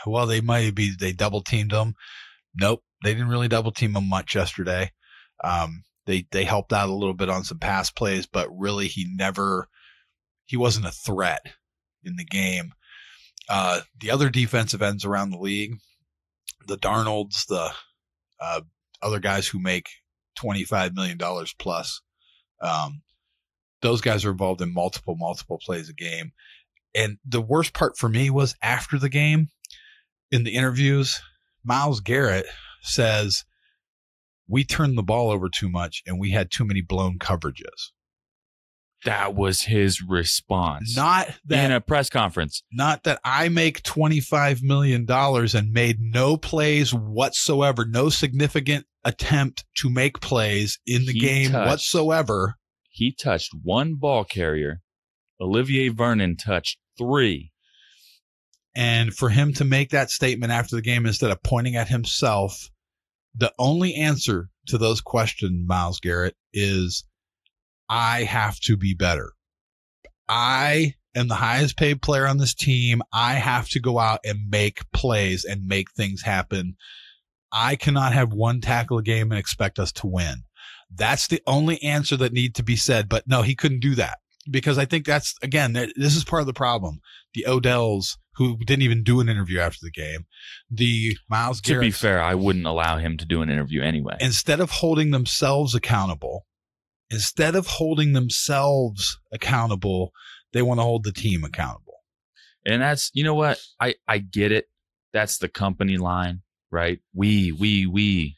well, 0.06 0.26
they 0.26 0.40
might 0.40 0.74
be, 0.74 0.92
they 0.98 1.12
double 1.12 1.42
teamed 1.42 1.72
him. 1.72 1.94
Nope. 2.54 2.82
They 3.02 3.14
didn't 3.14 3.28
really 3.28 3.48
double 3.48 3.72
team 3.72 3.96
him 3.96 4.08
much 4.08 4.34
yesterday. 4.34 4.90
Um, 5.42 5.84
they, 6.06 6.26
they 6.32 6.44
helped 6.44 6.72
out 6.72 6.88
a 6.88 6.94
little 6.94 7.14
bit 7.14 7.30
on 7.30 7.44
some 7.44 7.58
pass 7.58 7.90
plays, 7.90 8.26
but 8.26 8.48
really 8.50 8.88
he 8.88 9.06
never, 9.14 9.68
he 10.44 10.56
wasn't 10.56 10.86
a 10.86 10.90
threat 10.90 11.40
in 12.04 12.16
the 12.16 12.24
game. 12.24 12.72
Uh, 13.48 13.80
the 13.98 14.10
other 14.10 14.30
defensive 14.30 14.82
ends 14.82 15.04
around 15.04 15.30
the 15.30 15.38
league, 15.38 15.76
the 16.66 16.76
Donalds, 16.76 17.46
the 17.46 17.70
uh, 18.40 18.60
other 19.02 19.18
guys 19.18 19.48
who 19.48 19.58
make 19.58 19.88
$25 20.38 20.94
million 20.94 21.18
plus, 21.58 22.00
um, 22.62 23.02
those 23.82 24.00
guys 24.00 24.24
are 24.24 24.30
involved 24.30 24.60
in 24.60 24.72
multiple, 24.72 25.16
multiple 25.16 25.58
plays 25.58 25.88
a 25.88 25.94
game. 25.94 26.32
And 26.94 27.18
the 27.24 27.40
worst 27.40 27.72
part 27.72 27.96
for 27.96 28.08
me 28.08 28.30
was 28.30 28.54
after 28.62 28.98
the 28.98 29.08
game 29.08 29.48
in 30.30 30.44
the 30.44 30.54
interviews, 30.54 31.20
Myles 31.64 32.00
Garrett 32.00 32.46
says, 32.82 33.44
We 34.48 34.64
turned 34.64 34.96
the 34.96 35.02
ball 35.02 35.30
over 35.30 35.48
too 35.48 35.68
much 35.68 36.02
and 36.06 36.18
we 36.18 36.30
had 36.30 36.50
too 36.50 36.64
many 36.64 36.82
blown 36.82 37.18
coverages. 37.18 37.90
That 39.04 39.34
was 39.34 39.62
his 39.62 40.02
response. 40.02 40.94
Not 40.94 41.28
that 41.46 41.64
in 41.64 41.72
a 41.72 41.80
press 41.80 42.10
conference. 42.10 42.62
not 42.70 43.04
that 43.04 43.18
I 43.24 43.48
make 43.48 43.82
$25 43.82 44.62
million 44.62 45.06
and 45.10 45.72
made 45.72 45.96
no 46.00 46.36
plays 46.36 46.92
whatsoever, 46.92 47.86
no 47.88 48.10
significant 48.10 48.86
attempt 49.04 49.64
to 49.78 49.88
make 49.88 50.20
plays 50.20 50.78
in 50.86 51.06
the 51.06 51.12
He 51.12 51.20
game 51.20 51.52
touched. 51.52 51.68
whatsoever. 51.68 52.56
He 52.90 53.14
touched 53.14 53.52
one 53.62 53.94
ball 53.94 54.24
carrier. 54.24 54.82
Olivier 55.40 55.88
Vernon 55.88 56.36
touched 56.36 56.76
three. 56.98 57.52
And 58.76 59.14
for 59.14 59.30
him 59.30 59.52
to 59.54 59.64
make 59.64 59.90
that 59.90 60.10
statement 60.10 60.52
after 60.52 60.76
the 60.76 60.82
game 60.82 61.06
instead 61.06 61.30
of 61.30 61.42
pointing 61.42 61.76
at 61.76 61.88
himself, 61.88 62.68
the 63.34 63.52
only 63.58 63.94
answer 63.94 64.50
to 64.66 64.76
those 64.78 65.00
questions, 65.00 65.66
Myles 65.66 65.98
Garrett, 66.00 66.36
is 66.52 67.04
I 67.90 68.22
have 68.22 68.60
to 68.60 68.76
be 68.76 68.94
better. 68.94 69.32
I 70.28 70.94
am 71.16 71.26
the 71.26 71.34
highest 71.34 71.76
paid 71.76 72.00
player 72.00 72.26
on 72.26 72.38
this 72.38 72.54
team. 72.54 73.02
I 73.12 73.34
have 73.34 73.68
to 73.70 73.80
go 73.80 73.98
out 73.98 74.20
and 74.24 74.48
make 74.48 74.88
plays 74.92 75.44
and 75.44 75.66
make 75.66 75.90
things 75.90 76.22
happen. 76.22 76.76
I 77.52 77.74
cannot 77.74 78.12
have 78.12 78.32
one 78.32 78.60
tackle 78.60 78.98
a 78.98 79.02
game 79.02 79.32
and 79.32 79.38
expect 79.38 79.80
us 79.80 79.90
to 79.92 80.06
win. 80.06 80.44
That's 80.94 81.26
the 81.26 81.42
only 81.48 81.82
answer 81.82 82.16
that 82.18 82.32
need 82.32 82.54
to 82.54 82.62
be 82.62 82.76
said. 82.76 83.08
But 83.08 83.26
no, 83.26 83.42
he 83.42 83.56
couldn't 83.56 83.80
do 83.80 83.96
that 83.96 84.18
because 84.48 84.78
I 84.78 84.84
think 84.84 85.04
that's 85.04 85.34
again, 85.42 85.72
this 85.72 86.14
is 86.16 86.24
part 86.24 86.42
of 86.42 86.46
the 86.46 86.52
problem. 86.52 87.00
The 87.34 87.46
Odells 87.48 88.16
who 88.36 88.56
didn't 88.58 88.82
even 88.82 89.02
do 89.02 89.20
an 89.20 89.28
interview 89.28 89.58
after 89.58 89.80
the 89.82 89.90
game, 89.90 90.26
the 90.70 91.16
Myles 91.28 91.60
To 91.62 91.80
be 91.80 91.90
fair, 91.90 92.22
I 92.22 92.34
wouldn't 92.36 92.66
allow 92.66 92.98
him 92.98 93.16
to 93.18 93.26
do 93.26 93.42
an 93.42 93.50
interview 93.50 93.82
anyway. 93.82 94.16
instead 94.20 94.60
of 94.60 94.70
holding 94.70 95.10
themselves 95.10 95.74
accountable, 95.74 96.46
instead 97.10 97.54
of 97.54 97.66
holding 97.66 98.12
themselves 98.12 99.18
accountable, 99.32 100.12
they 100.52 100.62
want 100.62 100.78
to 100.80 100.84
hold 100.84 101.04
the 101.04 101.12
team 101.12 101.44
accountable. 101.44 101.94
And 102.66 102.82
that's 102.82 103.10
you 103.14 103.24
know 103.24 103.34
what 103.34 103.58
I 103.80 103.94
I 104.06 104.18
get 104.18 104.52
it. 104.52 104.66
That's 105.12 105.38
the 105.38 105.48
company 105.48 105.96
line, 105.96 106.42
right? 106.70 107.00
We 107.14 107.52
we 107.52 107.86
we. 107.86 108.36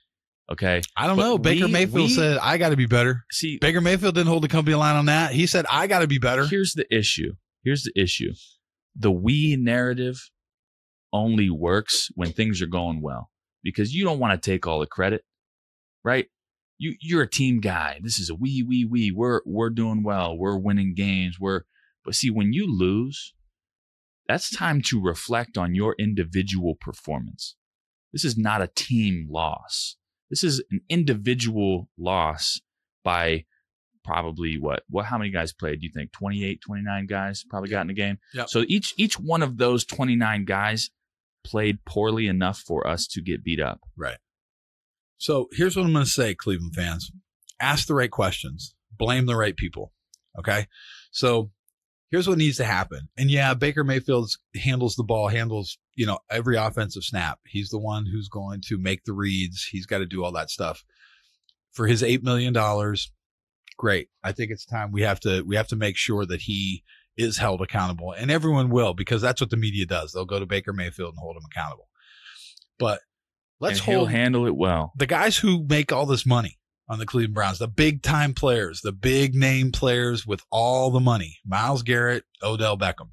Okay. 0.51 0.83
I 0.97 1.07
don't 1.07 1.17
But 1.17 1.23
know. 1.23 1.39
Baker 1.39 1.67
we- 1.67 1.73
Mayfield 1.73 2.09
we- 2.09 2.15
said, 2.15 2.39
I 2.39 2.59
got 2.59 2.71
to 2.71 2.77
be 2.77 2.87
better. 2.87 3.25
See, 3.31 3.59
Baker 3.59 3.81
Mayfield 3.81 4.15
didn't 4.15 4.29
hold 4.29 4.43
the 4.43 4.49
company 4.49 4.75
line 4.77 4.97
on 4.97 5.07
that. 5.07 5.33
He 5.33 5.47
said, 5.47 5.65
I 5.71 5.87
got 5.87 6.01
to 6.01 6.07
be 6.07 6.19
better. 6.19 6.47
here's 6.47 6.75
the 6.75 6.85
issue. 6.95 7.33
Here's 7.65 7.85
the 7.85 7.93
issue. 8.01 8.33
The 8.97 9.11
we 9.11 9.57
narrative 9.57 10.19
only 11.13 11.49
works 11.49 12.09
when 12.15 12.33
things 12.33 12.61
are 12.61 12.67
going 12.67 13.01
well 13.01 13.31
because 13.63 13.95
you 13.95 14.05
don't 14.05 14.19
want 14.19 14.41
to 14.41 14.51
take 14.51 14.67
all 14.67 14.81
the 14.81 14.87
credit, 14.87 15.25
right? 16.05 16.27
You 16.83 16.97
you're 17.01 17.23
a 17.23 17.31
team 17.31 17.61
guy. 17.61 18.01
This 18.03 18.19
is 18.19 18.29
a 18.29 18.35
we 18.35 18.63
we 18.63 18.85
we. 18.85 19.13
We're 19.13 19.41
we're 19.47 19.71
doing 19.71 20.03
well. 20.03 20.37
We're 20.37 20.59
winning 20.59 20.95
games. 20.95 21.39
We're 21.39 21.63
but 22.05 22.17
see 22.17 22.29
when 22.29 22.53
you 22.53 22.67
lose, 22.67 23.35
that's 24.27 24.51
time 24.51 24.83
to 24.87 25.01
reflect 25.01 25.57
on 25.57 25.77
your 25.77 25.95
individual 25.97 26.75
performance. 26.75 27.55
This 28.13 28.25
is 28.25 28.37
not 28.37 28.63
a 28.63 28.67
team 28.75 29.29
loss. 29.31 29.97
This 30.29 30.43
is 30.43 30.65
an 30.73 30.81
individual 30.89 31.89
loss 31.97 32.61
by 33.05 33.45
probably 34.05 34.59
what 34.59 34.83
what 34.89 35.05
how 35.05 35.19
many 35.19 35.31
guys 35.31 35.53
played 35.53 35.79
do 35.81 35.87
you 35.87 35.93
think 35.95 36.11
28 36.11 36.61
29 36.61 37.07
guys 37.07 37.45
probably 37.49 37.71
got 37.71 37.83
in 37.83 37.87
the 37.87 37.95
game 37.95 38.19
Yep. 38.35 38.49
so 38.49 38.65
each 38.67 38.95
each 38.97 39.17
one 39.21 39.43
of 39.43 39.59
those 39.59 39.85
29 39.85 40.45
guys 40.45 40.91
played 41.45 41.85
poorly 41.85 42.27
enough 42.27 42.59
for 42.59 42.85
us 42.85 43.07
to 43.07 43.21
get 43.21 43.45
beat 43.45 43.61
up 43.61 43.79
So 45.23 45.49
here's 45.53 45.77
what 45.77 45.87
I'm 45.87 45.93
going 45.93 46.05
to 46.05 46.11
say, 46.11 46.35
Cleveland 46.35 46.75
fans 46.75 47.13
ask 47.61 47.87
the 47.87 47.95
right 47.95 48.11
questions, 48.11 48.75
blame 48.91 49.27
the 49.27 49.37
right 49.37 49.57
people. 49.57 49.93
Okay. 50.37 50.67
So 51.13 51.53
here's 52.11 52.27
what 52.27 52.39
needs 52.39 52.57
to 52.57 52.65
happen. 52.65 53.09
And 53.17 53.31
yeah, 53.31 53.55
Baker 53.55 53.85
Mayfield 53.85 54.33
handles 54.57 54.97
the 54.97 55.05
ball, 55.05 55.29
handles, 55.29 55.79
you 55.95 56.07
know, 56.07 56.19
every 56.29 56.57
offensive 56.57 57.05
snap. 57.05 57.39
He's 57.47 57.69
the 57.69 57.79
one 57.79 58.07
who's 58.07 58.29
going 58.29 58.63
to 58.67 58.79
make 58.79 59.05
the 59.05 59.13
reads. 59.13 59.65
He's 59.65 59.87
got 59.87 59.99
to 59.99 60.07
do 60.07 60.25
all 60.25 60.33
that 60.33 60.51
stuff. 60.51 60.85
For 61.71 61.87
his 61.87 62.03
$8 62.03 62.25
million, 62.25 62.53
great. 63.79 64.09
I 64.25 64.33
think 64.33 64.51
it's 64.51 64.67
time 64.67 64.91
we 64.91 65.03
have 65.03 65.21
to 65.21 65.43
we 65.43 65.55
have 65.55 65.69
to 65.69 65.77
make 65.77 65.97
sure 65.97 66.27
that 66.27 66.41
he 66.43 66.83
is 67.17 67.39
held 67.39 67.61
accountable. 67.61 68.11
And 68.11 68.29
everyone 68.29 68.71
will 68.71 68.93
because 68.93 69.23
that's 69.23 69.41
what 69.41 69.51
the 69.51 69.57
media 69.57 69.87
does. 69.87 70.11
They'll 70.11 70.25
go 70.25 70.41
to 70.41 70.47
Baker 70.47 70.73
Mayfield 70.73 71.11
and 71.11 71.19
hold 71.21 71.37
him 71.37 71.45
accountable. 71.47 71.89
But 72.77 72.99
let's 73.63 73.79
and 73.79 73.95
hold 73.95 74.11
handle 74.11 74.47
it 74.47 74.57
well. 74.57 74.93
the 74.97 75.07
guys 75.07 75.39
who 75.39 75.65
make 75.69 75.93
all 75.93 76.07
this 76.07 76.27
money 76.27 76.59
on 76.89 76.99
the 76.99 77.07
Cleveland 77.07 77.35
Browns, 77.35 77.59
the 77.59 77.69
big 77.69 78.03
time 78.03 78.35
players, 78.35 78.81
the 78.83 78.93
big 78.93 79.35
name 79.35 79.73
players 79.73 80.27
with 80.27 80.43
all 80.51 80.91
the 80.91 81.01
money, 81.01 81.39
Myles 81.47 81.83
Garrett, 81.83 82.25
Odell 82.43 82.77
Beckham. 82.77 83.11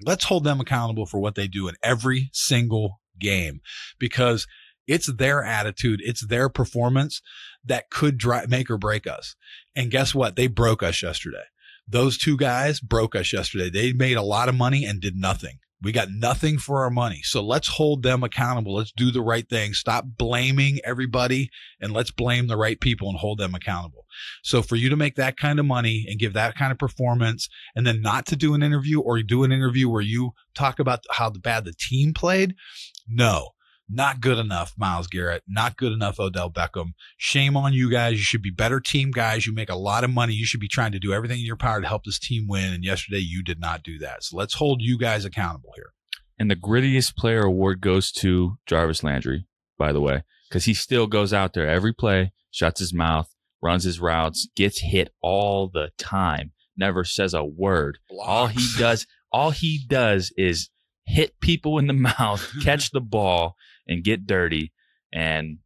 Let's 0.00 0.24
hold 0.24 0.44
them 0.44 0.60
accountable 0.60 1.06
for 1.06 1.18
what 1.18 1.34
they 1.34 1.46
do 1.46 1.68
in 1.68 1.74
every 1.82 2.30
single 2.32 3.00
game 3.18 3.60
because 3.98 4.46
it's 4.86 5.12
their 5.12 5.42
attitude, 5.42 6.00
it's 6.02 6.26
their 6.26 6.48
performance 6.48 7.20
that 7.64 7.90
could 7.90 8.18
dri 8.18 8.46
make 8.48 8.70
or 8.70 8.78
break 8.78 9.06
us. 9.06 9.36
And 9.74 9.90
guess 9.90 10.14
what? 10.14 10.36
They 10.36 10.46
broke 10.46 10.82
us 10.82 11.02
yesterday. 11.02 11.44
Those 11.86 12.16
two 12.16 12.36
guys 12.36 12.80
broke 12.80 13.14
us 13.14 13.32
yesterday. 13.32 13.70
They 13.70 13.92
made 13.92 14.16
a 14.16 14.22
lot 14.22 14.48
of 14.48 14.54
money 14.54 14.84
and 14.84 15.00
did 15.00 15.16
nothing. 15.16 15.58
We 15.82 15.92
got 15.92 16.08
nothing 16.10 16.58
for 16.58 16.82
our 16.82 16.90
money. 16.90 17.20
So 17.22 17.42
let's 17.42 17.68
hold 17.68 18.02
them 18.02 18.22
accountable. 18.22 18.74
Let's 18.74 18.92
do 18.92 19.10
the 19.10 19.20
right 19.20 19.46
thing. 19.48 19.74
Stop 19.74 20.06
blaming 20.16 20.78
everybody 20.84 21.50
and 21.80 21.92
let's 21.92 22.10
blame 22.10 22.46
the 22.46 22.56
right 22.56 22.80
people 22.80 23.10
and 23.10 23.18
hold 23.18 23.38
them 23.38 23.54
accountable. 23.54 24.06
So 24.42 24.62
for 24.62 24.76
you 24.76 24.88
to 24.88 24.96
make 24.96 25.16
that 25.16 25.36
kind 25.36 25.58
of 25.58 25.66
money 25.66 26.06
and 26.08 26.18
give 26.18 26.32
that 26.34 26.54
kind 26.54 26.72
of 26.72 26.78
performance 26.78 27.48
and 27.74 27.86
then 27.86 28.00
not 28.00 28.24
to 28.26 28.36
do 28.36 28.54
an 28.54 28.62
interview 28.62 29.00
or 29.00 29.22
do 29.22 29.44
an 29.44 29.52
interview 29.52 29.88
where 29.90 30.02
you 30.02 30.32
talk 30.54 30.78
about 30.78 31.04
how 31.10 31.30
bad 31.30 31.64
the 31.64 31.74
team 31.74 32.14
played, 32.14 32.54
no. 33.08 33.53
Not 33.88 34.20
good 34.20 34.38
enough, 34.38 34.72
Myles 34.78 35.06
Garrett. 35.06 35.42
Not 35.46 35.76
good 35.76 35.92
enough, 35.92 36.18
Odell 36.18 36.50
Beckham. 36.50 36.94
Shame 37.18 37.56
on 37.56 37.74
you 37.74 37.90
guys. 37.90 38.12
You 38.12 38.24
should 38.24 38.42
be 38.42 38.50
better 38.50 38.80
team 38.80 39.10
guys. 39.10 39.46
You 39.46 39.52
make 39.52 39.68
a 39.68 39.76
lot 39.76 40.04
of 40.04 40.10
money. 40.10 40.32
You 40.32 40.46
should 40.46 40.60
be 40.60 40.68
trying 40.68 40.92
to 40.92 40.98
do 40.98 41.12
everything 41.12 41.40
in 41.40 41.44
your 41.44 41.56
power 41.56 41.80
to 41.80 41.86
help 41.86 42.04
this 42.04 42.18
team 42.18 42.46
win. 42.48 42.72
And 42.72 42.84
yesterday, 42.84 43.18
you 43.18 43.42
did 43.42 43.60
not 43.60 43.82
do 43.82 43.98
that. 43.98 44.24
So 44.24 44.36
let's 44.36 44.54
hold 44.54 44.80
you 44.80 44.98
guys 44.98 45.24
accountable 45.24 45.72
here. 45.76 45.92
And 46.38 46.50
the 46.50 46.56
grittiest 46.56 47.14
player 47.16 47.42
award 47.42 47.80
goes 47.80 48.10
to 48.12 48.58
Jarvis 48.66 49.04
Landry, 49.04 49.46
by 49.78 49.92
the 49.92 50.00
way, 50.00 50.24
because 50.48 50.64
he 50.64 50.74
still 50.74 51.06
goes 51.06 51.32
out 51.32 51.52
there 51.52 51.68
every 51.68 51.92
play, 51.92 52.32
shuts 52.50 52.80
his 52.80 52.92
mouth, 52.92 53.32
runs 53.62 53.84
his 53.84 54.00
routes, 54.00 54.48
gets 54.56 54.80
hit 54.80 55.12
all 55.20 55.68
the 55.68 55.90
time, 55.96 56.52
never 56.76 57.04
says 57.04 57.34
a 57.34 57.44
word. 57.44 57.98
All 58.18 58.48
he 58.48 58.66
does, 58.78 59.06
all 59.30 59.50
he 59.50 59.84
does 59.86 60.32
is 60.36 60.70
hit 61.06 61.38
people 61.40 61.78
in 61.78 61.86
the 61.86 61.92
mouth, 62.18 62.50
catch 62.62 62.90
the 62.90 63.00
ball, 63.00 63.56
and 63.86 64.02
get 64.04 64.26
dirty. 64.26 64.72
And, 65.12 65.58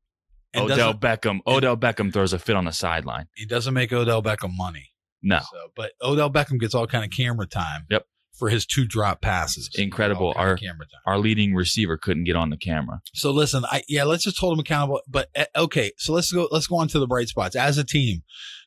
And 0.55 0.71
Odell 0.71 0.95
Beckham, 0.95 1.41
Odell 1.47 1.77
Beckham 1.77 2.12
throws 2.12 2.33
a 2.33 2.39
fit 2.39 2.57
on 2.57 2.64
the 2.64 2.73
sideline. 2.73 3.27
He 3.35 3.47
doesn't 3.47 3.75
make 3.75 3.93
Odell 3.93 4.23
Beckham 4.23 4.57
money. 4.57 4.91
No, 5.23 5.39
So, 5.41 5.69
but 5.75 5.93
Odell 6.03 6.31
Beckham 6.31 6.61
gets 6.61 6.75
all 6.75 6.87
kind 6.87 7.05
of 7.05 7.11
camera 7.11 7.47
time. 7.47 7.87
Yep. 7.91 8.05
For 8.39 8.51
his 8.51 8.64
two 8.66 8.87
drop 8.87 9.21
passes. 9.21 9.69
Incredible. 9.77 10.29
All 10.29 10.35
kind 10.35 10.45
of 10.47 10.51
Our- 10.51 10.57
camera 10.59 10.87
time. 10.87 11.01
our 11.07 11.19
leading 11.19 11.57
receiver 11.57 11.97
couldn't 11.97 12.23
get 12.23 12.37
on 12.37 12.51
the 12.51 12.57
camera. 12.57 13.01
So 13.12 13.33
listen, 13.33 13.64
I 13.64 13.83
yeah, 13.89 14.05
let's 14.05 14.23
just 14.23 14.39
hold 14.39 14.53
him 14.53 14.61
accountable. 14.61 15.01
But 15.09 15.29
uh, 15.37 15.47
okay, 15.57 15.91
so 15.97 16.12
let's 16.12 16.31
go. 16.31 16.47
Let's 16.53 16.69
go 16.69 16.77
on 16.77 16.87
to 16.89 17.01
the 17.01 17.09
bright 17.09 17.27
spots 17.27 17.57
as 17.57 17.79
a 17.79 17.85
team 17.85 18.23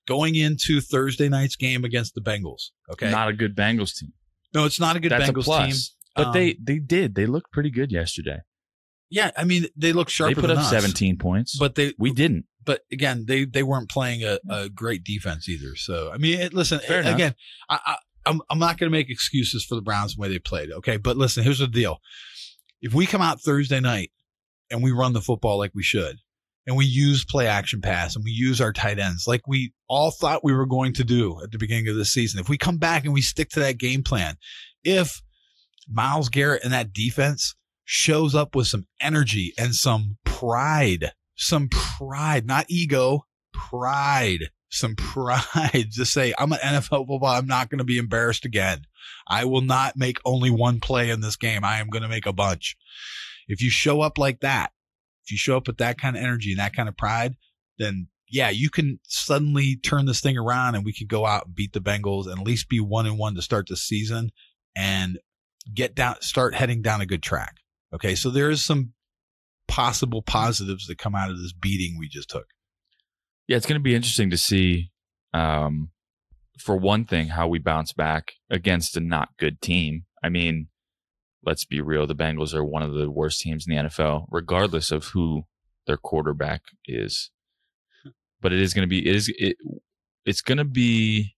going 0.10 0.36
into 0.36 0.82
Thursday 0.82 1.30
night's 1.30 1.56
game 1.56 1.86
against 1.86 2.16
the 2.16 2.22
Bengals. 2.22 2.72
Okay, 2.92 3.10
Not 3.10 3.30
a 3.30 3.34
good 3.34 3.56
Bengals 3.56 3.96
team. 3.98 4.12
no, 4.54 4.66
it's 4.66 4.78
not 4.80 4.98
a 4.98 5.00
good 5.00 5.14
That's 5.14 5.30
a 5.30 5.32
Bengals 5.32 5.44
plus. 5.46 5.68
team. 5.72 5.98
But 6.18 6.28
Um, 6.28 6.34
they 6.34 6.58
they 6.62 6.80
did. 6.80 7.16
They 7.16 7.26
looked 7.26 7.54
pretty 7.54 7.70
good 7.72 7.94
yesterday. 7.94 8.40
Yeah, 9.12 9.32
I 9.38 9.44
mean 9.44 9.68
they 9.76 9.94
look 9.94 10.10
sharp. 10.10 10.34
they 10.34 10.42
put 10.42 10.50
up 10.50 10.60
us, 10.60 10.70
17 10.70 11.18
points. 11.18 11.58
but 11.58 11.76
they 11.76 11.94
we 12.00 12.12
didn't. 12.12 12.46
but 12.66 12.82
again, 12.92 13.26
they 13.28 13.46
they 13.46 13.62
weren't 13.62 13.90
playing 13.90 14.24
a, 14.24 14.40
a 14.50 14.70
great 14.70 15.04
defense 15.04 15.48
either. 15.50 15.76
So 15.76 16.12
I 16.12 16.18
mean, 16.18 16.40
it, 16.40 16.54
listen 16.54 16.80
Fair 16.80 17.02
again, 17.02 17.36
I, 17.70 17.80
I 17.86 17.96
I'm 18.26 18.42
I'm 18.50 18.60
not 18.60 18.78
going 18.78 18.90
to 18.90 18.98
make 18.98 19.10
excuses 19.10 19.66
for 19.66 19.76
the 19.76 19.82
Browns 19.82 20.16
the 20.16 20.22
way 20.22 20.30
they 20.30 20.40
played. 20.40 20.72
Okay, 20.72 20.98
but 20.98 21.18
listen, 21.18 21.44
here's 21.44 21.60
the 21.60 21.68
deal: 21.68 22.00
if 22.82 22.94
we 22.94 23.06
come 23.06 23.22
out 23.22 23.42
Thursday 23.42 23.80
night 23.82 24.12
and 24.70 24.82
we 24.82 24.92
run 24.92 25.14
the 25.14 25.22
football 25.22 25.58
like 25.58 25.72
we 25.76 25.84
should, 25.84 26.18
and 26.66 26.78
we 26.78 26.86
use 26.86 27.26
play 27.26 27.48
action 27.48 27.82
pass 27.82 28.16
and 28.16 28.24
we 28.24 28.32
use 28.32 28.62
our 28.62 28.72
tight 28.72 29.00
ends 29.00 29.26
like 29.28 29.48
we 29.48 29.74
all 29.88 30.12
thought 30.12 30.44
we 30.44 30.54
were 30.54 30.66
going 30.66 30.94
to 30.94 31.04
do 31.04 31.38
at 31.44 31.52
the 31.52 31.58
beginning 31.58 31.88
of 31.90 31.96
the 31.96 32.06
season, 32.06 32.40
if 32.40 32.48
we 32.48 32.58
come 32.58 32.78
back 32.78 33.04
and 33.04 33.14
we 33.14 33.22
stick 33.22 33.50
to 33.50 33.60
that 33.60 33.78
game 33.78 34.04
plan, 34.04 34.36
if 34.84 35.22
Myles 35.90 36.30
Garrett 36.30 36.64
and 36.64 36.72
that 36.72 36.94
defense 36.94 37.56
shows 37.94 38.34
up 38.34 38.56
with 38.56 38.68
some 38.68 38.86
energy 39.02 39.54
and 39.58 39.76
some 39.76 40.16
pride, 40.24 41.12
some 41.36 41.68
pride, 41.68 42.48
not 42.48 42.66
ego, 42.70 43.26
pride, 43.52 44.50
some 44.70 44.96
pride 44.96 45.88
to 45.96 46.06
say, 46.06 46.34
I'm 46.40 46.54
an 46.54 46.60
NFL 46.60 47.06
football. 47.06 47.26
I'm 47.26 47.48
not 47.48 47.70
going 47.70 47.80
to 47.80 47.84
be 47.84 47.98
embarrassed 47.98 48.46
again. 48.46 48.84
I 49.28 49.44
will 49.44 49.60
not 49.60 49.98
make 49.98 50.20
only 50.24 50.50
one 50.50 50.80
play 50.80 51.10
in 51.10 51.20
this 51.20 51.36
game. 51.36 51.66
I 51.66 51.80
am 51.82 51.90
going 51.90 52.02
to 52.02 52.08
make 52.08 52.26
a 52.26 52.32
bunch. 52.32 52.78
If 53.50 53.62
you 53.62 53.70
show 53.70 54.00
up 54.00 54.18
like 54.18 54.40
that, 54.40 54.72
if 55.26 55.32
you 55.34 55.38
show 55.38 55.58
up 55.58 55.68
with 55.68 55.80
that 55.80 56.00
kind 56.00 56.16
of 56.16 56.24
energy 56.24 56.52
and 56.52 56.62
that 56.62 56.74
kind 56.74 56.88
of 56.88 56.96
pride, 56.96 57.36
then 57.78 58.08
yeah, 58.30 58.50
you 58.50 58.70
can 58.70 59.02
suddenly 59.04 59.76
turn 59.76 60.06
this 60.06 60.22
thing 60.22 60.38
around 60.38 60.76
and 60.76 60.86
we 60.86 60.94
could 60.94 61.10
go 61.10 61.26
out 61.26 61.48
and 61.48 61.56
beat 61.56 61.74
the 61.74 61.82
Bengals 61.82 62.28
and 62.28 62.40
at 62.40 62.48
least 62.48 62.70
be 62.70 62.80
one 62.80 63.06
and 63.06 63.20
one 63.20 63.36
to 63.36 63.42
start 63.42 63.68
the 63.68 63.76
season 63.76 64.32
and 64.78 65.20
get 65.74 65.94
down, 65.94 66.16
start 66.22 66.56
heading 66.56 66.82
down 66.82 67.02
a 67.02 67.06
good 67.06 67.22
track. 67.22 67.58
Okay. 67.94 68.16
So 68.16 68.30
there 68.30 68.50
is 68.50 68.64
some 68.64 68.94
possible 69.68 70.22
positives 70.22 70.88
that 70.88 70.98
come 70.98 71.16
out 71.16 71.30
of 71.30 71.40
this 71.40 71.54
beating 71.54 71.98
we 71.98 72.10
just 72.10 72.30
took. 72.30 72.48
Yeah, 73.48 73.58
it's 73.58 73.66
going 73.66 73.80
to 73.80 73.84
be 73.84 73.96
interesting 73.96 74.30
to 74.30 74.38
see, 74.38 74.92
um, 75.34 75.92
for 76.60 76.76
one 76.78 77.06
thing, 77.06 77.28
how 77.30 77.48
we 77.48 77.60
bounce 77.60 77.94
back 77.94 78.34
against 78.50 78.98
a 78.98 79.00
not 79.00 79.30
good 79.38 79.62
team. 79.62 80.06
I 80.24 80.30
mean, 80.30 80.68
let's 81.44 81.66
be 81.66 81.82
real. 81.82 82.06
The 82.06 82.16
Bengals 82.16 82.54
are 82.54 82.64
one 82.64 82.84
of 82.84 82.94
the 82.94 83.10
worst 83.10 83.42
teams 83.42 83.66
in 83.68 83.76
the 83.76 83.84
NFL, 83.84 84.28
regardless 84.30 84.92
of 84.92 85.06
who 85.06 85.44
their 85.88 85.98
quarterback 85.98 86.62
is. 86.86 87.32
But 88.42 88.54
it 88.54 88.60
is 88.60 88.74
going 88.74 88.88
to 88.88 88.90
be, 88.90 89.08
it 89.08 89.16
is, 89.16 89.34
it, 89.38 89.58
it's 90.26 90.42
going 90.42 90.58
to 90.58 90.66
be, 90.66 91.36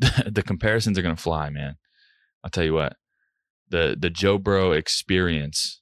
the 0.26 0.42
comparisons 0.42 0.98
are 0.98 1.02
going 1.02 1.16
to 1.16 1.22
fly, 1.22 1.50
man. 1.50 1.76
I'll 2.44 2.50
tell 2.50 2.64
you 2.64 2.74
what, 2.74 2.94
the, 3.70 3.96
the 3.98 4.10
Joe 4.10 4.36
Burrow 4.38 4.72
experience 4.72 5.80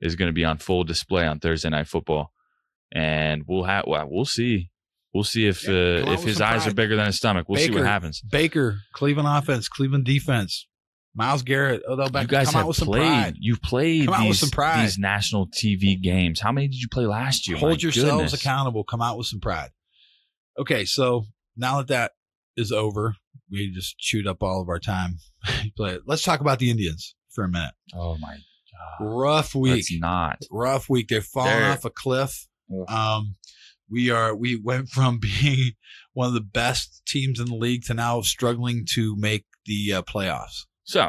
is 0.00 0.14
going 0.16 0.28
to 0.28 0.34
be 0.34 0.44
on 0.44 0.58
full 0.58 0.84
display 0.84 1.26
on 1.26 1.40
Thursday 1.40 1.70
Night 1.70 1.88
Football, 1.88 2.30
and 2.92 3.44
we'll 3.48 3.64
have 3.64 3.84
well, 3.86 4.06
we'll 4.08 4.24
see 4.26 4.70
we'll 5.14 5.24
see 5.24 5.46
if 5.48 5.66
Yeah, 5.66 6.02
uh, 6.06 6.12
if 6.12 6.22
his 6.22 6.40
eyes 6.40 6.66
are 6.66 6.74
bigger 6.74 6.94
than 6.96 7.06
his 7.06 7.16
stomach. 7.16 7.48
We'll 7.48 7.58
see 7.60 7.70
what 7.70 7.84
happens. 7.84 8.20
Baker, 8.20 8.78
Cleveland 8.92 9.28
offense, 9.28 9.66
Cleveland 9.68 10.04
defense, 10.04 10.66
Myles 11.14 11.42
Garrett, 11.42 11.82
Odell 11.88 12.10
Beckham. 12.10 12.22
you 12.22 12.28
guys 12.28 12.46
come 12.48 12.54
have 12.54 12.62
out 12.64 12.68
with 12.68 12.76
some 12.76 12.88
played. 12.88 13.00
pride. 13.00 13.34
You've 13.40 13.62
played 13.62 14.04
Come 14.06 14.14
out 14.14 14.20
with 14.20 14.28
these, 14.28 14.40
some 14.40 14.50
pride. 14.50 14.84
these 14.84 14.98
national 14.98 15.48
TV 15.48 16.00
games. 16.00 16.40
How 16.40 16.52
many 16.52 16.68
did 16.68 16.76
you 16.82 16.88
play 16.88 17.06
last 17.06 17.48
year? 17.48 17.56
Hold 17.56 17.72
My 17.72 17.78
yourselves 17.78 18.10
goodness. 18.10 18.34
accountable. 18.34 18.84
Come 18.84 19.00
out 19.00 19.16
with 19.16 19.26
some 19.26 19.40
pride. 19.40 19.70
Okay, 20.58 20.84
so 20.84 21.24
now 21.56 21.78
that 21.78 21.88
that 21.88 22.12
is 22.56 22.72
over, 22.72 23.14
we 23.50 23.70
just 23.70 23.98
chewed 23.98 24.26
up 24.26 24.42
all 24.42 24.60
of 24.60 24.68
our 24.68 24.78
time. 24.80 25.16
Play- 25.76 25.98
Let's 26.06 26.22
talk 26.22 26.40
about 26.40 26.58
the 26.58 26.70
Indians 26.70 27.14
for 27.30 27.44
a 27.44 27.48
minute. 27.48 27.74
Oh 27.94 28.16
my 28.18 28.34
god! 28.36 29.04
Rough 29.06 29.54
week. 29.54 29.74
Let's 29.74 29.98
not. 29.98 30.38
rough 30.50 30.88
week. 30.88 31.08
They're 31.08 31.20
falling 31.22 31.50
They're- 31.52 31.70
off 31.70 31.84
a 31.84 31.90
cliff. 31.90 32.46
Um, 32.88 33.36
we 33.90 34.10
are 34.10 34.34
we 34.34 34.56
went 34.56 34.88
from 34.90 35.18
being 35.18 35.72
one 36.12 36.28
of 36.28 36.34
the 36.34 36.40
best 36.40 37.02
teams 37.06 37.40
in 37.40 37.46
the 37.46 37.54
league 37.54 37.84
to 37.84 37.94
now 37.94 38.20
struggling 38.20 38.84
to 38.94 39.16
make 39.16 39.46
the 39.66 39.94
uh, 39.94 40.02
playoffs. 40.02 40.66
So 40.84 41.00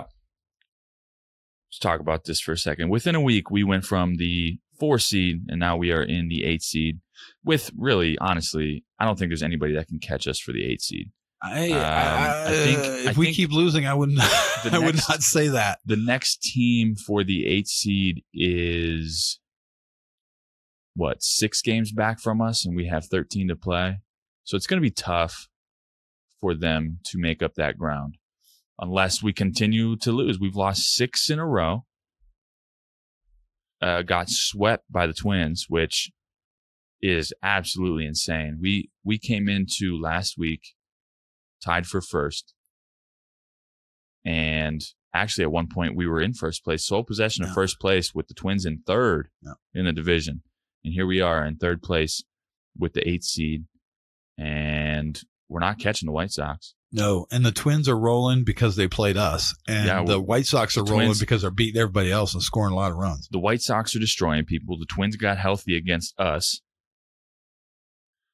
let's 1.69 1.79
talk 1.79 1.99
about 1.99 2.25
this 2.25 2.39
for 2.39 2.51
a 2.53 2.57
second. 2.57 2.89
Within 2.89 3.15
a 3.15 3.21
week, 3.21 3.49
we 3.51 3.63
went 3.63 3.85
from 3.85 4.15
the 4.17 4.59
four 4.79 4.99
seed, 4.99 5.43
and 5.49 5.59
now 5.59 5.75
we 5.77 5.91
are 5.91 6.03
in 6.03 6.27
the 6.29 6.43
eight 6.45 6.61
seed. 6.61 6.99
With 7.43 7.71
really, 7.77 8.17
honestly, 8.19 8.85
I 8.99 9.05
don't 9.05 9.19
think 9.19 9.29
there's 9.29 9.43
anybody 9.43 9.73
that 9.75 9.87
can 9.87 9.99
catch 9.99 10.27
us 10.27 10.39
for 10.39 10.53
the 10.53 10.65
eight 10.65 10.81
seed. 10.81 11.11
I, 11.41 11.69
Um, 11.71 11.79
I, 11.81 12.43
I 12.47 12.51
think- 12.51 12.79
if 13.07 13.17
I 13.17 13.19
we 13.19 13.25
think 13.27 13.37
keep 13.37 13.51
losing, 13.51 13.85
I 13.85 13.93
wouldn't. 13.93 14.17
the 14.17 14.69
I 14.73 14.79
would 14.79 14.95
not 15.09 15.21
say 15.21 15.47
that. 15.49 15.79
the 15.85 15.95
next 15.95 16.41
team 16.41 16.95
for 16.95 17.23
the 17.23 17.45
eight 17.47 17.67
seed 17.67 18.23
is 18.33 19.39
what 20.95 21.23
six 21.23 21.61
games 21.61 21.91
back 21.93 22.19
from 22.19 22.41
us 22.41 22.65
and 22.65 22.75
we 22.75 22.87
have 22.87 23.05
13 23.05 23.47
to 23.47 23.55
play 23.55 23.99
so 24.43 24.57
it's 24.57 24.67
going 24.67 24.81
to 24.81 24.85
be 24.85 24.91
tough 24.91 25.47
for 26.41 26.53
them 26.53 26.99
to 27.05 27.17
make 27.17 27.41
up 27.41 27.53
that 27.55 27.77
ground 27.77 28.17
unless 28.79 29.23
we 29.23 29.31
continue 29.31 29.95
to 29.95 30.11
lose 30.11 30.37
we've 30.39 30.57
lost 30.57 30.93
six 30.93 31.29
in 31.29 31.39
a 31.39 31.45
row 31.45 31.85
uh, 33.81 34.01
got 34.01 34.29
swept 34.29 34.83
by 34.91 35.07
the 35.07 35.13
twins 35.13 35.67
which 35.69 36.11
is 37.01 37.31
absolutely 37.41 38.05
insane. 38.05 38.57
We 38.61 38.89
we 39.05 39.17
came 39.17 39.47
into 39.47 39.97
last 39.97 40.37
week 40.37 40.73
tied 41.63 41.85
for 41.87 42.01
first, 42.01 42.53
and 44.25 44.81
actually 45.13 45.43
at 45.43 45.51
one 45.51 45.67
point 45.67 45.95
we 45.95 46.07
were 46.07 46.21
in 46.21 46.33
first 46.33 46.63
place, 46.63 46.85
sole 46.85 47.03
possession 47.03 47.43
of 47.43 47.49
first 47.55 47.79
place 47.79 48.13
with 48.13 48.27
the 48.27 48.33
Twins 48.33 48.65
in 48.65 48.79
third 48.85 49.29
in 49.73 49.85
the 49.85 49.93
division, 49.93 50.43
and 50.83 50.93
here 50.93 51.05
we 51.07 51.21
are 51.21 51.45
in 51.45 51.55
third 51.57 51.81
place 51.81 52.23
with 52.77 52.93
the 52.93 53.07
eighth 53.07 53.23
seed, 53.23 53.65
and 54.37 55.21
we're 55.47 55.59
not 55.59 55.79
catching 55.79 56.05
the 56.07 56.11
White 56.13 56.31
Sox. 56.31 56.75
No, 56.91 57.27
and 57.31 57.45
the 57.45 57.51
Twins 57.51 57.87
are 57.87 57.97
rolling 57.97 58.43
because 58.43 58.75
they 58.75 58.87
played 58.87 59.15
us, 59.17 59.53
and 59.67 59.85
Yeah, 59.85 60.03
the 60.03 60.19
White 60.19 60.45
Sox 60.47 60.75
are 60.77 60.83
rolling 60.83 61.07
Twins- 61.07 61.19
because 61.19 61.41
they're 61.41 61.51
beating 61.51 61.79
everybody 61.79 62.11
else 62.11 62.33
and 62.33 62.41
scoring 62.41 62.73
a 62.73 62.75
lot 62.75 62.91
of 62.91 62.97
runs. 62.97 63.27
The 63.31 63.37
White 63.39 63.61
Sox 63.61 63.95
are 63.95 63.99
destroying 63.99 64.45
people. 64.45 64.77
The 64.77 64.85
Twins 64.87 65.15
got 65.15 65.37
healthy 65.37 65.75
against 65.77 66.19
us. 66.19 66.61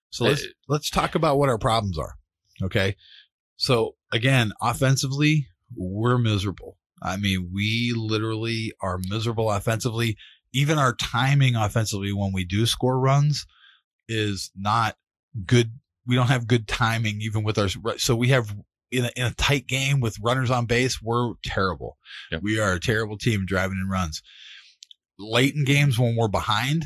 So 0.09 0.23
let's 0.26 0.43
Uh, 0.43 0.47
let's 0.69 0.89
talk 0.89 1.15
about 1.15 1.38
what 1.38 1.49
our 1.49 1.57
problems 1.57 1.97
are. 1.97 2.15
Okay. 2.64 2.95
So 3.58 3.95
again, 4.12 4.51
offensively, 4.62 5.47
we're 5.76 6.18
miserable. 6.18 6.78
I 7.01 7.18
mean, 7.18 7.51
we 7.53 7.93
literally 7.95 8.74
are 8.82 8.99
miserable 9.10 9.51
offensively. 9.51 10.18
Even 10.53 10.78
our 10.78 10.95
timing 10.95 11.56
offensively 11.56 12.14
when 12.14 12.32
we 12.34 12.45
do 12.45 12.66
score 12.66 12.99
runs 12.99 13.45
is 14.08 14.51
not 14.56 14.95
good. 15.45 15.72
We 16.08 16.16
don't 16.16 16.28
have 16.28 16.47
good 16.47 16.68
timing 16.68 17.20
even 17.22 17.43
with 17.43 17.58
our 17.58 17.68
so 17.97 18.16
we 18.16 18.30
have 18.30 18.56
in 18.91 19.06
a, 19.06 19.12
in 19.16 19.26
a 19.26 19.34
tight 19.34 19.68
game 19.68 19.99
with 19.99 20.20
runners 20.22 20.51
on 20.51 20.66
base, 20.66 21.01
we're 21.01 21.34
terrible. 21.43 21.97
Yep. 22.32 22.41
We 22.43 22.60
are 22.60 22.74
a 22.74 22.80
terrible 22.80 23.18
team 23.18 23.45
driving 23.45 23.80
in 23.84 23.89
runs. 23.89 24.22
Late 25.18 25.56
in 25.56 25.66
games 25.66 25.97
when 25.97 26.16
we're 26.16 26.28
behind, 26.28 26.86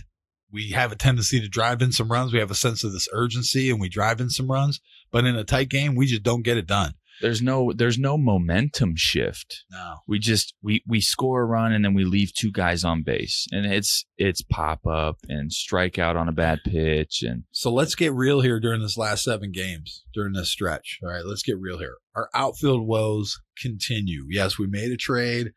we 0.51 0.71
have 0.71 0.91
a 0.91 0.95
tendency 0.95 1.39
to 1.39 1.47
drive 1.47 1.81
in 1.81 1.91
some 1.91 2.11
runs. 2.11 2.33
We 2.33 2.39
have 2.39 2.51
a 2.51 2.55
sense 2.55 2.83
of 2.83 2.91
this 2.91 3.07
urgency 3.13 3.69
and 3.69 3.79
we 3.79 3.89
drive 3.89 4.19
in 4.21 4.29
some 4.29 4.49
runs. 4.49 4.79
But 5.11 5.25
in 5.25 5.35
a 5.35 5.43
tight 5.43 5.69
game, 5.69 5.95
we 5.95 6.05
just 6.05 6.23
don't 6.23 6.43
get 6.43 6.57
it 6.57 6.67
done. 6.67 6.93
There's 7.21 7.41
no 7.41 7.73
there's 7.73 7.97
no 7.97 8.17
momentum 8.17 8.95
shift. 8.95 9.65
No. 9.71 9.97
We 10.07 10.19
just 10.19 10.53
we 10.61 10.83
we 10.87 11.01
score 11.01 11.41
a 11.41 11.45
run 11.45 11.73
and 11.73 11.83
then 11.83 11.93
we 11.93 12.05
leave 12.05 12.33
two 12.33 12.51
guys 12.51 12.83
on 12.83 13.03
base, 13.03 13.45
and 13.51 13.65
it's 13.65 14.05
it's 14.17 14.41
pop 14.41 14.85
up 14.87 15.17
and 15.27 15.51
strike 15.51 15.99
out 15.99 16.15
on 16.15 16.29
a 16.29 16.33
bad 16.33 16.59
pitch, 16.63 17.21
and 17.21 17.43
So 17.51 17.73
let's 17.73 17.95
get 17.95 18.13
real 18.13 18.41
here 18.41 18.59
during 18.59 18.81
this 18.81 18.97
last 18.97 19.23
seven 19.23 19.51
games, 19.51 20.05
during 20.13 20.33
this 20.33 20.49
stretch. 20.49 20.99
All 21.03 21.09
right, 21.09 21.25
let's 21.25 21.43
get 21.43 21.59
real 21.59 21.79
here. 21.79 21.97
Our 22.15 22.29
outfield 22.33 22.87
woes 22.87 23.41
continue. 23.61 24.25
Yes, 24.29 24.57
we 24.57 24.67
made 24.67 24.91
a 24.91 24.97
trade. 24.97 25.51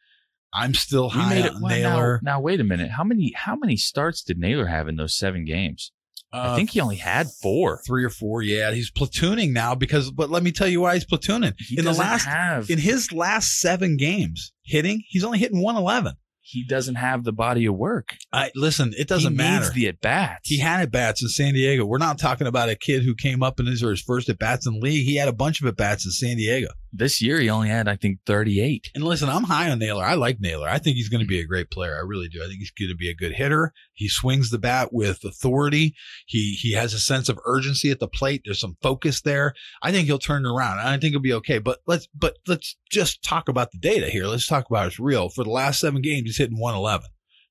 I'm 0.54 0.74
still 0.74 1.10
high 1.10 1.34
made 1.34 1.44
it. 1.46 1.52
on 1.52 1.62
well, 1.62 1.70
Naylor. 1.70 2.20
Now, 2.22 2.32
now 2.32 2.40
wait 2.40 2.60
a 2.60 2.64
minute. 2.64 2.90
How 2.90 3.04
many 3.04 3.32
how 3.34 3.56
many 3.56 3.76
starts 3.76 4.22
did 4.22 4.38
Naylor 4.38 4.66
have 4.66 4.88
in 4.88 4.96
those 4.96 5.16
seven 5.16 5.44
games? 5.44 5.92
I 6.32 6.56
think 6.56 6.70
he 6.70 6.80
only 6.80 6.96
had 6.96 7.28
four. 7.42 7.74
Uh, 7.74 7.82
three 7.86 8.04
or 8.04 8.10
four. 8.10 8.42
Yeah, 8.42 8.72
he's 8.72 8.90
platooning 8.90 9.52
now 9.52 9.74
because. 9.74 10.10
But 10.10 10.30
let 10.30 10.42
me 10.42 10.52
tell 10.52 10.68
you 10.68 10.80
why 10.80 10.94
he's 10.94 11.04
platooning. 11.06 11.54
He 11.58 11.78
in 11.78 11.84
the 11.84 11.90
doesn't 11.90 12.04
last, 12.04 12.24
have 12.24 12.70
in 12.70 12.78
his 12.78 13.12
last 13.12 13.60
seven 13.60 13.96
games 13.96 14.52
hitting, 14.62 15.02
he's 15.08 15.24
only 15.24 15.38
hitting 15.38 15.60
111. 15.62 16.14
he 16.40 16.64
doesn't 16.64 16.96
have 16.96 17.24
the 17.24 17.32
body 17.32 17.66
of 17.66 17.74
work. 17.74 18.16
I 18.32 18.50
listen. 18.54 18.92
It 18.98 19.08
doesn't 19.08 19.36
matter. 19.36 19.48
he 19.48 19.50
matter. 19.52 19.64
Needs 19.64 19.74
the 19.74 19.88
at 19.88 20.00
bats. 20.00 20.48
He 20.48 20.58
had 20.58 20.80
at 20.80 20.90
bats 20.90 21.22
in 21.22 21.28
San 21.28 21.54
Diego. 21.54 21.84
We're 21.84 21.98
not 21.98 22.18
talking 22.18 22.46
about 22.46 22.68
a 22.68 22.76
kid 22.76 23.02
who 23.02 23.14
came 23.14 23.42
up 23.42 23.58
and 23.58 23.68
these 23.68 23.82
are 23.82 23.90
his 23.90 24.02
first 24.02 24.28
at 24.28 24.38
bats 24.38 24.66
in 24.66 24.74
the 24.74 24.80
league. 24.80 25.04
He 25.06 25.16
had 25.16 25.28
a 25.28 25.32
bunch 25.32 25.60
of 25.60 25.66
at 25.66 25.76
bats 25.76 26.04
in 26.04 26.10
San 26.12 26.36
Diego. 26.36 26.68
This 26.92 27.22
year. 27.22 27.40
He 27.40 27.48
only 27.48 27.68
had 27.68 27.88
I 27.88 27.96
think 27.96 28.18
thirty 28.26 28.60
eight. 28.60 28.90
And 28.94 29.02
listen, 29.02 29.28
I'm 29.28 29.44
high 29.44 29.70
on 29.70 29.78
Naylor. 29.78 30.04
I 30.04 30.14
like 30.14 30.40
Naylor. 30.40 30.68
I 30.68 30.78
think 30.78 30.96
he's 30.96 31.08
going 31.08 31.22
to 31.22 31.26
be 31.26 31.40
a 31.40 31.46
great 31.46 31.70
player. 31.70 31.96
I 31.96 32.00
really 32.00 32.28
do. 32.28 32.42
I 32.42 32.46
think 32.46 32.58
he's 32.58 32.70
going 32.70 32.90
to 32.90 32.96
be 32.96 33.08
a 33.08 33.14
good 33.14 33.32
hitter. 33.32 33.72
He 33.94 34.08
swings 34.08 34.50
the 34.50 34.58
bat 34.58 34.92
with 34.92 35.24
authority. 35.24 35.94
He 36.26 36.52
he 36.60 36.72
has 36.72 36.92
a 36.92 36.98
sense 36.98 37.28
of 37.28 37.38
urgency 37.46 37.90
at 37.90 37.98
the 37.98 38.08
plate. 38.08 38.42
There's 38.44 38.60
some 38.60 38.76
focus 38.82 39.22
there. 39.22 39.54
I 39.82 39.90
think 39.90 40.06
he'll 40.06 40.18
turn 40.18 40.44
it 40.44 40.50
around. 40.50 40.80
I 40.80 40.98
think 40.98 41.12
he'll 41.12 41.20
be 41.20 41.32
okay. 41.34 41.58
But 41.58 41.80
let's 41.86 42.08
but 42.14 42.36
let's 42.46 42.76
just 42.90 43.22
talk 43.22 43.48
about 43.48 43.72
the 43.72 43.78
data 43.78 44.10
here. 44.10 44.26
Let's 44.26 44.46
talk 44.46 44.68
about 44.68 44.88
it's 44.88 45.00
real. 45.00 45.28
For 45.28 45.44
the 45.44 45.50
last 45.50 45.80
seven 45.80 46.02
games, 46.02 46.24
he's 46.24 46.38
hitting 46.38 46.58
111. 46.58 47.08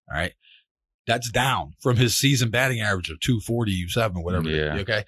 All 0.09 0.17
right. 0.17 0.33
That's 1.07 1.31
down 1.31 1.73
from 1.79 1.97
his 1.97 2.15
season 2.15 2.51
batting 2.51 2.79
average 2.79 3.09
of 3.09 3.19
247, 3.21 4.23
whatever. 4.23 4.49
Yeah. 4.49 4.77
Okay. 4.79 5.03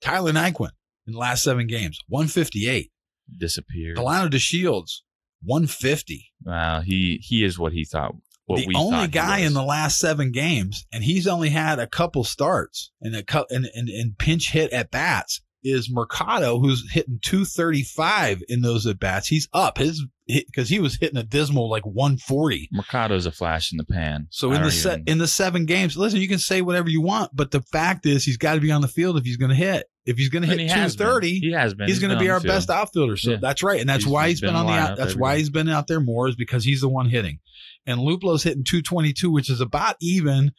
Tyler 0.00 0.32
Naquin 0.32 0.70
in 1.06 1.12
the 1.12 1.18
last 1.18 1.42
seven 1.42 1.66
games, 1.66 1.98
158. 2.08 2.90
Disappeared. 3.36 3.96
Delino 3.96 4.30
DeShields, 4.30 5.02
150. 5.42 6.32
Wow, 6.44 6.80
he 6.80 7.20
he 7.22 7.44
is 7.44 7.58
what 7.58 7.72
he 7.72 7.84
thought. 7.84 8.14
What 8.46 8.60
the 8.60 8.66
we 8.66 8.74
only 8.76 9.08
guy 9.08 9.38
in 9.40 9.52
the 9.52 9.62
last 9.62 9.98
seven 9.98 10.32
games, 10.32 10.86
and 10.90 11.04
he's 11.04 11.26
only 11.26 11.50
had 11.50 11.78
a 11.78 11.86
couple 11.86 12.24
starts 12.24 12.90
and 13.02 13.14
a 13.14 13.22
couple 13.22 13.54
and, 13.54 13.68
and, 13.74 13.88
and 13.90 14.16
pinch 14.16 14.52
hit 14.52 14.72
at 14.72 14.90
bats 14.90 15.42
is 15.62 15.90
Mercado, 15.90 16.58
who's 16.58 16.90
hitting 16.92 17.18
235 17.22 18.42
in 18.48 18.62
those 18.62 18.86
at 18.86 18.98
bats. 18.98 19.28
He's 19.28 19.48
up 19.52 19.78
his 19.78 20.04
because 20.26 20.68
he 20.68 20.78
was 20.78 20.96
hitting 20.96 21.16
a 21.16 21.22
dismal 21.22 21.68
like 21.70 21.84
140. 21.84 22.68
Mercado's 22.72 23.26
a 23.26 23.32
flash 23.32 23.72
in 23.72 23.76
the 23.78 23.84
pan. 23.84 24.28
So 24.30 24.52
I 24.52 24.56
in 24.56 24.62
the 24.62 24.70
set 24.70 24.92
even- 25.00 25.08
in 25.08 25.18
the 25.18 25.26
seven 25.28 25.66
games, 25.66 25.96
listen, 25.96 26.20
you 26.20 26.28
can 26.28 26.38
say 26.38 26.62
whatever 26.62 26.88
you 26.88 27.00
want, 27.00 27.34
but 27.34 27.50
the 27.50 27.62
fact 27.62 28.06
is 28.06 28.24
he's 28.24 28.36
got 28.36 28.54
to 28.54 28.60
be 28.60 28.70
on 28.70 28.80
the 28.82 28.88
field 28.88 29.16
if 29.18 29.24
he's 29.24 29.36
going 29.36 29.50
to 29.50 29.54
hit. 29.56 29.86
If 30.08 30.16
he's 30.16 30.30
going 30.30 30.42
to 30.42 30.48
hit 30.48 30.58
he 30.58 30.66
been. 30.66 30.74
230, 30.74 31.38
He 31.40 31.52
has 31.52 31.74
been. 31.74 31.86
he's 31.86 31.98
going 31.98 32.12
to 32.12 32.18
be 32.18 32.30
our 32.30 32.40
best 32.40 32.70
outfielder. 32.70 33.16
So 33.18 33.32
Yeah. 33.32 33.36
that's 33.40 33.62
right, 33.62 33.78
and 33.80 33.88
that's 33.88 34.04
He's- 34.04 34.12
why 34.12 34.28
he's 34.30 34.40
been 34.40 34.48
been 34.48 34.56
on 34.56 34.66
the 34.66 34.72
out. 34.72 34.96
That's 34.96 35.14
why 35.14 35.36
he's 35.36 35.50
been 35.50 35.68
out 35.68 35.86
there 35.86 36.00
more 36.00 36.28
is 36.28 36.34
because 36.34 36.64
he's 36.64 36.80
the 36.80 36.88
one 36.88 37.10
hitting, 37.10 37.40
and 37.86 38.00
Luplow's 38.00 38.42
hitting 38.42 38.64
222, 38.64 39.30
which 39.30 39.50
is 39.50 39.60
about 39.60 39.96
even. 40.00 40.52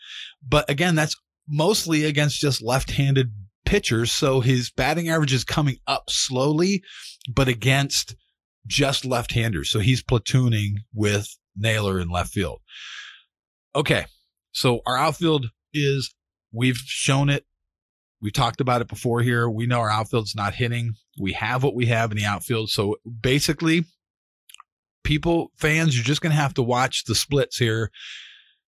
But 0.47 0.69
again, 0.69 0.93
that's 0.95 1.15
mostly 1.47 2.05
against 2.05 2.39
just 2.39 2.61
left-handed 2.61 3.33
pitchers, 3.65 4.11
so 4.11 4.39
his 4.39 4.69
batting 4.71 5.09
average 5.09 5.33
is 5.33 5.43
coming 5.43 5.77
up 5.87 6.09
slowly, 6.09 6.83
but 7.27 7.47
against 7.47 8.15
just 8.67 9.03
left-handers. 9.03 9.69
So 9.71 9.79
he's 9.79 10.03
platooning 10.03 10.73
with 10.93 11.27
Naylor 11.57 11.99
in 11.99 12.09
left 12.09 12.31
field. 12.31 12.61
Okay, 13.75 14.05
so 14.51 14.81
our 14.85 14.97
outfield 14.97 15.47
is 15.73 16.13
we've 16.51 16.77
shown 16.77 17.29
it 17.29 17.45
we 18.21 18.31
talked 18.31 18.61
about 18.61 18.81
it 18.81 18.87
before 18.87 19.21
here. 19.21 19.49
We 19.49 19.65
know 19.65 19.79
our 19.79 19.89
outfield's 19.89 20.35
not 20.35 20.53
hitting. 20.53 20.93
We 21.19 21.33
have 21.33 21.63
what 21.63 21.75
we 21.75 21.85
have 21.85 22.11
in 22.11 22.17
the 22.17 22.25
outfield. 22.25 22.69
So 22.69 22.97
basically, 23.21 23.85
people, 25.03 25.51
fans, 25.55 25.95
you're 25.95 26.03
just 26.03 26.21
going 26.21 26.31
to 26.31 26.41
have 26.41 26.53
to 26.55 26.63
watch 26.63 27.05
the 27.05 27.15
splits 27.15 27.57
here. 27.57 27.91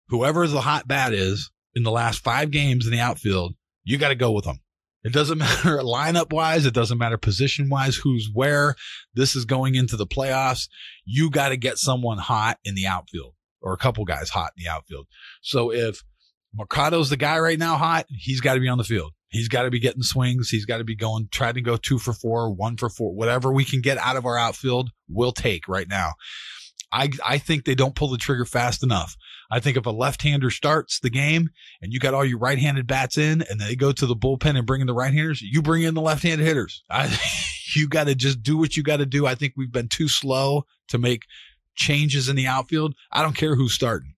Whoever 0.09 0.47
the 0.47 0.61
hot 0.61 0.87
bat 0.87 1.13
is 1.13 1.51
in 1.75 1.83
the 1.83 1.91
last 1.91 2.23
five 2.23 2.51
games 2.51 2.87
in 2.87 2.93
the 2.93 3.01
outfield, 3.01 3.55
you 3.85 3.99
got 3.99 4.09
to 4.09 4.15
go 4.15 4.33
with 4.33 4.45
them. 4.45 4.61
It 5.05 5.13
doesn't 5.13 5.39
matter 5.39 5.79
lineup 5.79 6.33
wise. 6.33 6.67
It 6.67 6.75
doesn't 6.75 6.99
matter 6.99 7.17
position 7.17 7.71
wise, 7.71 7.95
who's 7.95 8.29
where. 8.35 8.75
This 9.15 9.37
is 9.37 9.45
going 9.45 9.77
into 9.77 9.97
the 9.97 10.09
playoffs. 10.09 10.69
You 11.05 11.31
got 11.31 11.51
to 11.51 11.57
get 11.57 11.79
someone 11.79 12.19
hot 12.19 12.59
in 12.65 12.75
the 12.75 12.89
outfield 12.89 13.35
or 13.63 13.73
a 13.73 13.79
couple 13.79 14.05
guys 14.05 14.29
hot 14.29 14.51
in 14.59 14.65
the 14.65 14.69
outfield. 14.69 15.07
So 15.41 15.73
if 15.73 16.03
Mercado's 16.53 17.11
the 17.11 17.17
guy 17.17 17.39
right 17.39 17.59
now 17.59 17.77
hot, 17.77 18.07
he's 18.09 18.41
got 18.41 18.55
to 18.55 18.61
be 18.61 18.69
on 18.69 18.77
the 18.77 18.85
field. 18.85 19.13
He's 19.29 19.49
got 19.49 19.63
to 19.63 19.71
be 19.71 19.79
getting 19.79 20.03
swings. 20.03 20.49
He's 20.49 20.65
got 20.65 20.79
to 20.79 20.85
be 20.85 20.97
going, 20.97 21.29
trying 21.31 21.55
to 21.55 21.61
go 21.61 21.77
two 21.77 21.99
for 21.99 22.13
four, 22.13 22.51
one 22.51 22.77
for 22.77 22.89
four, 22.89 23.15
whatever 23.15 23.53
we 23.53 23.65
can 23.65 23.81
get 23.81 23.99
out 23.99 24.17
of 24.17 24.25
our 24.25 24.39
outfield, 24.39 24.91
we'll 25.09 25.33
take 25.33 25.69
right 25.69 25.89
now. 25.89 26.13
I, 26.91 27.11
I 27.27 27.39
think 27.39 27.65
they 27.65 27.75
don't 27.75 27.95
pull 27.95 28.09
the 28.09 28.17
trigger 28.17 28.47
fast 28.47 28.83
enough. 28.83 29.17
I 29.51 29.61
think 29.61 29.77
if 29.77 29.87
a 29.87 29.91
left-hander 29.91 30.51
starts 30.51 31.01
the 31.01 31.11
game 31.11 31.51
and 31.83 31.93
you 31.93 31.99
got 31.99 32.15
all 32.15 32.25
your 32.25 32.39
right-handed 32.39 32.87
bats 32.87 33.19
in 33.19 33.43
and 33.49 33.61
they 33.61 33.77
go 33.77 33.93
to 33.93 34.07
the 34.07 34.17
bullpen 34.17 34.57
and 34.57 34.67
bring 34.67 34.81
in 34.81 34.87
the 34.87 34.95
right-handers, 34.95 35.43
you 35.43 35.61
bring 35.61 35.83
in 35.83 35.95
the 35.95 36.01
left-handed 36.01 36.47
hitters. 36.47 36.83
I, 36.91 37.15
you 37.77 37.89
got 37.89 38.05
to 38.05 38.15
just 38.15 38.43
do 38.43 38.57
what 38.57 38.77
you 38.77 38.83
got 38.83 38.99
to 38.99 39.07
do. 39.07 39.27
I 39.27 39.35
think 39.35 39.55
we've 39.57 39.73
been 39.73 39.89
too 39.89 40.09
slow 40.09 40.65
to 40.89 40.99
make 40.99 41.25
changes 41.75 42.29
in 42.29 42.37
the 42.37 42.47
outfield. 42.47 42.95
I 43.13 43.23
don't 43.23 43.37
care 43.37 43.55
who's 43.55 43.75
starting. 43.75 44.15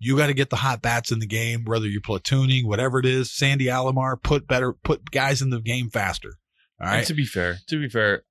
You 0.00 0.16
got 0.16 0.28
to 0.28 0.34
get 0.34 0.50
the 0.50 0.56
hot 0.56 0.80
bats 0.82 1.10
in 1.10 1.18
the 1.18 1.26
game, 1.26 1.64
whether 1.64 1.86
you're 1.86 2.00
platooning, 2.00 2.64
whatever 2.64 2.98
it 3.00 3.06
is. 3.06 3.32
Sandy 3.34 3.66
Alomar, 3.66 4.22
put 4.22 4.46
better, 4.46 4.72
put 4.72 5.10
guys 5.10 5.42
in 5.42 5.50
the 5.50 5.60
game 5.60 5.90
faster. 5.90 6.34
All 6.80 6.86
And 6.88 7.04
to 7.06 7.14
be 7.14 7.24
fair, 7.24 7.58
to 7.68 7.80
be 7.80 7.88
fair, 7.88 8.22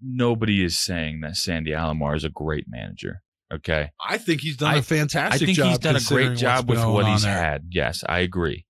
nobody 0.00 0.62
is 0.64 0.78
saying 0.78 1.20
that 1.22 1.36
Sandy 1.36 1.72
Alomar 1.72 2.14
is 2.16 2.22
a 2.24 2.28
great 2.28 2.66
manager. 2.68 3.22
Okay. 3.52 3.90
I 4.08 4.18
think 4.18 4.40
he's 4.40 4.56
done 4.56 4.74
I- 4.74 4.78
a 4.78 4.82
fantastic 4.82 5.40
job. 5.40 5.42
I 5.42 5.46
think 5.46 5.56
job. 5.56 5.68
he's 5.68 5.78
done 5.78 5.96
a 5.96 6.00
great 6.28 6.38
job 6.38 6.68
with 6.68 6.84
what 6.84 7.06
he's 7.06 7.22
there. 7.22 7.36
had. 7.36 7.66
Yes, 7.70 8.04
I 8.08 8.20
agree. 8.20 8.64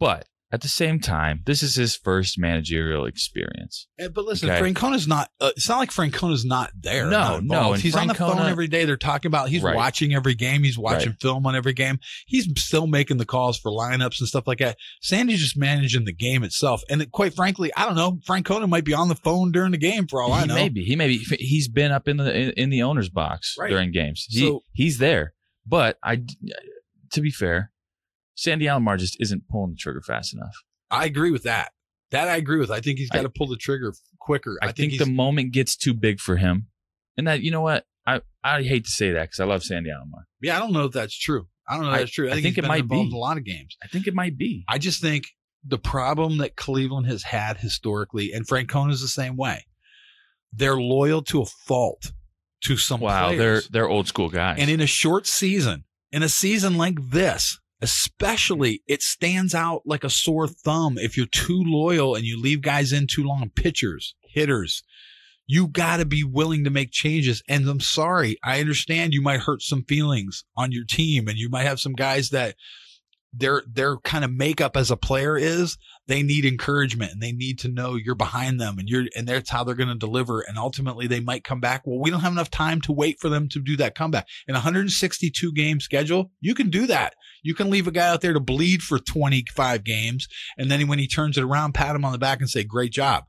But 0.00 0.26
at 0.52 0.60
the 0.60 0.68
same 0.68 1.00
time, 1.00 1.40
this 1.46 1.62
is 1.62 1.74
his 1.76 1.96
first 1.96 2.38
managerial 2.38 3.06
experience. 3.06 3.88
Eh, 3.98 4.08
But 4.14 4.26
listen, 4.26 4.50
Okay. 4.50 4.60
Francona's 4.60 5.08
not. 5.08 5.30
Uh, 5.40 5.50
it's 5.56 5.68
not 5.68 5.78
like 5.78 5.90
Francona's 5.90 6.44
not 6.44 6.70
there. 6.78 7.06
No, 7.06 7.40
not 7.40 7.44
no, 7.44 7.72
He's 7.72 7.96
on 7.96 8.06
the 8.06 8.14
phone 8.14 8.38
every 8.38 8.68
day. 8.68 8.84
They're 8.84 8.96
talking 8.98 9.28
about. 9.30 9.48
He's 9.48 9.62
Right. 9.62 9.74
watching 9.74 10.14
every 10.14 10.34
game. 10.34 10.62
He's 10.62 10.76
watching 10.78 11.10
Right. 11.10 11.20
film 11.22 11.46
on 11.46 11.56
every 11.56 11.72
game. 11.72 11.98
He's 12.26 12.46
still 12.62 12.86
making 12.86 13.16
the 13.16 13.24
calls 13.24 13.58
for 13.58 13.72
lineups 13.72 14.20
and 14.20 14.28
stuff 14.28 14.46
like 14.46 14.58
that. 14.58 14.76
Sandy's 15.00 15.40
just 15.40 15.56
managing 15.56 16.04
the 16.04 16.12
game 16.12 16.44
itself. 16.44 16.82
And 16.90 17.10
quite 17.10 17.34
frankly, 17.34 17.72
I 17.76 17.86
don't 17.86 17.96
know. 17.96 18.20
Francona 18.28 18.68
might 18.68 18.84
be 18.84 18.92
on 18.94 19.08
the 19.08 19.14
phone 19.16 19.52
during 19.52 19.72
the 19.72 19.78
game 19.78 20.06
for 20.06 20.20
all 20.22 20.32
I 20.32 20.44
know. 20.44 20.54
Maybe. 20.54 20.84
He 20.84 20.94
may 20.96 21.08
be. 21.08 21.16
He's 21.18 21.66
been 21.68 21.90
up 21.92 22.06
in 22.08 22.18
the 22.18 22.32
in, 22.32 22.50
in 22.50 22.70
the 22.70 22.82
owner's 22.82 23.08
box 23.08 23.56
Right. 23.58 23.70
during 23.70 23.90
games. 23.90 24.26
He, 24.28 24.40
So- 24.40 24.62
he's 24.72 24.98
there. 24.98 25.32
But 25.66 25.98
I, 26.04 26.22
to 27.12 27.20
be 27.22 27.30
fair, 27.30 27.71
Sandy 28.42 28.66
Alomar 28.66 28.98
just 28.98 29.16
isn't 29.20 29.48
pulling 29.48 29.70
the 29.70 29.76
trigger 29.76 30.00
fast 30.02 30.34
enough. 30.34 30.54
I 30.90 31.04
agree 31.04 31.30
with 31.30 31.44
that. 31.44 31.70
That 32.10 32.28
I 32.28 32.36
agree 32.36 32.58
with. 32.58 32.70
I 32.70 32.80
think 32.80 32.98
he's 32.98 33.08
got 33.08 33.20
I- 33.20 33.22
to 33.22 33.30
pull 33.30 33.46
the 33.46 33.56
trigger 33.56 33.94
quicker. 34.18 34.58
I, 34.60 34.72
think, 34.72 34.90
he's, 34.92 35.00
the 35.00 35.06
moment 35.06 35.52
gets 35.52 35.76
too 35.76 35.94
big 35.94 36.18
for 36.20 36.36
him, 36.36 36.66
and 37.16 37.26
that 37.26 37.40
you 37.42 37.50
know 37.50 37.60
what 37.60 37.84
I 38.06 38.20
I 38.42 38.62
hate 38.62 38.84
to 38.84 38.90
say 38.90 39.12
that 39.12 39.22
because 39.22 39.40
I 39.40 39.44
love 39.44 39.62
Sandy 39.62 39.90
Alomar. 39.90 40.24
yeah. 40.40 40.56
I 40.56 40.58
don't 40.58 40.72
know 40.72 40.84
if 40.84 40.92
that's 40.92 41.16
true. 41.16 41.46
I 41.68 41.76
don't 41.76 41.84
know 41.86 41.92
if 41.92 42.00
that's 42.00 42.10
true. 42.10 42.28
I, 42.28 42.32
I 42.32 42.34
think, 42.34 42.56
think 42.56 42.58
it 42.58 42.64
might 42.66 42.80
involved 42.82 43.10
be. 43.10 43.16
a 43.16 43.18
lot 43.20 43.36
of 43.36 43.44
games. 43.44 43.76
I 43.82 43.86
think 43.86 44.06
it 44.08 44.14
might 44.14 44.36
be. 44.36 44.64
I 44.68 44.78
just 44.78 45.00
think 45.00 45.24
the 45.64 45.78
problem 45.78 46.38
that 46.38 46.56
Cleveland 46.56 47.06
has 47.06 47.22
had 47.22 47.58
historically, 47.58 48.32
and 48.32 48.46
Francona 48.46 48.90
is 48.90 49.00
the 49.00 49.08
same 49.08 49.36
way. 49.36 49.64
They're 50.52 50.76
loyal 50.76 51.22
to 51.22 51.42
a 51.42 51.46
fault 51.46 52.12
to 52.64 52.76
some 52.76 53.00
Wow, 53.00 53.28
players. 53.28 53.38
they're 53.38 53.82
they're 53.84 53.88
old 53.88 54.08
school 54.08 54.28
guys. 54.28 54.56
And 54.60 54.68
in 54.68 54.80
a 54.80 54.86
short 54.86 55.26
season, 55.26 55.84
in 56.10 56.22
a 56.22 56.28
season 56.28 56.76
like 56.76 56.98
this, 57.10 57.58
especially, 57.82 58.82
it 58.86 59.02
stands 59.02 59.54
out 59.54 59.82
like 59.84 60.04
a 60.04 60.10
sore 60.10 60.48
thumb 60.48 60.96
if 60.96 61.16
you're 61.16 61.26
too 61.26 61.62
loyal 61.66 62.14
and 62.14 62.24
you 62.24 62.40
leave 62.40 62.62
guys 62.62 62.92
in 62.92 63.06
too 63.06 63.24
long. 63.24 63.50
Pitchers, 63.54 64.14
hitters, 64.22 64.82
you 65.46 65.66
got 65.68 65.98
to 65.98 66.06
be 66.06 66.24
willing 66.24 66.64
to 66.64 66.70
make 66.70 66.92
changes. 66.92 67.42
And 67.48 67.68
I'm 67.68 67.80
sorry, 67.80 68.38
I 68.44 68.60
understand 68.60 69.12
you 69.12 69.20
might 69.20 69.40
hurt 69.40 69.62
some 69.62 69.84
feelings 69.84 70.44
on 70.56 70.72
your 70.72 70.84
team, 70.84 71.28
and 71.28 71.36
you 71.36 71.50
might 71.50 71.64
have 71.64 71.80
some 71.80 71.92
guys 71.92 72.30
that 72.30 72.54
their 73.32 73.62
their 73.66 73.96
kind 73.98 74.24
of 74.24 74.32
makeup 74.32 74.76
as 74.76 74.90
a 74.90 74.96
player 74.96 75.36
is 75.38 75.78
they 76.06 76.22
need 76.22 76.44
encouragement 76.44 77.12
and 77.12 77.22
they 77.22 77.32
need 77.32 77.58
to 77.58 77.68
know 77.68 77.94
you're 77.94 78.14
behind 78.14 78.60
them 78.60 78.78
and 78.78 78.88
you're 78.88 79.04
and 79.16 79.26
that's 79.26 79.48
how 79.48 79.64
they're 79.64 79.74
going 79.74 79.88
to 79.88 79.94
deliver 79.94 80.40
and 80.40 80.58
ultimately 80.58 81.06
they 81.06 81.20
might 81.20 81.42
come 81.42 81.60
back 81.60 81.82
well 81.86 81.98
we 81.98 82.10
don't 82.10 82.20
have 82.20 82.32
enough 82.32 82.50
time 82.50 82.80
to 82.80 82.92
wait 82.92 83.18
for 83.18 83.30
them 83.30 83.48
to 83.48 83.58
do 83.58 83.76
that 83.76 83.94
comeback 83.94 84.26
in 84.46 84.52
162 84.52 85.52
game 85.52 85.80
schedule 85.80 86.30
you 86.40 86.54
can 86.54 86.68
do 86.68 86.86
that 86.86 87.14
you 87.42 87.54
can 87.54 87.70
leave 87.70 87.86
a 87.86 87.92
guy 87.92 88.08
out 88.08 88.20
there 88.20 88.32
to 88.32 88.40
bleed 88.40 88.82
for 88.82 88.98
25 88.98 89.84
games 89.84 90.28
and 90.56 90.70
then 90.70 90.86
when 90.88 90.98
he 90.98 91.08
turns 91.08 91.36
it 91.36 91.44
around 91.44 91.72
pat 91.74 91.96
him 91.96 92.04
on 92.04 92.12
the 92.12 92.18
back 92.18 92.40
and 92.40 92.50
say 92.50 92.64
great 92.64 92.92
job 92.92 93.24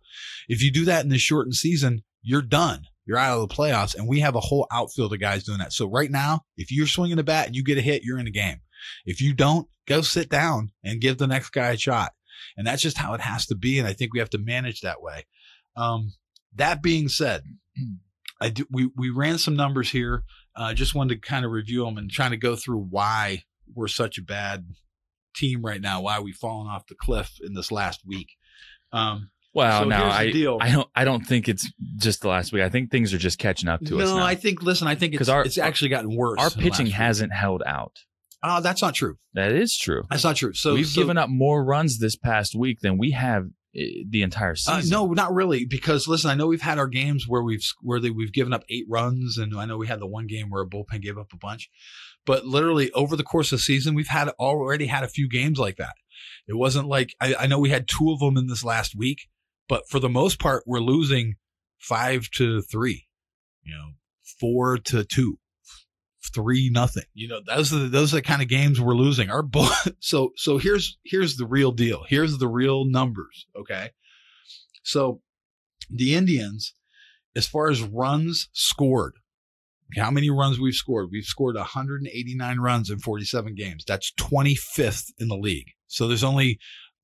if 0.48 0.62
you 0.62 0.72
do 0.72 0.86
that 0.86 1.04
in 1.04 1.10
this 1.10 1.22
shortened 1.22 1.56
season 1.56 2.04
you're 2.22 2.42
done 2.42 2.84
you're 3.06 3.18
out 3.18 3.38
of 3.38 3.48
the 3.48 3.54
playoffs 3.54 3.96
and 3.96 4.08
we 4.08 4.20
have 4.20 4.36
a 4.36 4.40
whole 4.40 4.68
outfield 4.72 5.14
of 5.14 5.20
guys 5.20 5.44
doing 5.44 5.60
that 5.60 5.74
so 5.74 5.86
right 5.86 6.12
now 6.12 6.42
if 6.58 6.72
you're 6.72 6.88
swinging 6.88 7.20
a 7.20 7.24
bat 7.24 7.48
and 7.48 7.56
you 7.56 7.64
get 7.64 7.78
a 7.78 7.82
hit 7.82 8.04
you're 8.04 8.20
in 8.20 8.26
the 8.26 8.32
game 8.32 8.60
if 9.06 9.22
you 9.22 9.34
don't, 9.34 9.68
go 9.88 10.02
sit 10.02 10.30
down 10.30 10.72
and 10.84 11.02
give 11.02 11.18
the 11.18 11.28
next 11.28 11.50
guy 11.50 11.72
a 11.72 11.78
shot. 11.78 12.14
And 12.58 12.68
that's 12.68 12.82
just 12.82 12.98
how 12.98 13.14
it 13.14 13.22
has 13.22 13.46
to 13.48 13.56
be. 13.56 13.80
And 13.80 13.88
I 13.88 13.94
think 13.94 14.14
we 14.14 14.20
have 14.20 14.30
to 14.32 14.38
manage 14.38 14.82
that 14.82 15.02
way. 15.02 15.26
Um, 15.76 16.14
that 16.56 16.84
being 16.84 17.08
said, 17.08 17.44
I 18.40 18.50
do, 18.50 18.66
we, 18.70 18.90
we 18.96 19.10
ran 19.10 19.38
some 19.38 19.56
numbers 19.56 19.92
here. 19.92 20.24
I 20.56 20.72
uh, 20.72 20.74
just 20.74 20.94
wanted 20.94 21.16
to 21.16 21.28
kind 21.28 21.46
of 21.46 21.52
review 21.52 21.84
them 21.86 21.98
and 21.98 22.12
trying 22.12 22.32
to 22.32 22.38
go 22.38 22.56
through 22.56 22.88
why 22.90 23.44
we're 23.76 23.88
such 23.88 24.18
a 24.18 24.22
bad 24.22 24.66
team 25.36 25.62
right 25.64 25.82
now, 25.82 26.02
why 26.02 26.18
are 26.18 26.22
we've 26.22 26.36
fallen 26.36 26.68
off 26.68 26.88
the 26.88 26.96
cliff 26.96 27.38
in 27.44 27.54
this 27.54 27.72
last 27.72 28.02
week. 28.06 28.30
Um, 28.92 29.30
well, 29.54 29.84
so 29.84 29.88
now 29.90 30.06
I. 30.10 30.32
I 30.62 30.72
don't 30.72 30.90
I 30.96 31.04
don't 31.04 31.22
think 31.26 31.48
it's 31.50 31.72
just 31.98 32.22
the 32.22 32.28
last 32.28 32.52
week. 32.52 32.64
I 32.64 32.70
think 32.70 32.90
things 32.92 33.14
are 33.14 33.18
just 33.20 33.38
catching 33.40 33.70
up 33.70 33.82
to 33.86 34.00
us 34.02 34.10
no. 34.10 34.18
I 34.20 34.36
think, 34.36 34.64
listen, 34.64 34.88
I 34.88 34.96
think 34.96 35.14
it's, 35.14 35.20
'Cause 35.20 35.30
our- 35.30 35.44
it's 35.46 35.58
actually 35.58 35.90
gotten 35.90 36.16
worse. 36.16 36.40
Our 36.40 36.50
pitching 36.50 36.88
hasn't 36.88 37.34
held 37.34 37.62
out. 37.66 37.98
Oh, 38.44 38.62
that's 38.62 38.82
not 38.82 38.94
true. 38.94 39.16
That 39.36 39.52
is 39.54 39.78
true. 39.78 40.04
That's 40.10 40.24
not 40.24 40.36
true. 40.36 40.54
So 40.54 40.74
We've 40.74 40.86
so- 40.88 41.02
given 41.02 41.18
up 41.18 41.30
more 41.30 41.64
runs 41.64 42.00
this 42.00 42.16
past 42.16 42.56
week 42.56 42.80
than 42.82 42.98
we 42.98 43.12
have 43.12 43.46
eh, 43.76 44.04
the 44.10 44.22
entire 44.22 44.52
Uh, 44.52 44.56
season. 44.82 44.90
no, 44.90 45.08
not 45.14 45.34
really. 45.34 45.66
Because 45.66 46.08
listen, 46.08 46.30
I 46.30 46.36
know 46.36 46.48
we've 46.48 46.62
had 46.62 46.78
our 46.78 46.88
games 46.88 47.26
where 47.28 47.42
we've 47.44 47.64
where 47.82 48.00
they, 48.00 48.10
we've 48.10 48.34
given 48.34 48.54
up 48.54 48.64
eight 48.70 48.86
runs, 48.90 49.38
and 49.38 49.56
I 49.56 49.66
know 49.66 49.78
we 49.78 49.88
had 49.88 50.00
the 50.00 50.08
one 50.08 50.28
game 50.28 50.50
where 50.50 50.62
a 50.64 50.68
bullpen 50.68 51.02
gave 51.02 51.18
up 51.18 51.32
a 51.32 51.38
bunch. 51.38 51.70
But 52.26 52.46
literally 52.46 52.92
over 52.92 53.16
the 53.16 53.24
course 53.24 53.52
of 53.52 53.60
the 53.60 53.64
season, 53.64 53.96
we've 53.96 54.08
had 54.08 54.30
already 54.40 54.86
had 54.88 55.04
a 55.04 55.10
few 55.10 55.28
games 55.28 55.60
like 55.60 55.78
that. 55.78 55.96
It 56.48 56.56
wasn't 56.56 56.88
like 56.88 57.16
I, 57.20 57.36
I 57.36 57.48
know 57.48 57.60
we 57.60 57.70
had 57.70 57.88
two 57.88 58.12
of 58.12 58.20
them 58.20 58.38
in 58.38 58.48
this 58.48 58.64
last 58.64 58.96
week, 58.96 59.28
but 59.68 59.90
for 59.90 60.00
the 60.00 60.10
most 60.10 60.40
part, 60.40 60.64
we're 60.66 60.80
losing 60.80 61.36
five 61.80 62.30
to 62.32 62.62
three, 62.62 63.08
you 63.64 63.74
know, 63.74 63.92
four 64.40 64.78
to 64.78 65.04
two, 65.04 65.38
three 66.34 66.70
nothing. 66.72 67.04
You 67.14 67.28
know, 67.28 67.42
those 67.46 67.74
are 67.74 67.80
the, 67.80 67.88
those 67.88 68.14
are 68.14 68.18
the 68.18 68.22
kind 68.22 68.42
of 68.42 68.48
games 68.48 68.80
we're 68.80 68.94
losing. 68.94 69.30
Our 69.30 69.44
bull. 69.44 69.70
So 70.00 70.32
so 70.36 70.58
here's 70.58 70.98
here's 71.04 71.38
the 71.38 71.46
real 71.46 71.72
deal. 71.72 72.04
Here's 72.08 72.38
the 72.38 72.48
real 72.48 72.86
numbers. 72.86 73.48
Okay. 73.56 73.92
So 74.84 75.22
the 75.90 76.16
Indians, 76.16 76.74
as 77.36 77.48
far 77.48 77.70
as 77.70 77.82
runs 77.82 78.50
scored, 78.52 79.14
how 79.96 80.12
many 80.12 80.30
runs 80.30 80.60
we've 80.60 80.74
scored? 80.74 81.10
We've 81.12 81.24
scored 81.24 81.56
189 81.56 82.60
runs 82.60 82.90
in 82.90 83.00
47 83.00 83.56
games. 83.56 83.84
That's 83.88 84.12
25th 84.14 85.12
in 85.20 85.28
the 85.28 85.38
league. 85.38 85.72
So 85.88 86.08
there's 86.08 86.24
only 86.24 86.60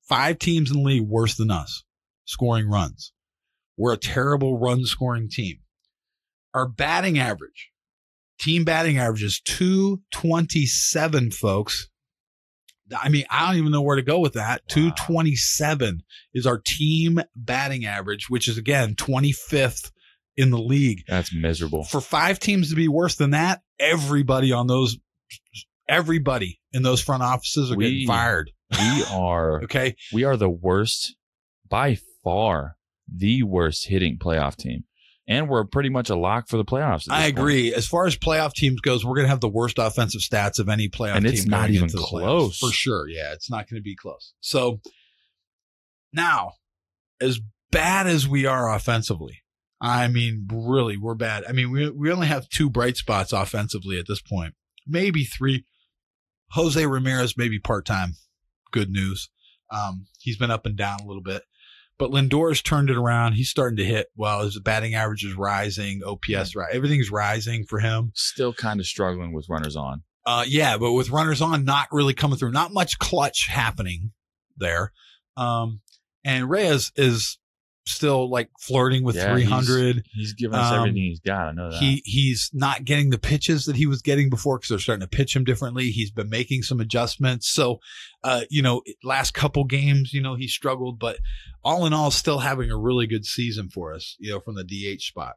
five 0.08 0.38
teams 0.38 0.70
in 0.70 0.78
the 0.78 0.82
league 0.82 1.08
worse 1.08 1.36
than 1.36 1.50
us 1.50 1.84
scoring 2.24 2.68
runs. 2.68 3.12
We're 3.76 3.94
a 3.94 3.98
terrible 3.98 4.58
run 4.58 4.84
scoring 4.84 5.28
team. 5.30 5.60
Our 6.52 6.68
batting 6.68 7.18
average, 7.18 7.70
team 8.38 8.64
batting 8.64 8.98
average 8.98 9.22
is 9.22 9.40
227, 9.40 11.30
folks. 11.30 11.88
I 12.98 13.08
mean, 13.08 13.24
I 13.30 13.46
don't 13.46 13.58
even 13.58 13.70
know 13.70 13.82
where 13.82 13.96
to 13.96 14.02
go 14.02 14.18
with 14.18 14.32
that. 14.32 14.62
Wow. 14.68 14.74
227 14.74 16.02
is 16.34 16.46
our 16.46 16.58
team 16.58 17.20
batting 17.36 17.86
average, 17.86 18.28
which 18.28 18.48
is 18.48 18.58
again 18.58 18.94
25th 18.96 19.92
in 20.36 20.50
the 20.50 20.58
league. 20.58 21.02
That's 21.08 21.34
miserable. 21.34 21.84
For 21.84 22.00
five 22.00 22.38
teams 22.38 22.70
to 22.70 22.76
be 22.76 22.88
worse 22.88 23.16
than 23.16 23.30
that, 23.30 23.60
everybody 23.78 24.52
on 24.52 24.66
those, 24.66 24.96
everybody 25.88 26.60
in 26.72 26.82
those 26.82 27.00
front 27.00 27.22
offices 27.22 27.70
are 27.70 27.76
We- 27.76 27.90
getting 27.90 28.06
fired. 28.06 28.50
We 28.78 29.04
are 29.10 29.62
Okay. 29.64 29.96
we 30.12 30.24
are 30.24 30.36
the 30.36 30.48
worst 30.48 31.16
by 31.68 31.98
far, 32.22 32.76
the 33.12 33.42
worst 33.42 33.88
hitting 33.88 34.16
playoff 34.18 34.56
team, 34.56 34.84
and 35.26 35.48
we're 35.48 35.64
pretty 35.64 35.88
much 35.88 36.08
a 36.10 36.14
lock 36.16 36.48
for 36.48 36.56
the 36.56 36.64
playoffs. 36.64 37.06
I 37.10 37.22
this 37.22 37.26
point. 37.32 37.38
agree. 37.38 37.74
As 37.74 37.86
far 37.88 38.06
as 38.06 38.16
playoff 38.16 38.52
teams 38.52 38.80
goes, 38.80 39.04
we're 39.04 39.16
going 39.16 39.24
to 39.24 39.30
have 39.30 39.40
the 39.40 39.48
worst 39.48 39.78
offensive 39.78 40.20
stats 40.20 40.60
of 40.60 40.68
any 40.68 40.88
playoff 40.88 41.16
And 41.16 41.24
team. 41.24 41.34
it's 41.34 41.46
not 41.46 41.70
even 41.70 41.88
close. 41.90 42.58
For 42.58 42.70
sure. 42.70 43.08
Yeah, 43.08 43.32
it's 43.32 43.50
not 43.50 43.68
going 43.68 43.80
to 43.80 43.84
be 43.84 43.96
close. 43.96 44.32
So 44.40 44.80
now, 46.12 46.52
as 47.20 47.40
bad 47.72 48.06
as 48.06 48.26
we 48.28 48.46
are 48.46 48.72
offensively, 48.72 49.42
I 49.80 50.08
mean, 50.08 50.46
really, 50.52 50.96
we're 50.96 51.14
bad. 51.14 51.44
I 51.48 51.52
mean, 51.52 51.70
we, 51.70 51.88
we 51.90 52.12
only 52.12 52.26
have 52.26 52.48
two 52.48 52.68
bright 52.68 52.96
spots 52.96 53.32
offensively 53.32 53.98
at 53.98 54.06
this 54.06 54.20
point, 54.20 54.54
maybe 54.86 55.24
three. 55.24 55.64
Jose 56.52 56.84
Ramirez, 56.84 57.36
maybe 57.36 57.58
part 57.58 57.86
time. 57.86 58.14
Good 58.72 58.90
news. 58.90 59.30
Um, 59.70 60.06
he's 60.18 60.36
been 60.36 60.50
up 60.50 60.66
and 60.66 60.76
down 60.76 61.00
a 61.00 61.06
little 61.06 61.22
bit. 61.22 61.42
But 61.96 62.10
Lindor's 62.10 62.62
turned 62.62 62.88
it 62.88 62.96
around. 62.96 63.34
He's 63.34 63.50
starting 63.50 63.76
to 63.76 63.84
hit 63.84 64.06
well. 64.16 64.42
His 64.42 64.58
batting 64.58 64.94
average 64.94 65.22
is 65.22 65.34
rising. 65.34 66.00
OPS, 66.04 66.56
right? 66.56 66.72
Everything's 66.72 67.10
rising 67.10 67.66
for 67.66 67.78
him. 67.78 68.10
Still 68.14 68.54
kind 68.54 68.80
of 68.80 68.86
struggling 68.86 69.32
with 69.32 69.48
runners 69.50 69.76
on. 69.76 70.02
Uh, 70.24 70.44
yeah, 70.46 70.78
but 70.78 70.92
with 70.92 71.10
runners 71.10 71.42
on, 71.42 71.64
not 71.64 71.88
really 71.92 72.14
coming 72.14 72.38
through. 72.38 72.52
Not 72.52 72.72
much 72.72 72.98
clutch 72.98 73.48
happening 73.48 74.12
there. 74.56 74.92
Um, 75.36 75.80
and 76.24 76.48
Reyes 76.48 76.90
is 76.96 77.38
still 77.86 78.30
like 78.30 78.50
flirting 78.60 79.02
with 79.04 79.16
Yeah, 79.16 79.32
300. 79.32 80.04
He's 80.12 80.32
giving 80.34 80.56
us 80.58 80.70
Um, 80.70 80.80
everything 80.80 81.02
he's 81.02 81.20
got. 81.20 81.48
I 81.48 81.52
know 81.52 81.70
that. 81.70 81.78
He 81.80 82.02
he's 82.04 82.50
not 82.52 82.84
getting 82.84 83.10
the 83.10 83.18
pitches 83.18 83.64
that 83.64 83.76
he 83.76 83.86
was 83.86 84.02
getting 84.02 84.30
before 84.30 84.58
because 84.58 84.68
they're 84.68 84.78
starting 84.78 85.00
to 85.00 85.08
pitch 85.16 85.34
him 85.34 85.44
differently. 85.44 85.90
He's 85.90 86.10
been 86.10 86.28
making 86.30 86.62
some 86.62 86.80
adjustments. 86.80 87.48
So, 87.48 87.80
uh, 88.22 88.42
you 88.50 88.62
know, 88.62 88.82
last 89.02 89.34
couple 89.34 89.64
games, 89.64 90.12
you 90.12 90.20
know, 90.20 90.34
he 90.34 90.46
struggled, 90.46 90.98
but 90.98 91.18
all 91.64 91.86
in 91.86 91.92
all, 91.92 92.10
still 92.10 92.38
having 92.40 92.70
a 92.70 92.78
really 92.78 93.06
good 93.06 93.24
season 93.24 93.68
for 93.68 93.94
us. 93.94 94.16
You 94.18 94.32
know, 94.32 94.40
from 94.40 94.56
the 94.56 94.64
DH 94.64 95.02
spot. 95.02 95.34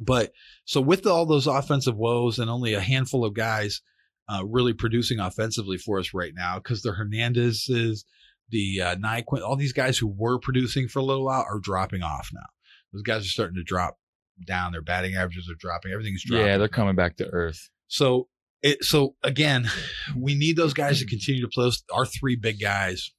But 0.00 0.32
so 0.64 0.80
with 0.80 1.06
all 1.06 1.26
those 1.26 1.46
offensive 1.46 1.96
woes 1.96 2.38
and 2.38 2.50
only 2.50 2.74
a 2.74 2.80
handful 2.80 3.24
of 3.24 3.34
guys 3.34 3.82
uh, 4.28 4.44
really 4.44 4.72
producing 4.72 5.18
offensively 5.20 5.76
for 5.76 5.98
us 5.98 6.14
right 6.14 6.32
now, 6.34 6.56
because 6.58 6.82
the 6.82 6.92
Hernandez's, 6.92 8.04
the 8.52 8.80
uh, 8.80 8.94
Naquin, 8.96 9.42
all 9.42 9.56
these 9.56 9.72
guys 9.72 9.98
who 9.98 10.06
were 10.06 10.38
producing 10.38 10.86
for 10.86 11.00
a 11.00 11.02
little 11.02 11.24
while 11.24 11.44
are 11.50 11.58
dropping 11.58 12.02
off 12.04 12.30
now. 12.32 12.46
Those 12.92 13.02
guys 13.02 13.22
are 13.24 13.28
starting 13.28 13.56
to 13.56 13.64
drop 13.64 13.98
down. 14.46 14.70
Their 14.72 14.82
batting 14.82 15.16
averages 15.16 15.48
are 15.50 15.56
dropping. 15.58 15.90
Everything's 15.92 16.22
dropping. 16.24 16.46
yeah, 16.46 16.58
they're 16.58 16.68
coming 16.68 16.94
back 16.94 17.16
to 17.16 17.26
earth. 17.32 17.68
So 17.88 18.28
it 18.62 18.84
so 18.84 19.16
again, 19.24 19.68
we 20.16 20.34
need 20.36 20.56
those 20.56 20.74
guys 20.74 21.00
to 21.00 21.06
continue 21.06 21.40
to 21.42 21.48
play. 21.48 21.64
those- 21.64 21.82
Our 21.92 22.06
three 22.06 22.36
big 22.36 22.60
guys, 22.60 23.10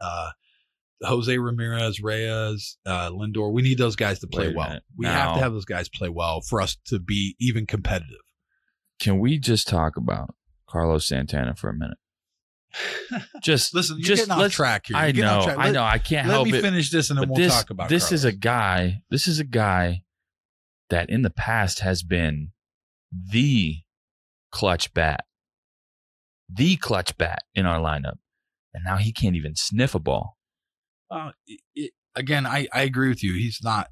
uh, 0.00 0.30
Jose 1.02 1.38
Ramirez, 1.38 2.00
Reyes, 2.02 2.76
uh, 2.84 3.10
Lindor. 3.10 3.52
We 3.52 3.62
need 3.62 3.78
those 3.78 3.94
guys 3.96 4.18
to 4.20 4.26
play 4.26 4.52
well. 4.52 4.78
We 4.96 5.06
have 5.06 5.34
to 5.36 5.40
have 5.40 5.52
those 5.52 5.64
guys 5.64 5.88
play 5.88 6.08
well 6.08 6.40
for 6.40 6.60
us 6.60 6.76
to 6.86 6.98
be 6.98 7.36
even 7.40 7.66
competitive. 7.66 8.18
Can 9.00 9.20
we 9.20 9.38
just 9.38 9.68
talk 9.68 9.96
about 9.96 10.34
Carlos 10.68 11.06
Santana 11.06 11.54
for 11.54 11.70
a 11.70 11.74
minute? 11.74 11.98
Just 13.42 13.74
Listen, 13.74 13.96
you're 13.98 14.04
just 14.06 14.22
getting 14.22 14.32
off 14.32 14.40
let's- 14.40 14.54
track 14.54 14.86
here. 14.86 14.96
You're 14.96 15.26
I 15.26 15.38
know, 15.38 15.44
track. 15.44 15.56
I 15.58 15.70
know. 15.70 15.82
I 15.82 15.98
can't. 15.98 16.26
Let 16.28 16.34
help 16.34 16.48
me 16.48 16.58
it. 16.58 16.62
finish 16.62 16.90
this 16.90 17.10
and 17.10 17.18
then 17.18 17.28
but 17.28 17.36
we'll 17.36 17.44
this, 17.44 17.54
talk 17.54 17.70
about. 17.70 17.86
It. 17.86 17.90
This 17.90 18.12
is 18.12 18.24
a 18.24 18.28
Carlos. 18.32 18.40
guy. 18.40 19.02
This 19.10 19.26
is 19.26 19.38
a 19.40 19.44
guy 19.44 20.02
that 20.90 21.08
in 21.10 21.22
the 21.22 21.30
past 21.30 21.80
has 21.80 22.02
been 22.02 22.52
the 23.12 23.76
clutch 24.50 24.92
bat. 24.94 25.24
the 26.48 26.76
clutch 26.76 27.16
bat 27.18 27.42
in 27.54 27.66
our 27.66 27.78
lineup, 27.80 28.18
and 28.74 28.84
now 28.84 28.96
he 28.96 29.12
can't 29.12 29.36
even 29.36 29.54
sniff 29.54 29.94
a 29.94 29.98
ball. 29.98 30.36
Uh, 31.10 31.32
it, 31.74 31.92
again, 32.14 32.46
I, 32.46 32.68
I 32.72 32.82
agree 32.82 33.08
with 33.08 33.22
you. 33.24 33.34
He's 33.34 33.60
not. 33.62 33.88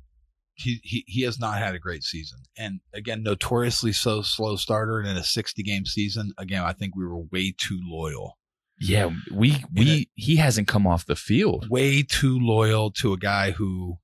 He, 0.55 0.81
he 0.83 1.05
he 1.07 1.23
has 1.23 1.39
not 1.39 1.59
had 1.59 1.75
a 1.75 1.79
great 1.79 2.03
season, 2.03 2.39
and 2.57 2.81
again, 2.95 3.23
notoriously 3.23 3.93
so 3.93 4.23
slow 4.23 4.57
starter. 4.57 4.99
And 4.99 5.09
in 5.09 5.17
a 5.17 5.25
sixty 5.25 5.63
game 5.63 5.85
season, 5.85 6.33
again, 6.39 6.63
I 6.63 6.73
think 6.73 6.97
we 6.97 7.05
were 7.07 7.21
way 7.31 7.55
too 7.57 7.79
loyal. 7.83 8.39
Yeah, 8.79 9.11
we 9.33 9.65
we 9.75 10.11
he 10.15 10.37
hasn't 10.37 10.69
come 10.69 10.87
off 10.87 11.07
the 11.07 11.17
field. 11.17 11.67
Way 11.71 12.03
too 12.03 12.39
loyal 12.39 12.91
to 12.93 13.13
a 13.13 13.17
guy 13.17 13.53
who 13.53 13.99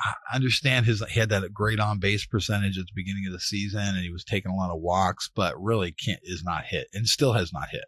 I 0.00 0.14
understand 0.34 0.86
his 0.86 1.04
he 1.10 1.20
had 1.20 1.28
that 1.28 1.52
great 1.52 1.78
on 1.78 1.98
base 1.98 2.24
percentage 2.24 2.78
at 2.78 2.86
the 2.86 2.92
beginning 2.94 3.26
of 3.26 3.32
the 3.32 3.40
season, 3.40 3.80
and 3.80 3.98
he 3.98 4.10
was 4.10 4.24
taking 4.24 4.50
a 4.50 4.56
lot 4.56 4.70
of 4.70 4.80
walks, 4.80 5.30
but 5.34 5.60
really 5.60 5.92
can't 5.92 6.20
is 6.22 6.42
not 6.42 6.64
hit, 6.64 6.88
and 6.94 7.06
still 7.06 7.34
has 7.34 7.52
not 7.52 7.68
hit. 7.70 7.84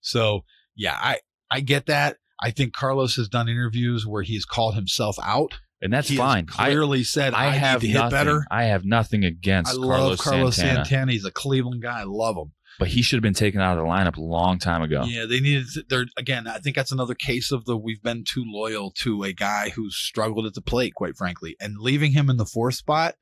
So 0.00 0.44
yeah, 0.74 0.96
I 0.98 1.18
I 1.50 1.60
get 1.60 1.86
that. 1.86 2.16
I 2.40 2.50
think 2.50 2.72
Carlos 2.72 3.16
has 3.16 3.28
done 3.28 3.48
interviews 3.48 4.06
where 4.06 4.22
he's 4.22 4.44
called 4.44 4.74
himself 4.74 5.16
out. 5.22 5.58
And 5.80 5.92
that's 5.92 6.08
he 6.08 6.16
fine. 6.16 6.46
I, 6.58 6.70
Clearly 6.70 7.04
said, 7.04 7.34
I, 7.34 7.46
I 7.46 7.50
have 7.50 7.82
need 7.82 7.88
to 7.88 7.92
hit 7.92 7.98
nothing. 7.98 8.10
better. 8.10 8.44
I 8.50 8.64
have 8.64 8.84
nothing 8.84 9.24
against 9.24 9.72
I 9.72 9.76
Carlos, 9.76 10.20
Carlos 10.20 10.56
Santana, 10.56 10.84
Santana. 10.84 11.12
He's 11.12 11.24
a 11.24 11.30
Cleveland 11.30 11.82
guy. 11.82 12.00
I 12.00 12.04
love 12.04 12.36
him. 12.36 12.52
But 12.78 12.88
he 12.88 13.02
should 13.02 13.16
have 13.16 13.22
been 13.22 13.34
taken 13.34 13.60
out 13.60 13.76
of 13.76 13.84
the 13.84 13.90
lineup 13.90 14.16
a 14.16 14.22
long 14.22 14.58
time 14.58 14.82
ago. 14.82 15.04
Yeah, 15.04 15.26
they 15.26 15.40
needed. 15.40 15.66
To, 15.74 15.84
they're 15.88 16.06
again. 16.16 16.46
I 16.46 16.58
think 16.58 16.76
that's 16.76 16.92
another 16.92 17.14
case 17.14 17.50
of 17.50 17.64
the 17.64 17.76
we've 17.76 18.02
been 18.02 18.24
too 18.24 18.44
loyal 18.46 18.92
to 18.98 19.24
a 19.24 19.32
guy 19.32 19.70
who's 19.70 19.96
struggled 19.96 20.46
at 20.46 20.54
the 20.54 20.62
plate, 20.62 20.94
quite 20.94 21.16
frankly, 21.16 21.56
and 21.60 21.78
leaving 21.78 22.12
him 22.12 22.30
in 22.30 22.36
the 22.36 22.46
fourth 22.46 22.74
spot 22.74 23.16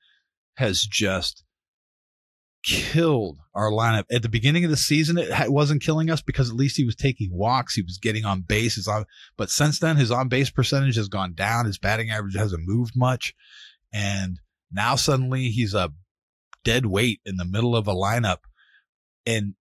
has 0.56 0.80
just 0.80 1.42
killed 2.66 3.38
our 3.54 3.70
lineup. 3.70 4.04
At 4.10 4.22
the 4.22 4.28
beginning 4.28 4.64
of 4.64 4.70
the 4.70 4.76
season, 4.76 5.16
it 5.18 5.52
wasn't 5.52 5.82
killing 5.82 6.10
us 6.10 6.20
because 6.20 6.50
at 6.50 6.56
least 6.56 6.76
he 6.76 6.84
was 6.84 6.96
taking 6.96 7.30
walks, 7.32 7.74
he 7.74 7.82
was 7.82 7.98
getting 7.98 8.24
on 8.24 8.42
bases. 8.42 8.88
On, 8.88 9.04
but 9.36 9.50
since 9.50 9.78
then, 9.78 9.96
his 9.96 10.10
on 10.10 10.28
base 10.28 10.50
percentage 10.50 10.96
has 10.96 11.08
gone 11.08 11.34
down. 11.34 11.66
His 11.66 11.78
batting 11.78 12.10
average 12.10 12.36
hasn't 12.36 12.66
moved 12.66 12.94
much, 12.96 13.34
and 13.92 14.40
now 14.70 14.96
suddenly 14.96 15.48
he's 15.48 15.74
a 15.74 15.92
dead 16.64 16.86
weight 16.86 17.20
in 17.24 17.36
the 17.36 17.44
middle 17.44 17.76
of 17.76 17.86
a 17.86 17.94
lineup, 17.94 18.38
and 19.26 19.54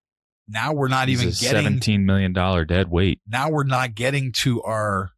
now 0.48 0.74
we're 0.74 0.88
not 0.88 1.08
He's 1.08 1.22
even 1.22 1.34
getting 1.34 1.64
seventeen 1.64 2.06
million 2.06 2.34
dollar 2.34 2.66
dead 2.66 2.90
weight. 2.90 3.20
now 3.28 3.50
we're 3.50 3.64
not 3.64 3.96
getting 3.96 4.32
to 4.44 4.62
our 4.62 5.12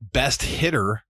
best 0.00 0.42
hitter 0.42 1.02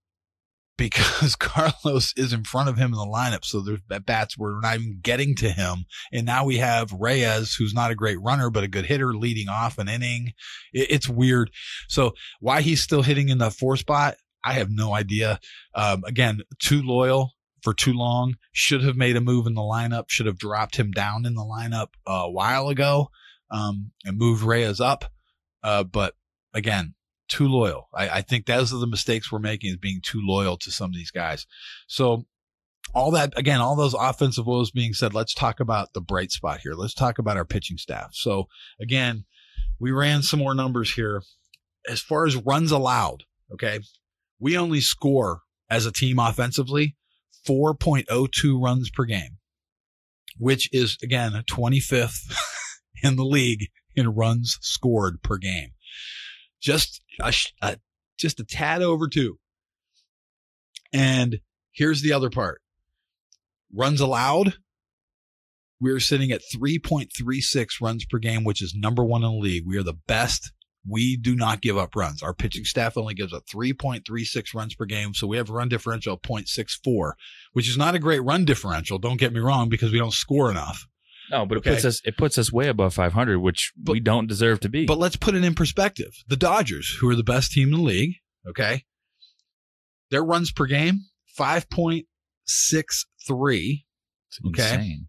because 0.77 1.35
Carlos 1.39 2.13
is 2.17 2.33
in 2.33 2.43
front 2.43 2.69
of 2.69 2.77
him 2.77 2.91
in 2.91 2.97
the 2.97 3.05
lineup. 3.05 3.45
So 3.45 3.61
there's 3.61 3.81
at 3.91 4.05
bats 4.05 4.37
we're 4.37 4.59
not 4.61 4.75
even 4.75 4.99
getting 5.01 5.35
to 5.35 5.49
him. 5.49 5.85
And 6.11 6.25
now 6.25 6.45
we 6.45 6.57
have 6.57 6.91
Reyes, 6.91 7.53
who's 7.53 7.73
not 7.73 7.91
a 7.91 7.95
great 7.95 8.19
runner, 8.21 8.49
but 8.49 8.63
a 8.63 8.67
good 8.67 8.85
hitter 8.85 9.13
leading 9.13 9.47
off 9.47 9.77
an 9.77 9.87
inning. 9.87 10.33
It, 10.73 10.87
it's 10.89 11.09
weird. 11.09 11.51
So 11.87 12.13
why 12.39 12.61
he's 12.61 12.81
still 12.81 13.03
hitting 13.03 13.29
in 13.29 13.37
the 13.37 13.51
four 13.51 13.77
spot, 13.77 14.15
I 14.43 14.53
have 14.53 14.71
no 14.71 14.93
idea. 14.93 15.39
Um, 15.75 16.03
again, 16.05 16.41
too 16.59 16.81
loyal 16.81 17.33
for 17.61 17.73
too 17.73 17.93
long. 17.93 18.35
Should 18.51 18.83
have 18.83 18.95
made 18.95 19.15
a 19.15 19.21
move 19.21 19.47
in 19.47 19.53
the 19.53 19.61
lineup. 19.61 20.05
Should 20.07 20.25
have 20.25 20.39
dropped 20.39 20.77
him 20.77 20.91
down 20.91 21.25
in 21.25 21.35
the 21.35 21.41
lineup 21.41 21.89
a 22.05 22.29
while 22.29 22.69
ago 22.69 23.09
um, 23.49 23.91
and 24.05 24.17
moved 24.17 24.43
Reyes 24.43 24.79
up. 24.79 25.05
Uh, 25.63 25.83
but 25.83 26.15
again, 26.53 26.95
too 27.27 27.47
loyal. 27.47 27.87
I, 27.93 28.09
I 28.09 28.21
think 28.21 28.45
those 28.45 28.73
are 28.73 28.79
the 28.79 28.87
mistakes 28.87 29.31
we're 29.31 29.39
making 29.39 29.71
is 29.71 29.77
being 29.77 30.01
too 30.03 30.19
loyal 30.21 30.57
to 30.57 30.71
some 30.71 30.89
of 30.89 30.95
these 30.95 31.11
guys. 31.11 31.45
So 31.87 32.25
all 32.93 33.11
that 33.11 33.33
again, 33.37 33.61
all 33.61 33.75
those 33.75 33.93
offensive 33.93 34.45
woes 34.45 34.71
being 34.71 34.93
said, 34.93 35.13
let's 35.13 35.33
talk 35.33 35.59
about 35.59 35.93
the 35.93 36.01
bright 36.01 36.31
spot 36.31 36.59
here. 36.61 36.73
Let's 36.73 36.93
talk 36.93 37.19
about 37.19 37.37
our 37.37 37.45
pitching 37.45 37.77
staff. 37.77 38.09
So 38.13 38.47
again, 38.81 39.25
we 39.79 39.91
ran 39.91 40.23
some 40.23 40.39
more 40.39 40.53
numbers 40.53 40.93
here. 40.93 41.23
As 41.87 42.01
far 42.01 42.25
as 42.27 42.35
runs 42.35 42.71
allowed, 42.71 43.23
okay, 43.53 43.79
we 44.39 44.57
only 44.57 44.81
score 44.81 45.41
as 45.69 45.85
a 45.85 45.91
team 45.91 46.19
offensively 46.19 46.95
4.02 47.47 48.61
runs 48.61 48.89
per 48.89 49.05
game, 49.05 49.37
which 50.37 50.69
is 50.71 50.97
again 51.03 51.31
25th 51.49 52.33
in 53.03 53.15
the 53.15 53.25
league 53.25 53.67
in 53.95 54.09
runs 54.09 54.57
scored 54.61 55.21
per 55.21 55.37
game. 55.37 55.71
Just 56.61 57.01
a, 57.19 57.33
a 57.61 57.77
just 58.17 58.39
a 58.39 58.45
tad 58.45 58.81
over 58.81 59.07
two. 59.07 59.37
And 60.93 61.39
here's 61.71 62.01
the 62.01 62.13
other 62.13 62.29
part. 62.29 62.61
Runs 63.73 64.01
allowed, 64.01 64.55
we're 65.81 65.99
sitting 65.99 66.31
at 66.31 66.41
3.36 66.53 67.81
runs 67.81 68.05
per 68.05 68.19
game, 68.19 68.43
which 68.43 68.61
is 68.61 68.75
number 68.75 69.03
one 69.03 69.23
in 69.23 69.31
the 69.31 69.37
league. 69.37 69.63
We 69.65 69.77
are 69.77 69.83
the 69.83 69.97
best. 70.07 70.51
We 70.87 71.15
do 71.15 71.35
not 71.35 71.61
give 71.61 71.77
up 71.77 71.95
runs. 71.95 72.23
Our 72.23 72.33
pitching 72.33 72.65
staff 72.65 72.97
only 72.97 73.13
gives 73.13 73.33
up 73.33 73.45
3.36 73.45 74.55
runs 74.55 74.73
per 74.73 74.85
game. 74.85 75.13
So 75.13 75.27
we 75.27 75.37
have 75.37 75.49
a 75.49 75.53
run 75.53 75.69
differential 75.69 76.13
of 76.15 76.21
0.64, 76.23 77.11
which 77.53 77.69
is 77.69 77.77
not 77.77 77.93
a 77.93 77.99
great 77.99 78.23
run 78.23 78.45
differential. 78.45 78.97
Don't 78.97 79.19
get 79.19 79.31
me 79.33 79.39
wrong, 79.39 79.69
because 79.69 79.91
we 79.91 79.99
don't 79.99 80.11
score 80.13 80.49
enough. 80.49 80.87
No, 81.29 81.45
but 81.45 81.57
it 81.57 81.59
Okay. 81.59 81.69
puts 81.75 81.85
us 81.85 82.01
it 82.03 82.17
puts 82.17 82.35
us 82.37 82.51
way 82.51 82.67
above 82.67 82.93
five 82.95 83.13
hundred, 83.13 83.39
which 83.39 83.71
But- 83.77 83.93
we 83.93 83.99
don't 84.01 84.27
deserve 84.27 84.59
to 84.61 84.69
be. 84.69 84.85
But 84.85 84.97
let's 84.97 85.15
put 85.15 85.33
it 85.35 85.43
in 85.45 85.53
perspective. 85.55 86.11
The 86.27 86.35
Dodgers, 86.35 86.97
who 86.99 87.07
are 87.09 87.15
the 87.15 87.23
best 87.23 87.51
team 87.53 87.69
in 87.69 87.75
the 87.79 87.85
league, 87.85 88.15
okay, 88.49 88.83
their 90.09 90.23
runs 90.25 90.51
per 90.51 90.65
game, 90.65 91.05
5.63, 91.39 93.85
It's 94.27 94.39
okay. 94.47 94.73
insane. 94.75 95.07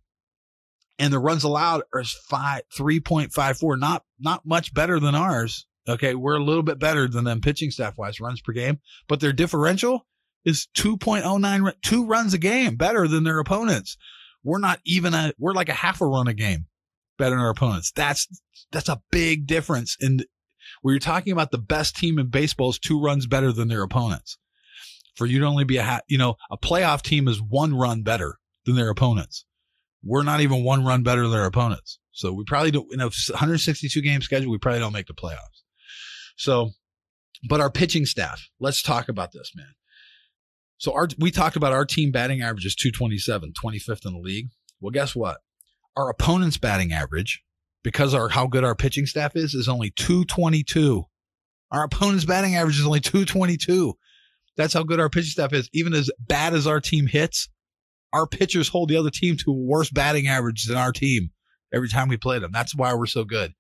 And 1.03 1.13
the 1.13 1.19
runs 1.19 1.43
allowed 1.43 1.83
are 1.93 2.05
five, 2.05 2.63
3.54. 2.79 3.77
Not, 3.81 4.05
not 4.21 4.47
much 4.47 4.73
better 4.73 5.01
than 5.01 5.17
ours. 5.17 5.67
Okay. 5.89 6.15
We're 6.15 6.37
a 6.37 6.45
little 6.45 6.63
bit 6.63 6.79
better 6.79 7.09
than 7.09 7.25
them 7.25 7.41
pitching 7.41 7.73
staff 7.73 7.99
wise 7.99 8.21
runs 8.21 8.41
per 8.41 8.53
game, 8.53 8.79
but 9.09 9.19
their 9.19 9.33
differential 9.33 10.07
is 10.45 10.69
2.09, 10.77 11.73
two 11.83 12.07
runs 12.07 12.35
a 12.35 12.39
game 12.39 12.77
better 12.77 13.09
than 13.09 13.25
their 13.25 13.41
opponents. 13.41 13.97
We're 14.45 14.61
not 14.61 14.79
even 14.85 15.13
a, 15.13 15.33
we're 15.39 15.55
like 15.55 15.69
a 15.69 15.75
half 15.75 16.01
a 16.01 16.07
run 16.07 16.29
a 16.29 16.35
game 16.35 16.67
better 17.19 17.31
than 17.31 17.41
our 17.41 17.51
opponents. 17.51 17.91
That's, 17.91 18.29
that's 18.71 18.89
a 18.89 19.03
big 19.11 19.49
difference. 19.49 19.97
in 20.01 20.21
where 20.83 20.95
you're 20.95 21.01
talking 21.01 21.33
about 21.33 21.51
the 21.51 21.59
best 21.59 21.97
team 21.97 22.17
in 22.21 22.29
baseball 22.29 22.71
is 22.71 22.79
two 22.79 23.01
runs 23.01 23.27
better 23.27 23.51
than 23.51 23.67
their 23.67 23.83
opponents. 23.83 24.39
For 25.17 25.27
you 25.27 25.41
to 25.41 25.47
only 25.47 25.65
be 25.65 25.79
a, 25.79 25.83
ha- 25.83 26.01
you 26.07 26.17
know, 26.17 26.37
a 26.49 26.57
playoff 26.57 27.03
team 27.03 27.27
is 27.27 27.43
one 27.43 27.75
run 27.75 28.05
better 28.05 28.39
than 28.65 28.77
their 28.77 28.89
opponents. 28.89 29.45
We're 30.03 30.23
not 30.23 30.41
even 30.41 30.65
one 30.65 30.85
run 30.85 31.03
better 31.03 31.27
than 31.29 31.39
our 31.39 31.47
opponents. 31.47 31.99
So 32.13 32.33
we 32.33 32.45
probably 32.45 32.71
don't, 32.71 32.93
in 32.93 33.01
a 33.01 33.05
162 33.05 34.01
game 34.03 34.21
schedule, 34.21 34.51
we 34.51 34.59
probably 34.59 34.81
don't 34.81 34.93
make 34.93 35.07
the 35.07 35.15
playoffs. 35.15 35.63
So, 36.37 36.71
but 37.49 37.61
our 37.61 37.71
pitching 37.71 38.07
staff, 38.07 38.49
let's 38.61 38.83
talk 38.83 39.09
about 39.09 39.33
this, 39.33 39.53
man. 39.55 39.75
So 40.79 40.93
our, 40.93 41.09
we 41.19 41.31
talked 41.31 41.57
about 41.57 41.73
our 41.73 41.85
team 41.85 42.11
batting 42.11 42.43
average 42.43 42.67
is 42.67 42.75
227, 42.75 43.53
25th 43.53 44.05
in 44.05 44.15
the 44.15 44.19
league. 44.19 44.49
Well, 44.81 44.91
guess 44.91 45.15
what? 45.15 45.39
Our 45.97 46.11
opponent's 46.11 46.59
batting 46.59 46.93
average, 46.93 47.43
because 47.83 48.15
our, 48.15 48.29
how 48.29 48.47
good 48.47 48.65
our 48.65 48.75
pitching 48.75 49.07
staff 49.07 49.37
is, 49.37 49.55
is 49.55 49.69
only 49.69 49.91
222. 49.91 51.05
Our 51.71 51.85
opponent's 51.85 52.25
batting 52.25 52.57
average 52.57 52.79
is 52.79 52.87
only 52.87 53.01
222. 53.01 53.95
That's 54.57 54.75
how 54.75 54.83
good 54.83 55.01
our 55.01 55.09
pitching 55.09 55.31
staff 55.31 55.53
is. 55.53 55.71
Even 55.73 55.95
as 55.95 56.11
bad 56.19 56.53
as 56.53 56.67
our 56.67 56.81
team 56.81 57.07
hits, 57.07 57.49
our 58.13 58.27
pitchers 58.27 58.69
hold 58.69 58.89
the 58.89 58.97
other 58.97 59.11
team 59.11 59.37
to 59.39 59.51
a 59.51 59.55
worse 59.55 59.91
batting 59.91 60.29
average 60.29 60.65
than 60.65 60.77
our 60.77 60.93
team 60.93 61.31
every 61.73 61.89
time 61.89 62.09
we 62.09 62.17
play 62.17 62.39
them. 62.39 62.53
That's 62.53 62.75
why 62.75 62.95
we're 62.95 63.07
so 63.07 63.25
good. 63.25 63.55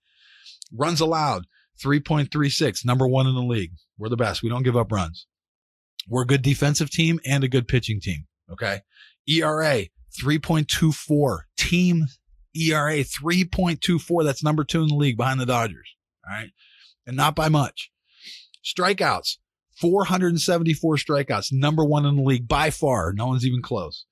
Runs 0.72 1.00
allowed, 1.00 1.46
3.36, 1.82 2.84
number 2.84 3.06
one 3.06 3.26
in 3.26 3.34
the 3.34 3.42
league. 3.42 3.72
We're 3.98 4.08
the 4.08 4.16
best. 4.16 4.42
We 4.42 4.48
don't 4.48 4.62
give 4.62 4.76
up 4.76 4.92
runs. 4.92 5.26
We're 6.08 6.22
a 6.22 6.26
good 6.26 6.42
defensive 6.42 6.90
team 6.90 7.20
and 7.24 7.44
a 7.44 7.48
good 7.48 7.68
pitching 7.68 8.00
team. 8.00 8.26
Okay. 8.50 8.80
ERA, 9.28 9.84
3.24. 10.20 11.38
Team 11.56 12.06
ERA, 12.54 12.98
3.24. 12.98 14.24
That's 14.24 14.42
number 14.42 14.64
two 14.64 14.82
in 14.82 14.88
the 14.88 14.94
league 14.94 15.16
behind 15.16 15.40
the 15.40 15.46
Dodgers. 15.46 15.96
All 16.28 16.36
right. 16.36 16.50
And 17.06 17.16
not 17.16 17.34
by 17.34 17.48
much. 17.48 17.90
Strikeouts, 18.64 19.38
474 19.80 20.96
strikeouts, 20.96 21.52
number 21.52 21.84
one 21.84 22.06
in 22.06 22.16
the 22.16 22.22
league 22.22 22.46
by 22.46 22.70
far. 22.70 23.12
No 23.12 23.26
one's 23.26 23.46
even 23.46 23.62
close. 23.62 24.06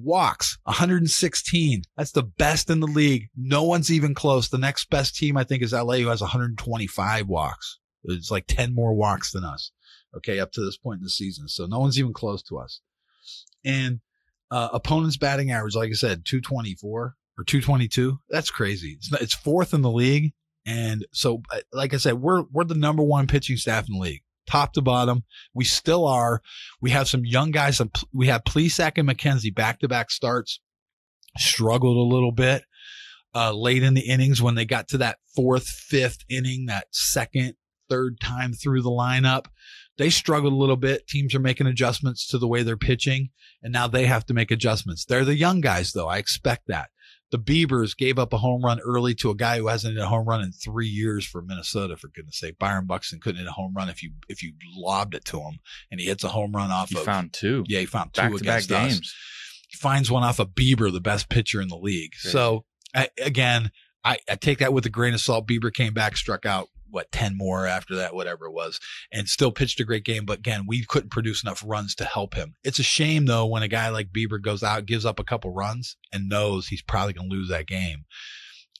Walks, 0.00 0.58
116. 0.64 1.82
That's 1.96 2.12
the 2.12 2.22
best 2.22 2.70
in 2.70 2.80
the 2.80 2.86
league. 2.86 3.28
No 3.36 3.64
one's 3.64 3.90
even 3.90 4.14
close. 4.14 4.48
The 4.48 4.58
next 4.58 4.90
best 4.90 5.16
team, 5.16 5.36
I 5.36 5.44
think, 5.44 5.62
is 5.62 5.72
LA, 5.72 5.96
who 5.96 6.08
has 6.08 6.20
125 6.20 7.26
walks. 7.26 7.78
It's 8.04 8.30
like 8.30 8.46
10 8.46 8.74
more 8.74 8.94
walks 8.94 9.32
than 9.32 9.44
us. 9.44 9.72
Okay, 10.16 10.40
up 10.40 10.52
to 10.52 10.64
this 10.64 10.76
point 10.76 10.98
in 10.98 11.04
the 11.04 11.10
season. 11.10 11.48
So 11.48 11.66
no 11.66 11.80
one's 11.80 11.98
even 11.98 12.12
close 12.12 12.42
to 12.44 12.58
us. 12.58 12.80
And 13.64 14.00
uh, 14.50 14.68
opponent's 14.72 15.16
batting 15.16 15.50
average, 15.50 15.74
like 15.74 15.90
I 15.90 15.94
said, 15.94 16.24
224 16.24 17.16
or 17.38 17.44
222. 17.44 18.18
That's 18.30 18.50
crazy. 18.50 18.96
It's, 18.98 19.12
not, 19.12 19.20
it's 19.20 19.34
fourth 19.34 19.74
in 19.74 19.82
the 19.82 19.90
league. 19.90 20.32
And 20.64 21.06
so, 21.12 21.42
uh, 21.50 21.60
like 21.72 21.94
I 21.94 21.96
said, 21.96 22.14
we're 22.14 22.42
we're 22.52 22.64
the 22.64 22.74
number 22.74 23.02
one 23.02 23.26
pitching 23.26 23.56
staff 23.56 23.88
in 23.88 23.94
the 23.94 24.00
league, 24.00 24.22
top 24.48 24.72
to 24.72 24.82
bottom. 24.82 25.22
We 25.54 25.64
still 25.64 26.06
are. 26.06 26.42
We 26.80 26.90
have 26.90 27.08
some 27.08 27.24
young 27.24 27.52
guys. 27.52 27.80
We 28.12 28.26
have 28.28 28.42
Plesac 28.44 28.92
and 28.96 29.08
McKenzie 29.08 29.54
back 29.54 29.80
to 29.80 29.88
back 29.88 30.10
starts. 30.10 30.60
Struggled 31.36 31.96
a 31.96 32.14
little 32.14 32.32
bit. 32.32 32.64
uh, 33.34 33.52
late 33.52 33.82
in 33.82 33.94
the 33.94 34.08
innings 34.08 34.40
when 34.42 34.54
they 34.54 34.64
got 34.64 34.88
to 34.88 34.98
that 34.98 35.18
fourth, 35.36 35.66
fifth 35.66 36.24
inning, 36.28 36.66
that 36.66 36.86
second, 36.90 37.54
third 37.88 38.18
time 38.20 38.52
through 38.52 38.82
the 38.82 38.90
lineup. 38.90 39.46
They 39.96 40.10
struggled 40.10 40.52
a 40.52 40.56
little 40.56 40.76
bit. 40.76 41.06
Teams 41.06 41.34
are 41.34 41.40
making 41.40 41.66
adjustments 41.66 42.26
to 42.28 42.38
the 42.38 42.48
way 42.48 42.62
they're 42.62 42.76
pitching, 42.76 43.30
and 43.62 43.72
now 43.72 43.88
they 43.88 44.06
have 44.06 44.24
to 44.26 44.34
make 44.34 44.50
adjustments. 44.50 45.04
They're 45.04 45.24
the 45.24 45.36
young 45.36 45.60
guys, 45.60 45.92
though. 45.92 46.08
I 46.08 46.18
expect 46.18 46.68
that. 46.68 46.90
The 47.30 47.38
Biebers 47.38 47.96
gave 47.96 48.18
up 48.18 48.32
a 48.32 48.38
home 48.38 48.62
run 48.62 48.80
early 48.80 49.14
to 49.16 49.30
a 49.30 49.34
guy 49.34 49.58
who 49.58 49.68
hasn't 49.68 49.94
hit 49.94 50.02
a 50.02 50.06
home 50.06 50.26
run 50.26 50.40
in 50.40 50.52
three 50.52 50.86
years 50.86 51.26
for 51.26 51.42
Minnesota. 51.42 51.96
For 51.96 52.08
goodness 52.08 52.38
sake, 52.38 52.58
Byron 52.58 52.86
Buxton 52.86 53.20
couldn't 53.20 53.38
hit 53.38 53.48
a 53.48 53.52
home 53.52 53.74
run 53.76 53.88
if 53.88 54.02
you 54.02 54.12
if 54.28 54.42
you 54.42 54.52
lobbed 54.74 55.14
it 55.14 55.24
to 55.26 55.40
him, 55.40 55.58
and 55.90 56.00
he 56.00 56.06
hits 56.06 56.24
a 56.24 56.28
home 56.28 56.52
run 56.52 56.70
off 56.70 56.88
He 56.88 56.96
of 56.96 57.04
found 57.04 57.32
two 57.32 57.64
yeah 57.68 57.80
he 57.80 57.86
found 57.86 58.14
two 58.14 58.36
against 58.36 58.72
us 58.72 58.92
games. 58.92 59.14
finds 59.72 60.10
one 60.10 60.22
off 60.22 60.38
of 60.38 60.50
Bieber, 60.50 60.92
the 60.92 61.00
best 61.00 61.28
pitcher 61.28 61.60
in 61.60 61.68
the 61.68 61.76
league. 61.76 62.12
Crazy. 62.12 62.32
So 62.32 62.64
I, 62.94 63.08
again, 63.22 63.70
I, 64.04 64.18
I 64.28 64.36
take 64.36 64.58
that 64.58 64.72
with 64.72 64.86
a 64.86 64.90
grain 64.90 65.14
of 65.14 65.20
salt. 65.20 65.46
Bieber 65.46 65.72
came 65.72 65.92
back, 65.92 66.16
struck 66.16 66.46
out 66.46 66.68
what 66.90 67.10
ten 67.12 67.36
more 67.36 67.66
after 67.66 67.94
that, 67.96 68.14
whatever 68.14 68.46
it 68.46 68.52
was, 68.52 68.80
and 69.12 69.28
still 69.28 69.52
pitched 69.52 69.80
a 69.80 69.84
great 69.84 70.04
game. 70.04 70.24
But 70.24 70.38
again, 70.38 70.64
we 70.66 70.84
couldn't 70.84 71.10
produce 71.10 71.42
enough 71.42 71.62
runs 71.66 71.94
to 71.96 72.04
help 72.04 72.34
him. 72.34 72.54
It's 72.64 72.78
a 72.78 72.84
shame 72.84 73.26
though 73.26 73.46
when 73.46 73.62
a 73.62 73.68
guy 73.68 73.88
like 73.88 74.08
Bieber 74.12 74.40
goes 74.40 74.62
out, 74.62 74.86
gives 74.86 75.04
up 75.04 75.18
a 75.18 75.24
couple 75.24 75.52
runs, 75.52 75.96
and 76.12 76.28
knows 76.28 76.68
he's 76.68 76.82
probably 76.82 77.12
going 77.12 77.28
to 77.30 77.36
lose 77.36 77.48
that 77.48 77.66
game. 77.66 78.04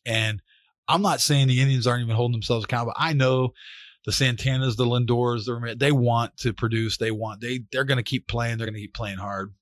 And 0.07 0.41
I'm 0.89 1.03
not 1.03 1.21
saying 1.21 1.49
the 1.49 1.61
Indians 1.61 1.87
aren't 1.87 2.03
even 2.05 2.17
holding 2.17 2.33
themselves 2.33 2.65
accountable. 2.65 2.95
I 2.97 3.13
know 3.13 3.53
the 4.07 4.13
Santanas, 4.13 4.77
the 4.77 4.87
Lindors, 4.87 5.45
the, 5.45 5.77
they 5.79 5.93
want 5.93 6.37
to 6.39 6.53
produce. 6.55 6.97
They 6.97 7.11
want 7.11 7.41
they 7.43 7.61
they're 7.73 7.85
going 7.85 7.99
to 7.99 8.03
keep 8.03 8.27
playing. 8.27 8.57
They're 8.57 8.67
going 8.67 8.75
to 8.75 8.81
keep 8.81 8.95
playing 8.95 9.19
hard. 9.19 9.53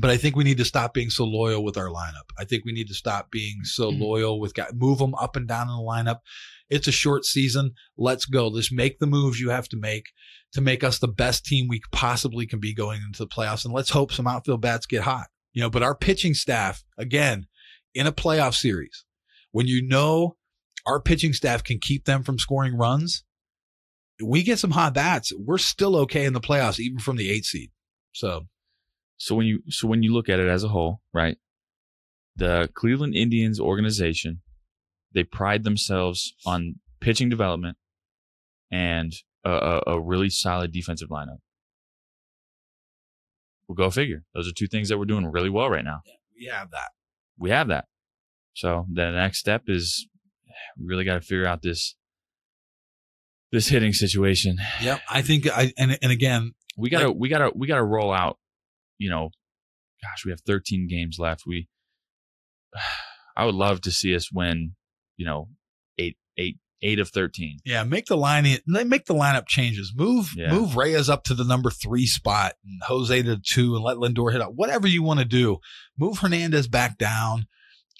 But 0.00 0.10
I 0.10 0.16
think 0.16 0.36
we 0.36 0.44
need 0.44 0.58
to 0.58 0.64
stop 0.64 0.94
being 0.94 1.10
so 1.10 1.24
loyal 1.24 1.64
with 1.64 1.76
our 1.76 1.88
lineup. 1.88 2.28
I 2.38 2.44
think 2.44 2.64
we 2.64 2.72
need 2.72 2.86
to 2.88 2.94
stop 2.94 3.30
being 3.32 3.64
so 3.64 3.90
Mhm. 3.90 4.00
loyal 4.00 4.38
with 4.40 4.54
guys. 4.54 4.70
Move 4.74 4.98
them 4.98 5.14
up 5.14 5.34
and 5.34 5.48
down 5.48 5.68
in 5.68 5.74
the 5.74 5.82
lineup. 5.82 6.20
It's 6.70 6.88
a 6.88 6.92
short 6.92 7.24
season. 7.24 7.72
Let's 7.96 8.26
go. 8.26 8.54
Just 8.54 8.72
make 8.72 8.98
the 8.98 9.06
moves 9.06 9.40
you 9.40 9.50
have 9.50 9.68
to 9.70 9.76
make 9.76 10.06
to 10.52 10.60
make 10.60 10.82
us 10.84 10.98
the 10.98 11.08
best 11.08 11.44
team 11.44 11.66
we 11.68 11.80
possibly 11.92 12.46
can 12.46 12.60
be 12.60 12.74
going 12.74 13.00
into 13.02 13.18
the 13.20 13.28
playoffs. 13.28 13.64
And 13.64 13.74
let's 13.74 13.90
hope 13.90 14.12
some 14.12 14.26
outfield 14.26 14.60
bats 14.60 14.86
get 14.86 15.02
hot. 15.02 15.26
You 15.52 15.62
know, 15.62 15.70
but 15.70 15.82
our 15.82 15.94
pitching 15.94 16.34
staff, 16.34 16.84
again, 16.96 17.46
in 17.94 18.06
a 18.06 18.12
playoff 18.12 18.54
series, 18.54 19.04
when 19.50 19.66
you 19.66 19.86
know 19.86 20.36
our 20.86 21.00
pitching 21.00 21.32
staff 21.32 21.64
can 21.64 21.78
keep 21.78 22.04
them 22.04 22.22
from 22.22 22.38
scoring 22.38 22.76
runs, 22.76 23.24
we 24.22 24.42
get 24.42 24.58
some 24.58 24.72
hot 24.72 24.94
bats. 24.94 25.32
We're 25.38 25.58
still 25.58 25.96
okay 25.96 26.24
in 26.24 26.32
the 26.32 26.40
playoffs, 26.40 26.78
even 26.78 26.98
from 26.98 27.16
the 27.16 27.30
eight 27.30 27.44
seed. 27.44 27.70
So 28.12 28.46
So 29.16 29.34
when 29.34 29.46
you 29.46 29.62
so 29.68 29.88
when 29.88 30.02
you 30.02 30.12
look 30.12 30.28
at 30.28 30.38
it 30.38 30.48
as 30.48 30.64
a 30.64 30.68
whole, 30.68 31.00
right? 31.12 31.38
The 32.36 32.70
Cleveland 32.74 33.14
Indians 33.14 33.58
organization, 33.58 34.42
they 35.14 35.24
pride 35.24 35.64
themselves 35.64 36.34
on 36.46 36.76
pitching 37.00 37.28
development 37.28 37.76
and 38.70 39.12
a, 39.44 39.50
a, 39.50 39.82
a 39.86 40.00
really 40.00 40.30
solid 40.30 40.72
defensive 40.72 41.08
lineup. 41.08 41.38
We'll 43.66 43.76
go 43.76 43.90
figure. 43.90 44.24
Those 44.34 44.48
are 44.48 44.52
two 44.56 44.66
things 44.66 44.88
that 44.88 44.98
we're 44.98 45.04
doing 45.04 45.26
really 45.26 45.50
well 45.50 45.68
right 45.68 45.84
now. 45.84 46.00
we 46.38 46.46
have 46.46 46.70
that. 46.70 46.90
We 47.38 47.50
have 47.50 47.68
that. 47.68 47.84
So 48.54 48.86
the 48.92 49.10
next 49.10 49.38
step 49.38 49.64
is 49.68 50.08
we 50.78 50.86
really 50.86 51.04
got 51.04 51.14
to 51.14 51.20
figure 51.20 51.46
out 51.46 51.62
this 51.62 51.94
this 53.52 53.68
hitting 53.68 53.92
situation. 53.92 54.56
Yep. 54.82 55.00
I 55.08 55.22
think 55.22 55.46
I 55.46 55.72
and 55.78 55.98
and 56.02 56.12
again, 56.12 56.52
we 56.78 56.88
gotta 56.90 57.10
we 57.10 57.28
gotta 57.28 57.50
we 57.54 57.66
gotta 57.66 57.84
roll 57.84 58.12
out 58.12 58.38
you 58.98 59.10
know 59.10 59.30
gosh 60.02 60.24
we 60.24 60.30
have 60.30 60.40
13 60.46 60.86
games 60.88 61.18
left 61.18 61.42
we 61.46 61.68
i 63.36 63.44
would 63.44 63.54
love 63.54 63.80
to 63.82 63.90
see 63.90 64.14
us 64.14 64.32
win 64.32 64.74
you 65.18 65.26
know 65.26 65.48
eight 65.98 66.16
eight 66.38 66.56
eight 66.80 66.98
of 67.00 67.08
13 67.10 67.58
yeah, 67.64 67.82
make 67.82 68.06
the 68.06 68.16
line 68.16 68.44
make 68.66 69.04
the 69.06 69.14
lineup 69.14 69.46
changes. 69.48 69.92
Move 69.94 70.32
Yeah. 70.36 70.52
move 70.52 70.76
Reyes 70.76 71.08
up 71.10 71.24
to 71.24 71.34
the 71.34 71.44
number 71.44 71.70
three 71.70 72.06
spot 72.06 72.52
and 72.64 72.80
Jose 72.84 73.20
to 73.22 73.36
two 73.36 73.74
and 73.74 73.84
let 73.84 73.96
Lindor 73.98 74.32
hit 74.32 74.40
up. 74.40 74.52
Whatever 74.54 74.86
you 74.86 75.02
want 75.02 75.18
to 75.18 75.26
do. 75.26 75.58
Move 75.98 76.18
Hernandez 76.18 76.68
back 76.68 76.96
down. 76.96 77.46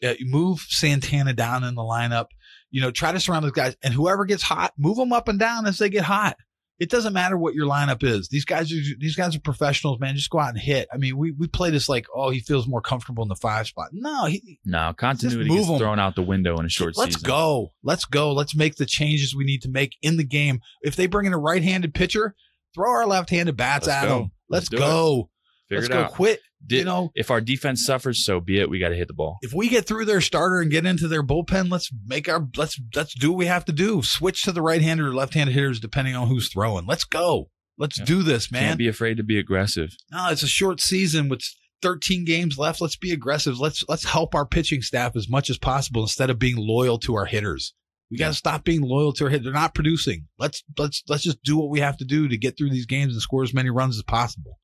Uh, 0.01 0.15
move 0.23 0.61
Santana 0.69 1.33
down 1.33 1.65
in 1.65 1.75
the 1.75 1.83
lineup. 1.83 2.27
You 2.71 2.81
know, 2.81 2.93
try 2.93 3.11
to 3.11 3.19
surround 3.19 3.45
those 3.45 3.51
guys, 3.53 3.77
and 3.83 3.93
whoever 3.93 4.25
gets 4.25 4.45
hot, 4.45 4.73
move 4.79 4.97
them 4.97 5.13
up 5.13 5.27
and 5.27 5.39
down 5.41 5.67
as 5.67 5.79
they 5.79 5.89
get 5.89 6.05
hot. 6.05 6.37
It 6.79 6.91
doesn't 6.91 7.13
matter 7.13 7.37
what 7.37 7.55
your 7.55 7.67
lineup 7.67 8.05
is. 8.05 8.29
These 8.29 8.45
guys 8.45 8.71
are 8.73 8.77
these 8.99 9.17
guys 9.17 9.35
are 9.35 9.41
professionals, 9.41 9.99
man. 9.99 10.15
Just 10.15 10.31
go 10.31 10.39
out 10.39 10.51
and 10.51 10.59
hit. 10.59 10.89
I 10.93 10.97
mean, 10.97 11.17
we 11.17 11.33
we 11.33 11.49
play 11.49 11.71
this 11.71 11.89
like, 11.89 12.07
oh, 12.15 12.31
he 12.31 12.39
feels 12.41 12.69
more 12.69 12.81
comfortable 12.81 13.23
in 13.25 13.29
the 13.29 13.35
five 13.35 13.67
spot. 13.67 13.89
No, 13.93 14.27
he, 14.27 14.61
no 14.65 14.93
continuity 14.97 15.49
move 15.49 15.59
gets 15.61 15.71
'em. 15.71 15.79
thrown 15.79 15.99
out 15.99 16.15
the 16.15 16.23
window 16.23 16.57
in 16.59 16.67
a 16.67 16.69
short 16.69 16.95
season. 16.95 17.03
Let's 17.05 17.17
season 17.17 17.27
go. 17.29 17.73
Let's 17.83 18.05
go. 18.05 18.33
Let's 18.33 18.55
make 18.55 18.77
the 18.77 18.87
changes 18.87 19.35
we 19.35 19.45
need 19.45 19.63
to 19.63 19.69
make 19.69 19.97
in 20.03 20.17
the 20.19 20.25
game. 20.25 20.61
If 20.83 20.95
they 20.95 21.07
bring 21.07 21.27
in 21.27 21.33
a 21.33 21.39
right-handed 21.39 21.95
pitcher, 21.95 22.37
throw 22.75 22.91
our 22.91 23.07
left-handed 23.07 23.57
bats 23.57 23.87
Let's 23.89 23.97
at 24.05 24.09
go. 24.09 24.19
them. 24.19 24.31
Let's, 24.49 24.51
Let's 24.51 24.69
do 24.69 24.77
it. 24.77 24.81
go. 24.81 25.31
Figure 25.69 25.83
Let's 25.83 25.89
it 25.89 25.93
go. 25.93 26.03
out 26.05 26.13
Quit. 26.13 26.41
Di- 26.67 26.79
you 26.79 26.85
know, 26.85 27.11
if 27.15 27.31
our 27.31 27.41
defense 27.41 27.85
suffers 27.87 28.25
so 28.25 28.41
be 28.41 28.59
it 28.59 28.69
we 28.69 28.79
got 28.81 28.89
to 28.89 28.97
hit 28.97 29.07
the 29.07 29.15
ball 29.15 29.39
if 29.43 29.53
we 29.55 29.69
get 29.69 29.87
through 29.87 30.05
their 30.07 30.21
starter 30.21 30.61
and 30.61 30.71
get 30.71 30.85
into 30.87 31.07
their 31.07 31.23
bullpen, 31.23 31.71
let's 31.71 31.91
make 32.07 32.29
our 32.29 32.47
let's 32.57 32.81
let's 32.97 33.15
do 33.15 33.31
what 33.31 33.39
we 33.39 33.47
have 33.47 33.65
to 33.67 33.73
do. 33.73 34.03
Switch 34.03 34.43
to 34.43 34.53
the 34.53 34.63
right-handed 34.63 35.07
or 35.07 35.15
left-handed 35.15 35.53
hitters 35.55 35.79
depending 35.81 36.17
on 36.17 36.27
who's 36.29 36.49
throwing. 36.53 36.85
Let's 36.87 37.05
go. 37.05 37.51
Let's 37.79 37.99
Yeah. 37.99 38.05
do 38.07 38.23
this, 38.25 38.51
man. 38.51 38.63
can't 38.63 38.79
be 38.79 38.89
afraid 38.89 39.19
to 39.19 39.23
be 39.23 39.39
aggressive 39.39 39.91
no, 40.11 40.31
it's 40.31 40.43
a 40.43 40.49
short 40.49 40.81
season 40.81 41.29
with 41.29 41.43
13 41.81 42.25
games 42.25 42.59
left. 42.59 42.81
Let's 42.81 42.97
be 42.97 43.13
aggressive. 43.13 43.61
Let's 43.61 43.85
let's 43.89 44.05
help 44.05 44.35
our 44.35 44.45
pitching 44.47 44.83
staff 44.83 45.15
as 45.15 45.29
much 45.29 45.49
as 45.49 45.59
possible 45.59 46.03
instead 46.03 46.29
of 46.29 46.39
being 46.41 46.57
loyal 46.57 46.99
to 46.99 47.15
our 47.15 47.27
hitters. 47.27 47.73
We 48.11 48.17
got 48.17 48.29
to 48.29 48.35
stop 48.35 48.65
being 48.65 48.81
loyal 48.81 49.13
to 49.13 49.25
our 49.25 49.31
hitters. 49.31 49.45
They're 49.45 49.53
not 49.53 49.75
producing. 49.77 50.27
Let's 50.41 50.65
let's 50.77 51.05
let's 51.09 51.23
just 51.23 51.41
do 51.45 51.57
what 51.57 51.71
we 51.71 51.79
have 51.79 51.97
to 51.99 52.05
do 52.05 52.27
to 52.27 52.37
get 52.37 52.59
through 52.59 52.71
these 52.71 52.87
games 52.87 53.13
and 53.13 53.23
score 53.23 53.45
as 53.45 53.55
many 53.55 53.71
runs 53.71 53.97
as 53.97 54.03
possible. 54.03 54.59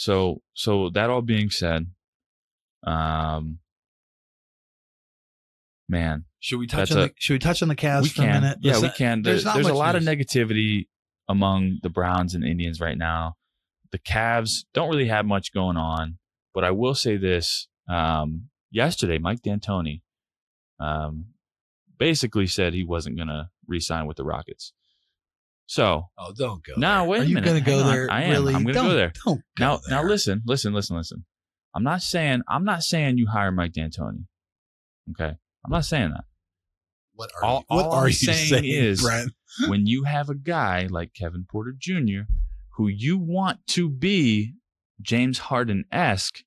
So 0.00 0.40
so 0.54 0.90
that 0.90 1.10
all 1.10 1.22
being 1.22 1.50
said 1.50 1.86
um 2.86 3.58
man 5.88 6.24
Should 6.40 6.58
we 6.60 6.66
touch 6.68 6.92
on 6.92 6.98
a- 6.98 7.00
the 7.08 7.12
Should 7.18 7.34
we 7.34 7.38
touch 7.40 7.62
on 7.62 7.68
the 7.68 7.76
Cavs 7.76 8.02
we 8.02 8.08
for 8.10 8.22
can. 8.22 8.36
a 8.36 8.40
minute? 8.40 8.58
yeah 8.62 8.72
Listen, 8.74 8.82
we 8.82 8.90
can. 8.96 9.22
There's 9.22 9.42
there's, 9.44 9.54
there's 9.54 9.66
a 9.68 9.74
lot 9.74 9.96
of 9.96 10.02
negativity 10.04 10.86
among 11.28 11.78
the 11.82 11.88
browns 11.90 12.34
and 12.34 12.44
indians 12.44 12.80
right 12.80 12.96
now. 12.96 13.34
The 13.90 13.98
Cavs 13.98 14.64
don't 14.74 14.88
really 14.88 15.08
have 15.08 15.26
much 15.26 15.52
going 15.52 15.76
on 15.76 16.18
but 16.54 16.62
i 16.64 16.70
will 16.70 16.94
say 16.94 17.16
this 17.16 17.68
um 17.88 18.48
yesterday 18.70 19.18
mike 19.18 19.42
d'antoni 19.42 20.02
um 20.78 21.26
basically 21.98 22.46
said 22.46 22.72
he 22.72 22.84
wasn't 22.84 23.16
going 23.16 23.28
to 23.28 23.48
re-sign 23.66 24.06
with 24.06 24.16
the 24.16 24.24
rockets 24.24 24.72
so 25.68 26.08
Oh, 26.18 26.32
don't 26.36 26.64
go. 26.64 26.72
No, 26.76 27.00
there. 27.00 27.04
wait 27.04 27.18
a 27.18 27.20
Are 27.20 27.24
you 27.24 27.34
minute. 27.36 27.46
gonna 27.46 27.60
go 27.60 27.72
Hang 27.78 27.82
on. 27.86 27.92
there? 27.94 28.10
I 28.10 28.22
am. 28.24 28.30
Really? 28.30 28.54
I'm 28.54 28.62
gonna 28.62 28.74
go 28.74 28.82
Don't- 28.88 28.96
there. 28.96 29.12
Don't 29.24 29.40
go 29.56 29.64
now 29.64 29.80
now 29.88 30.02
listen 30.02 30.42
listen 30.46 30.72
listen 30.72 30.96
listen 30.96 31.24
i'm 31.74 31.84
not 31.84 32.00
saying 32.02 32.40
i'm 32.48 32.64
not 32.64 32.82
saying 32.82 33.18
you 33.18 33.26
hire 33.28 33.52
mike 33.52 33.72
d'antoni 33.72 34.24
okay 35.10 35.32
i'm 35.64 35.70
not 35.70 35.84
saying 35.84 36.10
that 36.10 36.24
What 37.14 37.30
are 37.36 37.44
all- 37.44 37.64
you, 37.70 37.76
what 37.76 37.84
all 37.86 37.92
are 37.92 38.00
I'm 38.04 38.08
you 38.08 38.12
saying 38.14 38.48
saying, 38.48 38.64
is- 38.64 39.02
Brent? 39.02 39.32
when 39.68 39.86
you 39.86 40.04
have 40.04 40.28
a 40.30 40.34
guy 40.34 40.86
like 40.90 41.12
Kevin 41.14 41.44
Porter 41.48 41.74
Jr., 41.78 42.22
who 42.76 42.88
you 42.88 43.18
want 43.18 43.58
to 43.68 43.88
be 43.90 44.54
James 45.02 45.38
Harden 45.38 45.84
esque, 45.92 46.42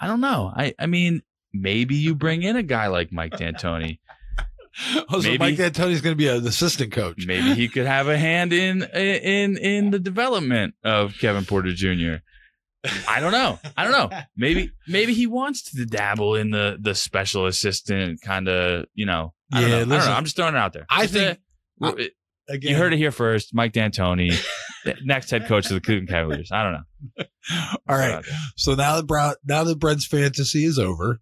I 0.00 0.06
don't 0.06 0.20
know. 0.20 0.52
I, 0.54 0.74
I 0.78 0.86
mean, 0.86 1.22
maybe 1.52 1.94
you 1.96 2.14
bring 2.14 2.42
in 2.42 2.56
a 2.56 2.62
guy 2.62 2.86
like 2.88 3.10
Mike 3.12 3.36
D'Antoni. 3.38 3.98
Oh, 5.08 5.20
so 5.20 5.28
Maybe- 5.28 5.38
Mike 5.38 5.56
D'Antoni's 5.56 6.00
going 6.00 6.12
to 6.12 6.16
be 6.16 6.28
an 6.28 6.46
assistant 6.46 6.92
coach. 6.92 7.26
Maybe 7.26 7.54
he 7.54 7.68
could 7.68 7.86
have 7.86 8.08
a 8.08 8.18
hand 8.18 8.52
in 8.52 8.82
in 8.82 9.56
in 9.56 9.90
the 9.90 9.98
development 9.98 10.74
of 10.84 11.14
Kevin 11.18 11.44
Porter 11.44 11.72
Jr. 11.72 12.16
I 13.08 13.20
don't 13.20 13.32
know. 13.32 13.58
I 13.76 13.84
don't 13.84 13.92
know. 13.92 14.16
Maybe 14.36 14.70
maybe 14.86 15.12
he 15.14 15.26
wants 15.26 15.70
to 15.72 15.84
dabble 15.86 16.34
in 16.36 16.50
the 16.50 16.76
the 16.80 16.94
special 16.94 17.46
assistant 17.46 18.20
kind 18.20 18.48
of, 18.48 18.84
you 18.94 19.06
know. 19.06 19.32
I 19.52 19.60
don't 19.60 19.70
Yeah, 19.70 19.76
know. 19.76 19.76
I 19.76 19.80
don't 19.80 19.88
listen, 19.90 20.10
know. 20.10 20.16
I'm 20.16 20.24
just 20.24 20.36
throwing 20.36 20.54
it 20.54 20.58
out 20.58 20.72
there. 20.72 20.86
I 20.90 21.02
Just, 21.06 21.14
think- 21.14 21.38
uh, 21.82 21.92
I- 21.98 22.10
Again, 22.48 22.70
you 22.70 22.76
heard 22.76 22.92
it 22.92 22.98
here 22.98 23.10
first. 23.10 23.52
Mike 23.56 23.72
D'Antoni, 23.72 24.32
next 25.02 25.30
head 25.32 25.48
coach 25.48 25.66
of 25.66 25.72
the 25.72 25.80
Cleveland 25.80 26.08
Cavaliers. 26.08 26.52
I 26.52 26.62
don't 26.62 26.74
know. 26.74 27.24
All 27.88 27.98
right. 27.98 28.24
So 28.56 28.76
now 28.76 28.94
that 28.94 29.06
Brown, 29.08 29.34
now 29.44 29.64
that 29.64 29.80
Brent's 29.80 30.06
fantasy 30.06 30.64
is 30.64 30.78
over, 30.78 31.18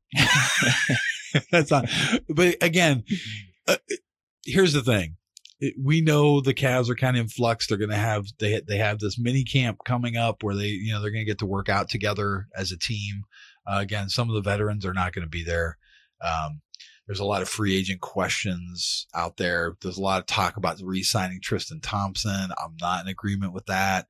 that's 1.50 1.70
not. 1.70 1.88
But 2.28 2.56
again, 2.60 3.04
uh, 3.66 3.76
here's 4.44 4.72
the 4.72 4.82
thing: 4.82 5.16
we 5.80 6.00
know 6.00 6.40
the 6.40 6.54
Cavs 6.54 6.88
are 6.88 6.94
kind 6.94 7.16
of 7.16 7.22
in 7.22 7.28
flux. 7.28 7.66
They're 7.66 7.78
going 7.78 7.90
to 7.90 7.96
have 7.96 8.26
they 8.38 8.60
they 8.66 8.78
have 8.78 8.98
this 8.98 9.18
mini 9.18 9.44
camp 9.44 9.78
coming 9.84 10.16
up 10.16 10.42
where 10.42 10.54
they 10.54 10.68
you 10.68 10.92
know 10.92 11.00
they're 11.00 11.10
going 11.10 11.24
to 11.24 11.30
get 11.30 11.38
to 11.38 11.46
work 11.46 11.68
out 11.68 11.88
together 11.88 12.46
as 12.56 12.72
a 12.72 12.78
team. 12.78 13.24
Uh, 13.66 13.78
again, 13.80 14.08
some 14.08 14.28
of 14.28 14.34
the 14.34 14.48
veterans 14.48 14.84
are 14.84 14.92
not 14.92 15.12
going 15.12 15.24
to 15.24 15.30
be 15.30 15.44
there. 15.44 15.78
Um, 16.22 16.60
there's 17.06 17.20
a 17.20 17.24
lot 17.24 17.42
of 17.42 17.48
free 17.48 17.76
agent 17.76 18.00
questions 18.00 19.06
out 19.14 19.36
there. 19.36 19.76
There's 19.82 19.98
a 19.98 20.02
lot 20.02 20.20
of 20.20 20.26
talk 20.26 20.56
about 20.56 20.80
re-signing 20.82 21.40
Tristan 21.42 21.80
Thompson. 21.80 22.50
I'm 22.62 22.76
not 22.80 23.04
in 23.04 23.08
agreement 23.08 23.52
with 23.52 23.66
that. 23.66 24.06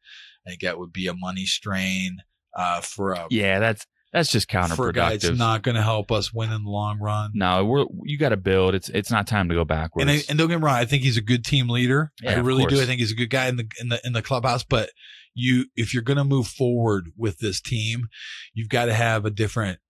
I 0.46 0.50
think 0.50 0.60
that 0.60 0.78
would 0.78 0.92
be 0.92 1.08
a 1.08 1.14
money 1.14 1.44
strain 1.44 2.18
uh, 2.54 2.80
for 2.82 3.12
a 3.12 3.26
Yeah, 3.30 3.58
that's 3.58 3.86
That's 4.14 4.30
just 4.30 4.48
for 4.48 4.88
a 4.88 4.92
guy, 4.92 5.14
it's 5.14 5.24
counterproductive. 5.24 5.36
not 5.38 5.62
going 5.62 5.74
to 5.74 5.82
help 5.82 6.12
us 6.12 6.32
win 6.32 6.52
in 6.52 6.62
the 6.62 6.70
long 6.70 7.00
run. 7.00 7.32
no, 7.34 7.64
we're 7.64 7.84
you 8.04 8.16
got 8.16 8.28
to 8.28 8.36
build. 8.36 8.76
It's 8.76 8.88
it's 8.88 9.10
not 9.10 9.26
time 9.26 9.48
to 9.48 9.56
go 9.56 9.64
backwards. 9.64 10.08
And, 10.08 10.10
I, 10.10 10.22
and 10.28 10.38
don't 10.38 10.48
get 10.48 10.60
me 10.60 10.64
wrong, 10.64 10.76
I 10.76 10.84
think 10.84 11.02
he's 11.02 11.16
a 11.16 11.20
good 11.20 11.44
team 11.44 11.68
leader. 11.68 12.12
Yeah, 12.22 12.36
I 12.36 12.38
really 12.38 12.64
do. 12.66 12.80
I 12.80 12.84
think 12.84 13.00
he's 13.00 13.10
a 13.10 13.16
good 13.16 13.30
guy 13.30 13.48
in 13.48 13.56
the 13.56 13.68
in 13.80 13.88
the 13.88 14.00
in 14.04 14.12
the 14.12 14.22
clubhouse. 14.22 14.62
But 14.62 14.90
you, 15.34 15.66
if 15.74 15.92
you're 15.92 16.04
going 16.04 16.16
to 16.16 16.24
move 16.24 16.46
forward 16.46 17.10
with 17.16 17.38
this 17.38 17.60
team, 17.60 18.06
you've 18.52 18.68
got 18.68 18.84
to 18.84 18.94
have 18.94 19.24
a 19.24 19.30
different 19.30 19.80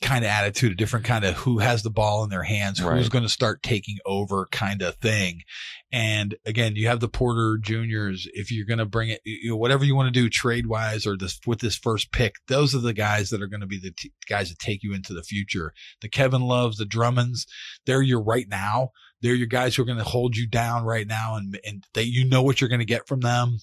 kind 0.00 0.24
of 0.24 0.30
attitude, 0.30 0.72
a 0.72 0.74
different 0.74 1.04
kind 1.06 1.24
of 1.24 1.34
who 1.34 1.58
has 1.58 1.82
the 1.82 1.90
ball 1.90 2.24
in 2.24 2.30
their 2.30 2.42
hands, 2.42 2.80
who's 2.96 3.08
going 3.08 3.24
to 3.24 3.28
start 3.28 3.62
taking 3.62 3.98
over 4.06 4.46
kind 4.50 4.82
of 4.82 4.94
thing. 4.96 5.42
And 5.90 6.36
again, 6.44 6.76
you 6.76 6.86
have 6.88 7.00
the 7.00 7.08
Porter 7.08 7.58
Juniors. 7.60 8.28
If 8.32 8.52
you're 8.52 8.66
going 8.66 8.78
to 8.78 8.84
bring 8.84 9.08
it, 9.10 9.20
you 9.24 9.50
know, 9.50 9.56
whatever 9.56 9.84
you 9.84 9.94
want 9.96 10.12
to 10.12 10.20
do 10.20 10.28
trade 10.28 10.66
wise 10.66 11.06
or 11.06 11.16
this 11.16 11.40
with 11.46 11.60
this 11.60 11.76
first 11.76 12.12
pick, 12.12 12.34
those 12.46 12.74
are 12.74 12.80
the 12.80 12.92
guys 12.92 13.30
that 13.30 13.42
are 13.42 13.46
going 13.46 13.60
to 13.60 13.66
be 13.66 13.78
the 13.78 13.92
t- 13.92 14.12
guys 14.28 14.50
that 14.50 14.58
take 14.58 14.82
you 14.82 14.92
into 14.94 15.14
the 15.14 15.22
future. 15.22 15.72
The 16.00 16.08
Kevin 16.08 16.42
Loves, 16.42 16.76
the 16.76 16.84
Drummonds, 16.84 17.46
they're 17.86 18.02
your 18.02 18.22
right 18.22 18.46
now. 18.48 18.90
They're 19.20 19.34
your 19.34 19.46
guys 19.46 19.74
who 19.74 19.82
are 19.82 19.86
going 19.86 19.98
to 19.98 20.04
hold 20.04 20.36
you 20.36 20.46
down 20.46 20.84
right 20.84 21.06
now, 21.06 21.36
and 21.36 21.58
and 21.66 21.84
that 21.94 22.06
you 22.06 22.28
know 22.28 22.42
what 22.42 22.60
you're 22.60 22.68
going 22.70 22.78
to 22.78 22.84
get 22.84 23.08
from 23.08 23.20
them. 23.20 23.58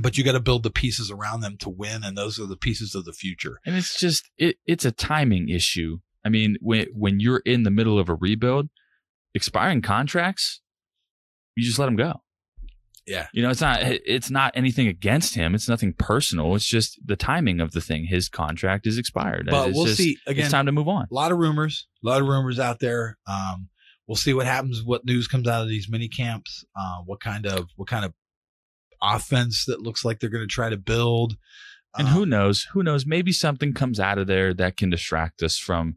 But 0.00 0.16
you 0.16 0.24
got 0.24 0.32
to 0.32 0.40
build 0.40 0.62
the 0.62 0.70
pieces 0.70 1.10
around 1.10 1.40
them 1.40 1.56
to 1.58 1.68
win, 1.68 2.04
and 2.04 2.16
those 2.16 2.38
are 2.38 2.46
the 2.46 2.56
pieces 2.56 2.94
of 2.94 3.04
the 3.04 3.12
future. 3.12 3.58
And 3.66 3.74
it's 3.76 3.98
just 3.98 4.30
it, 4.38 4.56
it's 4.66 4.84
a 4.84 4.92
timing 4.92 5.48
issue. 5.48 5.98
I 6.24 6.28
mean, 6.28 6.56
when 6.60 6.86
when 6.94 7.20
you're 7.20 7.42
in 7.44 7.62
the 7.64 7.70
middle 7.70 7.98
of 7.98 8.08
a 8.08 8.14
rebuild, 8.14 8.68
expiring 9.34 9.82
contracts, 9.82 10.60
you 11.56 11.64
just 11.64 11.78
let 11.78 11.86
them 11.86 11.96
go. 11.96 12.22
Yeah. 13.06 13.26
You 13.32 13.42
know, 13.42 13.48
it's 13.50 13.60
not 13.62 13.78
it's 13.82 14.30
not 14.30 14.52
anything 14.54 14.86
against 14.86 15.34
him. 15.34 15.54
It's 15.54 15.68
nothing 15.68 15.94
personal. 15.94 16.54
It's 16.54 16.66
just 16.68 17.00
the 17.04 17.16
timing 17.16 17.58
of 17.60 17.72
the 17.72 17.80
thing. 17.80 18.04
His 18.04 18.28
contract 18.28 18.86
is 18.86 18.98
expired. 18.98 19.48
But 19.50 19.68
It's 19.70 19.76
we'll 19.76 19.86
just- 19.86 19.96
see. 19.98 20.18
Again, 20.26 20.44
it's 20.44 20.52
time 20.52 20.66
to 20.66 20.72
move 20.72 20.88
on. 20.88 21.06
a 21.10 21.14
lot 21.14 21.32
of 21.32 21.38
rumors, 21.38 21.86
a 22.04 22.06
lot 22.08 22.20
of 22.20 22.28
rumors 22.28 22.58
out 22.60 22.80
there. 22.80 23.16
Um, 23.26 23.68
we'll 24.06 24.16
see 24.16 24.34
what 24.34 24.46
happens, 24.46 24.82
what 24.84 25.06
news 25.06 25.26
comes 25.26 25.48
out 25.48 25.62
of 25.62 25.68
these 25.68 25.88
mini 25.88 26.08
camps, 26.08 26.64
uh, 26.78 26.98
what 27.06 27.20
kind 27.20 27.46
of 27.46 27.68
what 27.76 27.88
kind 27.88 28.04
of 28.04 28.12
offense 29.02 29.64
that 29.66 29.80
looks 29.82 30.04
like 30.04 30.20
they're 30.20 30.30
going 30.30 30.46
to 30.46 30.52
try 30.52 30.68
to 30.70 30.76
build. 30.76 31.36
And 31.96 32.08
Um, 32.08 32.14
who 32.14 32.26
knows? 32.26 32.66
Who 32.72 32.82
knows? 32.82 33.06
Maybe 33.06 33.32
something 33.32 33.72
comes 33.72 33.98
out 33.98 34.18
of 34.18 34.26
there 34.26 34.52
that 34.54 34.76
can 34.76 34.90
distract 34.90 35.42
us 35.42 35.56
from 35.58 35.96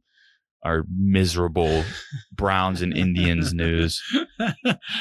our 0.63 0.83
miserable 0.95 1.83
Browns 2.31 2.81
and 2.81 2.95
Indians 2.95 3.53
news. 3.53 4.01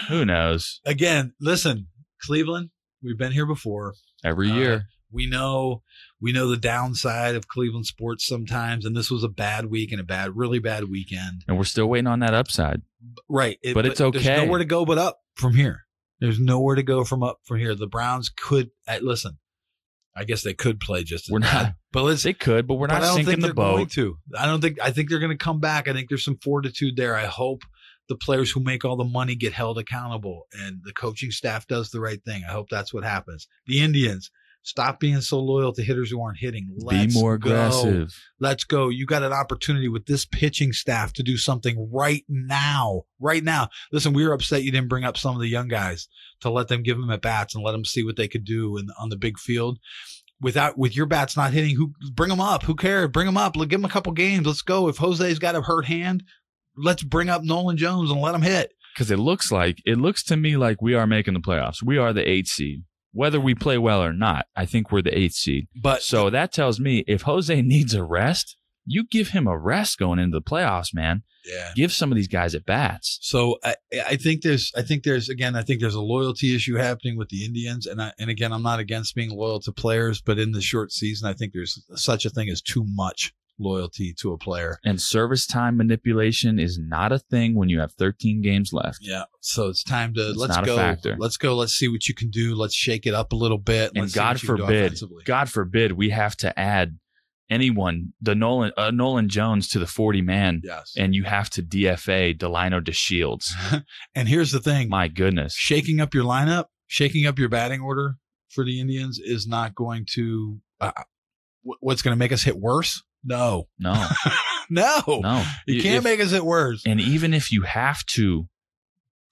Who 0.09 0.25
knows? 0.25 0.81
again, 0.87 1.35
listen, 1.41 1.89
Cleveland, 2.23 2.71
we've 3.03 3.19
been 3.19 3.33
here 3.33 3.47
before. 3.47 3.95
Every 4.25 4.51
Uh, 4.51 4.55
year. 4.55 4.85
We 5.13 5.27
know 5.27 5.83
we 6.21 6.31
know 6.33 6.49
the 6.49 6.57
downside 6.57 7.35
of 7.35 7.49
Cleveland 7.49 7.87
sports 7.87 8.25
sometimes, 8.27 8.85
and 8.85 8.97
this 8.97 9.11
was 9.11 9.25
a 9.25 9.29
bad 9.29 9.67
week 9.67 9.91
and 9.91 10.01
a 10.01 10.05
bad, 10.05 10.37
really 10.37 10.61
bad 10.61 10.85
weekend. 10.85 11.43
And 11.49 11.57
we're 11.59 11.65
still 11.65 11.89
waiting 11.89 12.07
on 12.07 12.21
that 12.21 12.33
upside. 12.35 12.83
Right, 13.29 13.59
it- 13.63 13.75
But 13.75 13.87
it's 13.87 13.99
There's 13.99 14.15
okay. 14.17 14.37
nowhere 14.45 14.59
to 14.61 14.65
go 14.65 14.85
but 14.85 14.99
up 14.99 15.19
from 15.35 15.55
here. 15.55 15.81
There's 16.21 16.39
nowhere 16.39 16.77
to 16.77 16.83
go 16.83 17.05
from 17.05 17.23
up 17.23 17.39
from 17.45 17.59
here. 17.59 17.75
The 17.75 17.87
Browns 17.87 18.29
could 18.31 18.71
listen. 19.01 19.39
I 20.15 20.25
guess 20.25 20.43
they 20.43 20.55
could 20.55 20.81
play 20.81 21.05
just 21.05 21.29
as 21.29 21.33
We're 21.33 21.39
not. 21.39 21.75
but 21.93 22.03
let's. 22.03 22.23
They 22.23 22.33
could, 22.33 22.67
but 22.67 22.75
we're 22.75 22.89
but 22.89 22.95
not 22.95 23.03
don't 23.03 23.25
sinking 23.25 23.41
the 23.41 23.55
boat. 23.55 23.91
to. 23.93 24.19
I 24.37 24.47
don't 24.47 24.61
think. 24.61 24.79
I 24.83 24.91
think 24.91 25.09
they're 25.09 25.19
going 25.21 25.37
to 25.37 25.45
come 25.45 25.61
back. 25.61 25.89
I 25.89 25.93
think 25.93 26.09
there's 26.09 26.25
some 26.25 26.39
fortitude 26.43 26.97
there. 26.97 27.15
I 27.15 27.27
hope 27.27 27.63
the 28.09 28.17
players 28.17 28.51
who 28.51 28.61
make 28.61 28.85
all 28.85 28.97
the 28.97 29.05
money 29.05 29.37
get 29.37 29.53
held 29.53 29.79
accountable, 29.79 30.47
and 30.53 30.81
the 30.85 30.93
coaching 30.93 31.31
staff 31.31 31.67
does 31.67 31.91
the 31.91 32.01
right 32.01 32.23
thing. 32.25 32.43
I 32.47 32.53
hope 32.53 32.69
that's 32.69 32.93
what 32.93 33.05
happens. 33.05 33.47
The 33.67 33.81
Indians 33.81 34.31
stop 34.63 35.01
being 35.01 35.21
so 35.21 35.39
loyal 35.39 35.73
to 35.73 35.83
hitters 35.83 36.11
who 36.11 36.23
aren't 36.23 36.39
hitting. 36.39 36.69
Let's 36.77 37.15
Be 37.15 37.21
more 37.21 37.39
go. 37.39 37.51
aggressive. 37.51 38.15
Let's 38.39 38.65
go. 38.65 38.89
You 38.89 39.07
got 39.07 39.23
an 39.23 39.33
opportunity 39.33 39.89
with 39.89 40.07
this 40.07 40.25
pitching 40.25 40.73
staff 40.73 41.13
to 41.15 41.23
do 41.23 41.37
something 41.37 41.89
right 41.93 42.25
now. 42.29 43.03
Right 43.19 43.43
now. 43.43 43.69
Listen, 43.93 44.13
we 44.13 44.27
were 44.27 44.33
upset 44.33 44.63
you 44.63 44.73
didn't 44.73 44.89
bring 44.89 45.05
up 45.05 45.17
some 45.17 45.35
of 45.35 45.41
the 45.41 45.49
young 45.49 45.69
guys 45.69 46.09
to 46.41 46.51
let 46.51 46.69
them 46.69 46.83
give 46.83 46.99
them 46.99 47.11
at 47.11 47.23
bats 47.23 47.55
and 47.55 47.65
let 47.65 47.73
them 47.73 47.85
see 47.85 48.05
what 48.05 48.17
they 48.17 48.29
could 48.29 48.45
do 48.45 48.77
in, 48.77 48.89
on 48.99 49.09
the 49.09 49.17
big 49.17 49.39
field. 49.39 49.79
Without 50.43 50.79
with 50.79 50.97
your 50.97 51.07
bats 51.07 51.37
not 51.37 51.53
hitting, 51.53 51.77
who 51.77 51.93
bring 52.15 52.31
them 52.31 52.41
up? 52.41 52.63
Who 52.63 52.75
cares? 52.75 53.11
Bring 53.11 53.27
them 53.27 53.37
up. 53.37 53.57
Let 53.57 53.69
give 53.69 53.81
them 53.81 53.91
a 53.91 53.93
couple 53.93 54.13
games. 54.13 54.47
Let's 54.47 54.63
go. 54.63 54.89
If 54.89 54.97
Jose's 54.97 55.39
got 55.39 55.55
a 55.55 55.61
hurt 55.61 55.85
hand, 55.85 56.25
let's 56.77 57.03
bring 57.03 57.29
up 57.29 57.43
Nolan 57.43 57.77
Jones 57.77 58.11
and 58.11 58.21
let 58.21 58.35
him 58.35 58.41
hit. 58.43 58.73
Because 58.95 59.11
it 59.11 59.19
looks 59.19 59.53
like 59.53 59.83
it 59.85 59.99
looks 59.99 60.23
to 60.25 60.37
me 60.37 60.57
like 60.57 60.81
we 60.81 60.95
are 60.95 61.07
making 61.07 61.35
the 61.35 61.41
playoffs. 61.41 61.83
We 61.83 61.99
are 61.99 62.15
the 62.15 62.27
eight 62.29 62.47
seed. 62.47 62.85
Whether 63.13 63.41
we 63.41 63.55
play 63.55 63.79
well 63.79 64.03
or 64.03 64.13
not, 64.13 64.47
I 64.55 64.67
think 64.67 64.93
we're 64.93 65.03
the 65.03 65.17
eighth 65.17 65.35
seed. 65.35 65.69
But 65.81 66.03
So 66.03 66.31
that 66.31 66.53
tells 66.53 66.79
me 66.79 67.05
if 67.07 67.23
Jose 67.23 67.63
needs 67.63 67.95
a 67.95 68.05
rest, 68.05 68.57
you 68.87 69.05
give 69.07 69.29
him 69.29 69.47
a 69.47 69.59
rest 69.59 69.99
going 69.99 70.19
into 70.19 70.39
the 70.39 70.43
playoffs, 70.43 70.95
man. 70.95 71.23
yeah. 71.45 71.71
Give 71.75 71.93
some 71.93 72.11
of 72.11 72.17
these 72.17 72.29
guys 72.29 72.55
at 72.55 72.67
bats. 72.67 73.19
So 73.23 73.59
I, 73.63 73.75
I 74.07 74.17
think 74.17 74.43
there's 74.43 74.73
I 74.77 74.83
think 74.83 75.05
there's 75.05 75.29
again 75.29 75.55
I 75.57 75.63
think 75.63 75.81
there's 75.81 75.95
a 75.95 76.01
loyalty 76.01 76.55
issue 76.55 76.77
happening 76.77 77.17
with 77.17 77.29
the 77.29 77.45
Indians 77.45 77.87
and 77.87 78.01
I, 78.01 78.13
and 78.19 78.31
again 78.31 78.53
I'm 78.53 78.63
not 78.63 78.81
against 78.81 79.15
being 79.15 79.31
loyal 79.31 79.61
to 79.61 79.73
players 79.73 80.21
but 80.21 80.39
in 80.39 80.53
the 80.53 80.61
short 80.61 80.93
season 80.93 81.29
I 81.29 81.35
think 81.35 81.53
there's 81.53 81.85
such 81.95 82.25
a 82.25 82.31
thing 82.31 82.49
as 82.49 82.61
too 82.63 82.85
much 82.87 83.33
loyalty 83.61 84.13
to 84.21 84.33
a 84.33 84.39
player. 84.39 84.79
And 84.85 85.01
service 85.01 85.47
time 85.47 85.77
manipulation 85.77 86.59
is 86.59 86.79
not 86.79 87.13
a 87.13 87.19
thing 87.19 87.55
when 87.55 87.69
you 87.69 87.79
have 87.81 87.93
13 87.93 88.43
games 88.43 88.73
left. 88.73 88.99
Yeah. 89.03 89.25
So 89.41 89.69
it's 89.69 89.85
time 89.85 90.15
to 90.15 90.31
It's 90.31 90.39
let's 90.39 90.57
go. 90.59 90.97
Let's 91.19 91.37
go. 91.37 91.55
Let's 91.57 91.73
see 91.75 91.89
what 91.89 92.09
you 92.09 92.15
can 92.15 92.31
do. 92.31 92.55
Let's 92.55 92.75
shake 92.75 93.07
it 93.07 93.15
up 93.15 93.33
a 93.33 93.37
little 93.37 93.59
bit. 93.59 93.93
And 93.95 94.03
Let's 94.05 94.15
God 94.15 94.37
what 94.37 94.43
you 94.43 94.49
can 94.49 94.57
do 94.57 94.63
forbid. 94.97 95.25
God 95.27 95.49
forbid, 95.51 95.93
we 95.93 96.11
have 96.11 96.37
to 96.39 96.59
add 96.59 96.99
anyone, 97.49 98.13
the 98.21 98.35
Nolan, 98.35 98.73
uh, 98.77 98.91
Nolan 98.91 99.29
Jones 99.29 99.69
to 99.71 99.79
the 99.79 99.87
40 99.87 100.23
man, 100.23 100.61
Yes. 100.65 100.95
and 100.97 101.15
you 101.15 101.25
have 101.25 101.51
to 101.51 101.63
DFA 101.63 102.37
Delino 102.39 102.81
DeShields. 102.81 103.51
And 104.15 104.29
here's 104.29 104.53
the 104.53 104.61
thing. 104.61 104.89
My 104.89 105.09
goodness. 105.09 105.55
shaking 105.55 106.01
up 106.01 106.15
your 106.15 106.25
lineup, 106.25 106.67
shaking 106.87 107.27
up 107.27 107.39
your 107.39 107.49
batting 107.49 107.81
order 107.81 108.17
for 108.49 108.65
the 108.65 108.81
Indians 108.81 109.19
is 109.23 109.47
not 109.47 109.75
going 109.75 110.07
to 110.15 110.61
uh, 110.81 110.93
wh- 111.65 111.81
what's 111.81 112.03
going 112.03 112.13
to 112.15 112.19
make 112.19 112.33
us 112.33 112.43
hit 112.45 112.57
worse? 112.59 113.03
No. 113.25 113.69
No, 113.79 113.93
no. 114.71 115.01
no. 115.07 115.45
You 115.67 115.83
can't 115.83 115.99
If- 115.99 116.05
make 116.05 116.21
us 116.21 116.31
hit 116.31 116.45
worse. 116.45 116.83
And 116.87 117.01
even 117.01 117.35
if 117.35 117.51
you 117.53 117.63
have 117.63 118.05
to 118.15 118.49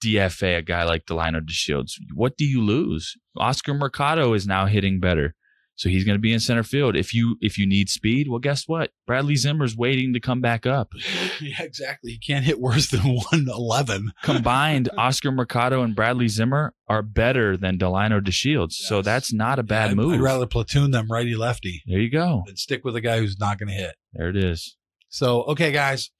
DFA 0.03 0.57
a 0.57 0.61
guy 0.61 0.83
like 0.85 1.05
Delino 1.05 1.41
DeShields, 1.41 1.93
what 2.13 2.37
do 2.37 2.45
you 2.45 2.61
lose? 2.61 3.15
Oscar 3.37 3.73
Mercado 3.73 4.33
is 4.33 4.47
now 4.47 4.65
hitting 4.65 4.99
better. 4.99 5.35
So 5.79 5.87
he's 5.87 6.03
going 6.03 6.17
to 6.17 6.21
be 6.21 6.33
in 6.33 6.41
center 6.41 6.63
field. 6.63 6.97
If 6.97 7.13
you 7.13 7.37
if 7.39 7.57
you 7.57 7.65
need 7.65 7.89
speed, 7.89 8.27
well, 8.27 8.39
guess 8.39 8.67
what? 8.67 8.91
Bradley 9.07 9.37
Zimmer's 9.37 9.77
waiting 9.77 10.11
to 10.11 10.19
come 10.19 10.41
back 10.41 10.65
up. 10.65 10.91
yeah, 11.41 11.61
exactly. 11.61 12.11
He 12.11 12.17
can't 12.17 12.43
hit 12.43 12.59
worse 12.59 12.89
than 12.89 12.99
111. 13.31 14.11
Combined, 14.21 14.89
Oscar 14.97 15.31
Mercado 15.31 15.81
and 15.81 15.95
Bradley 15.95 16.27
Zimmer 16.27 16.73
are 16.89 17.01
better 17.01 17.55
than 17.55 17.77
Delino 17.77 18.19
DeShields. 18.19 18.73
So 18.73 19.01
that's 19.01 19.31
not 19.31 19.57
a 19.57 19.63
bad 19.63 19.91
I'd, 19.91 19.95
move. 19.95 20.15
I'd 20.15 20.19
rather 20.19 20.45
platoon 20.45 20.91
them 20.91 21.07
righty 21.09 21.37
lefty 21.37 21.81
there 21.87 21.99
you 21.99 22.09
go. 22.09 22.43
And 22.45 22.59
stick 22.59 22.83
with 22.83 22.97
a 22.97 23.01
guy 23.01 23.19
who's 23.19 23.39
not 23.39 23.57
going 23.57 23.69
to 23.69 23.73
hit. 23.73 23.95
There 24.11 24.27
it 24.27 24.35
is. 24.35 24.75
So, 25.07 25.43
okay, 25.43 25.71
guys. 25.71 26.11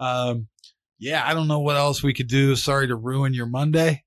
Um, 0.00 0.48
yeah, 0.98 1.22
I 1.26 1.34
don't 1.34 1.46
know 1.46 1.60
what 1.60 1.76
else 1.76 2.02
we 2.02 2.14
could 2.14 2.28
do. 2.28 2.56
Sorry 2.56 2.86
to 2.86 2.96
ruin 2.96 3.34
your 3.34 3.46
Monday. 3.46 4.02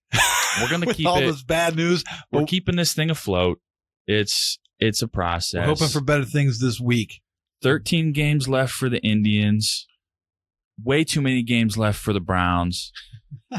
We're 0.60 0.70
gonna 0.72 0.92
keep 0.92 1.06
all 1.06 1.20
it- 1.20 1.28
this 1.28 1.44
bad 1.44 1.76
news. 1.76 2.04
We're 2.32 2.46
keeping 2.46 2.78
this 2.78 2.94
thing 2.96 3.12
afloat. 3.12 3.60
It's 4.08 4.58
it's 4.80 5.02
a 5.02 5.08
process. 5.08 5.60
We're 5.62 5.66
hoping 5.74 5.88
for 5.88 6.02
better 6.02 6.26
things 6.26 6.60
this 6.60 6.80
week. 6.80 7.22
13 7.64 8.12
games 8.14 8.48
left 8.48 8.74
for 8.74 8.90
the 8.90 9.00
Indians. 9.00 9.88
Way 10.84 11.04
too 11.04 11.22
many 11.22 11.42
games 11.42 11.78
left 11.78 12.00
for 12.00 12.14
the 12.14 12.20
Browns. 12.20 12.92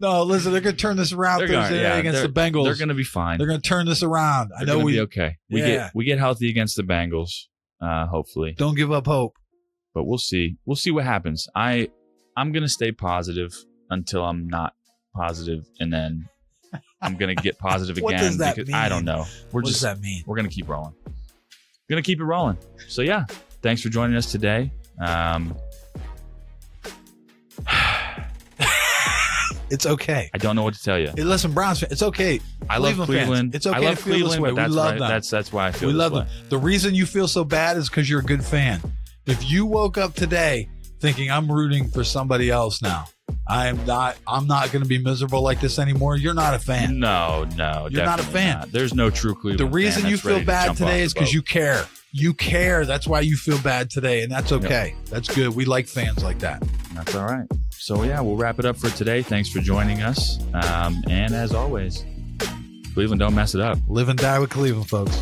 no, 0.00 0.22
listen, 0.24 0.52
they're 0.52 0.60
going 0.60 0.74
to 0.74 0.80
turn 0.80 0.96
this 0.96 1.12
around 1.12 1.38
They're 1.40 1.48
Thursday 1.48 1.76
gonna- 1.76 1.88
yeah, 1.88 1.96
against 1.96 2.22
the 2.22 2.28
Bengals. 2.28 2.64
They're 2.64 2.74
going 2.76 2.88
to 2.88 2.94
be 2.94 3.04
fine. 3.04 3.38
They're 3.38 3.46
going 3.46 3.60
to 3.60 3.68
turn 3.68 3.86
this 3.86 4.02
around. 4.02 4.50
I 4.58 4.64
They're 4.64 4.76
know 4.78 4.84
we 4.84 4.92
be 4.92 5.00
okay. 5.00 5.36
We 5.50 5.60
Yeah. 5.60 5.66
get 5.66 5.90
we 5.94 6.04
get 6.04 6.18
healthy 6.18 6.50
against 6.50 6.76
the 6.76 6.82
Bengals, 6.82 7.30
uh, 7.80 8.06
hopefully. 8.06 8.54
don't 8.58 8.74
give 8.74 8.92
up 8.92 9.06
hope. 9.06 9.34
But 9.94 10.04
we'll 10.04 10.18
see. 10.18 10.56
We'll 10.66 10.74
see 10.76 10.90
what 10.90 11.04
happens. 11.04 11.46
I 11.54 11.88
I'm 12.36 12.50
gonna 12.50 12.68
stay 12.68 12.90
positive 12.90 13.52
until 13.90 14.24
I'm 14.24 14.48
not 14.48 14.72
positive, 15.14 15.64
and 15.78 15.92
then 15.92 16.26
I'm 17.04 17.16
gonna 17.16 17.34
get 17.34 17.58
positive 17.58 17.96
What 18.02 18.14
again 18.14 18.24
does 18.24 18.38
that 18.38 18.56
because 18.56 18.72
I 18.74 18.88
don't 18.88 19.04
mean? 19.04 19.16
know. 19.16 19.24
We're 19.52 19.60
what 19.60 19.66
just 19.66 19.80
does 19.82 19.94
that 19.94 20.00
mean? 20.00 20.24
we're 20.26 20.36
gonna 20.36 20.48
keep 20.48 20.68
rolling. 20.68 20.94
Gonna 21.88 22.02
keep 22.02 22.18
it 22.20 22.24
rolling. 22.24 22.56
So 22.88 23.02
yeah, 23.02 23.26
thanks 23.62 23.82
for 23.82 23.88
joining 23.90 24.16
us 24.16 24.30
today. 24.32 24.72
Um, 25.00 25.54
It's 29.70 29.86
okay. 29.86 30.30
I 30.34 30.38
don't 30.38 30.56
know 30.56 30.62
what 30.62 30.74
to 30.74 30.82
tell 30.82 30.98
you. 30.98 31.08
Hey, 31.16 31.24
listen, 31.24 31.52
Browns 31.52 31.80
fans, 31.80 31.90
it's 31.90 32.02
okay. 32.02 32.38
I 32.68 32.76
love 32.78 32.94
Cleveland 32.96 33.06
Cleveland. 33.08 33.54
it's 33.54 33.66
okay 33.66 33.76
I 33.76 33.80
to 33.80 33.86
love 33.86 33.98
feel 33.98 34.12
this 34.12 34.36
Cleveland, 34.36 34.42
way. 34.42 34.50
but 34.50 34.54
We 34.54 34.60
that's 34.62 34.74
love 34.74 34.92
why, 34.92 34.98
them. 34.98 35.08
that's 35.08 35.30
that's 35.30 35.52
why 35.52 35.66
I 35.68 35.72
feel 35.72 35.88
we 35.88 35.92
this 35.94 35.98
love 35.98 36.12
way. 36.12 36.18
them. 36.20 36.28
The 36.50 36.58
reason 36.58 36.94
you 36.94 37.06
feel 37.06 37.26
so 37.26 37.44
bad 37.44 37.76
is 37.78 37.88
because 37.88 38.08
you're 38.08 38.20
a 38.20 38.24
good 38.24 38.44
fan. 38.44 38.80
If 39.26 39.50
you 39.50 39.64
woke 39.66 39.96
up 39.98 40.14
today 40.14 40.68
thinking 41.00 41.30
I'm 41.30 41.50
rooting 41.50 41.88
for 41.88 42.04
somebody 42.04 42.50
else 42.50 42.82
now, 42.82 43.06
I 43.46 43.68
am 43.68 43.84
not. 43.84 44.16
I'm 44.26 44.46
not 44.46 44.72
going 44.72 44.82
to 44.82 44.88
be 44.88 44.98
miserable 44.98 45.42
like 45.42 45.60
this 45.60 45.78
anymore. 45.78 46.16
You're 46.16 46.34
not 46.34 46.54
a 46.54 46.58
fan. 46.58 46.98
No, 46.98 47.46
no, 47.56 47.88
You're 47.90 48.04
not 48.04 48.20
a 48.20 48.22
fan. 48.22 48.58
not. 48.60 48.72
There's 48.72 48.94
no 48.94 49.10
true 49.10 49.34
Cleveland. 49.34 49.58
The 49.60 49.74
reason 49.74 50.06
you 50.06 50.16
feel 50.16 50.42
bad 50.42 50.76
today 50.76 51.02
is 51.02 51.12
because 51.12 51.32
you 51.32 51.42
care. 51.42 51.84
You 52.12 52.32
care. 52.32 52.86
That's 52.86 53.06
why 53.06 53.20
you 53.20 53.36
feel 53.36 53.58
bad 53.60 53.90
today, 53.90 54.22
and 54.22 54.32
that's 54.32 54.52
okay. 54.52 54.94
That's 55.10 55.28
good. 55.28 55.54
We 55.54 55.64
like 55.64 55.86
fans 55.88 56.22
like 56.22 56.38
that. 56.38 56.62
That's 56.94 57.14
all 57.14 57.26
right. 57.26 57.46
So 57.70 58.02
yeah, 58.04 58.20
we'll 58.20 58.36
wrap 58.36 58.58
it 58.58 58.64
up 58.64 58.76
for 58.76 58.88
today. 58.90 59.20
Thanks 59.20 59.48
for 59.50 59.58
joining 59.60 60.00
us, 60.00 60.38
um, 60.54 61.02
and 61.10 61.34
as 61.34 61.52
always, 61.52 62.04
Cleveland, 62.94 63.18
don't 63.20 63.34
mess 63.34 63.54
it 63.54 63.60
up. 63.60 63.78
Live 63.88 64.08
and 64.08 64.18
die 64.18 64.38
with 64.38 64.50
Cleveland, 64.50 64.88
folks. 64.88 65.20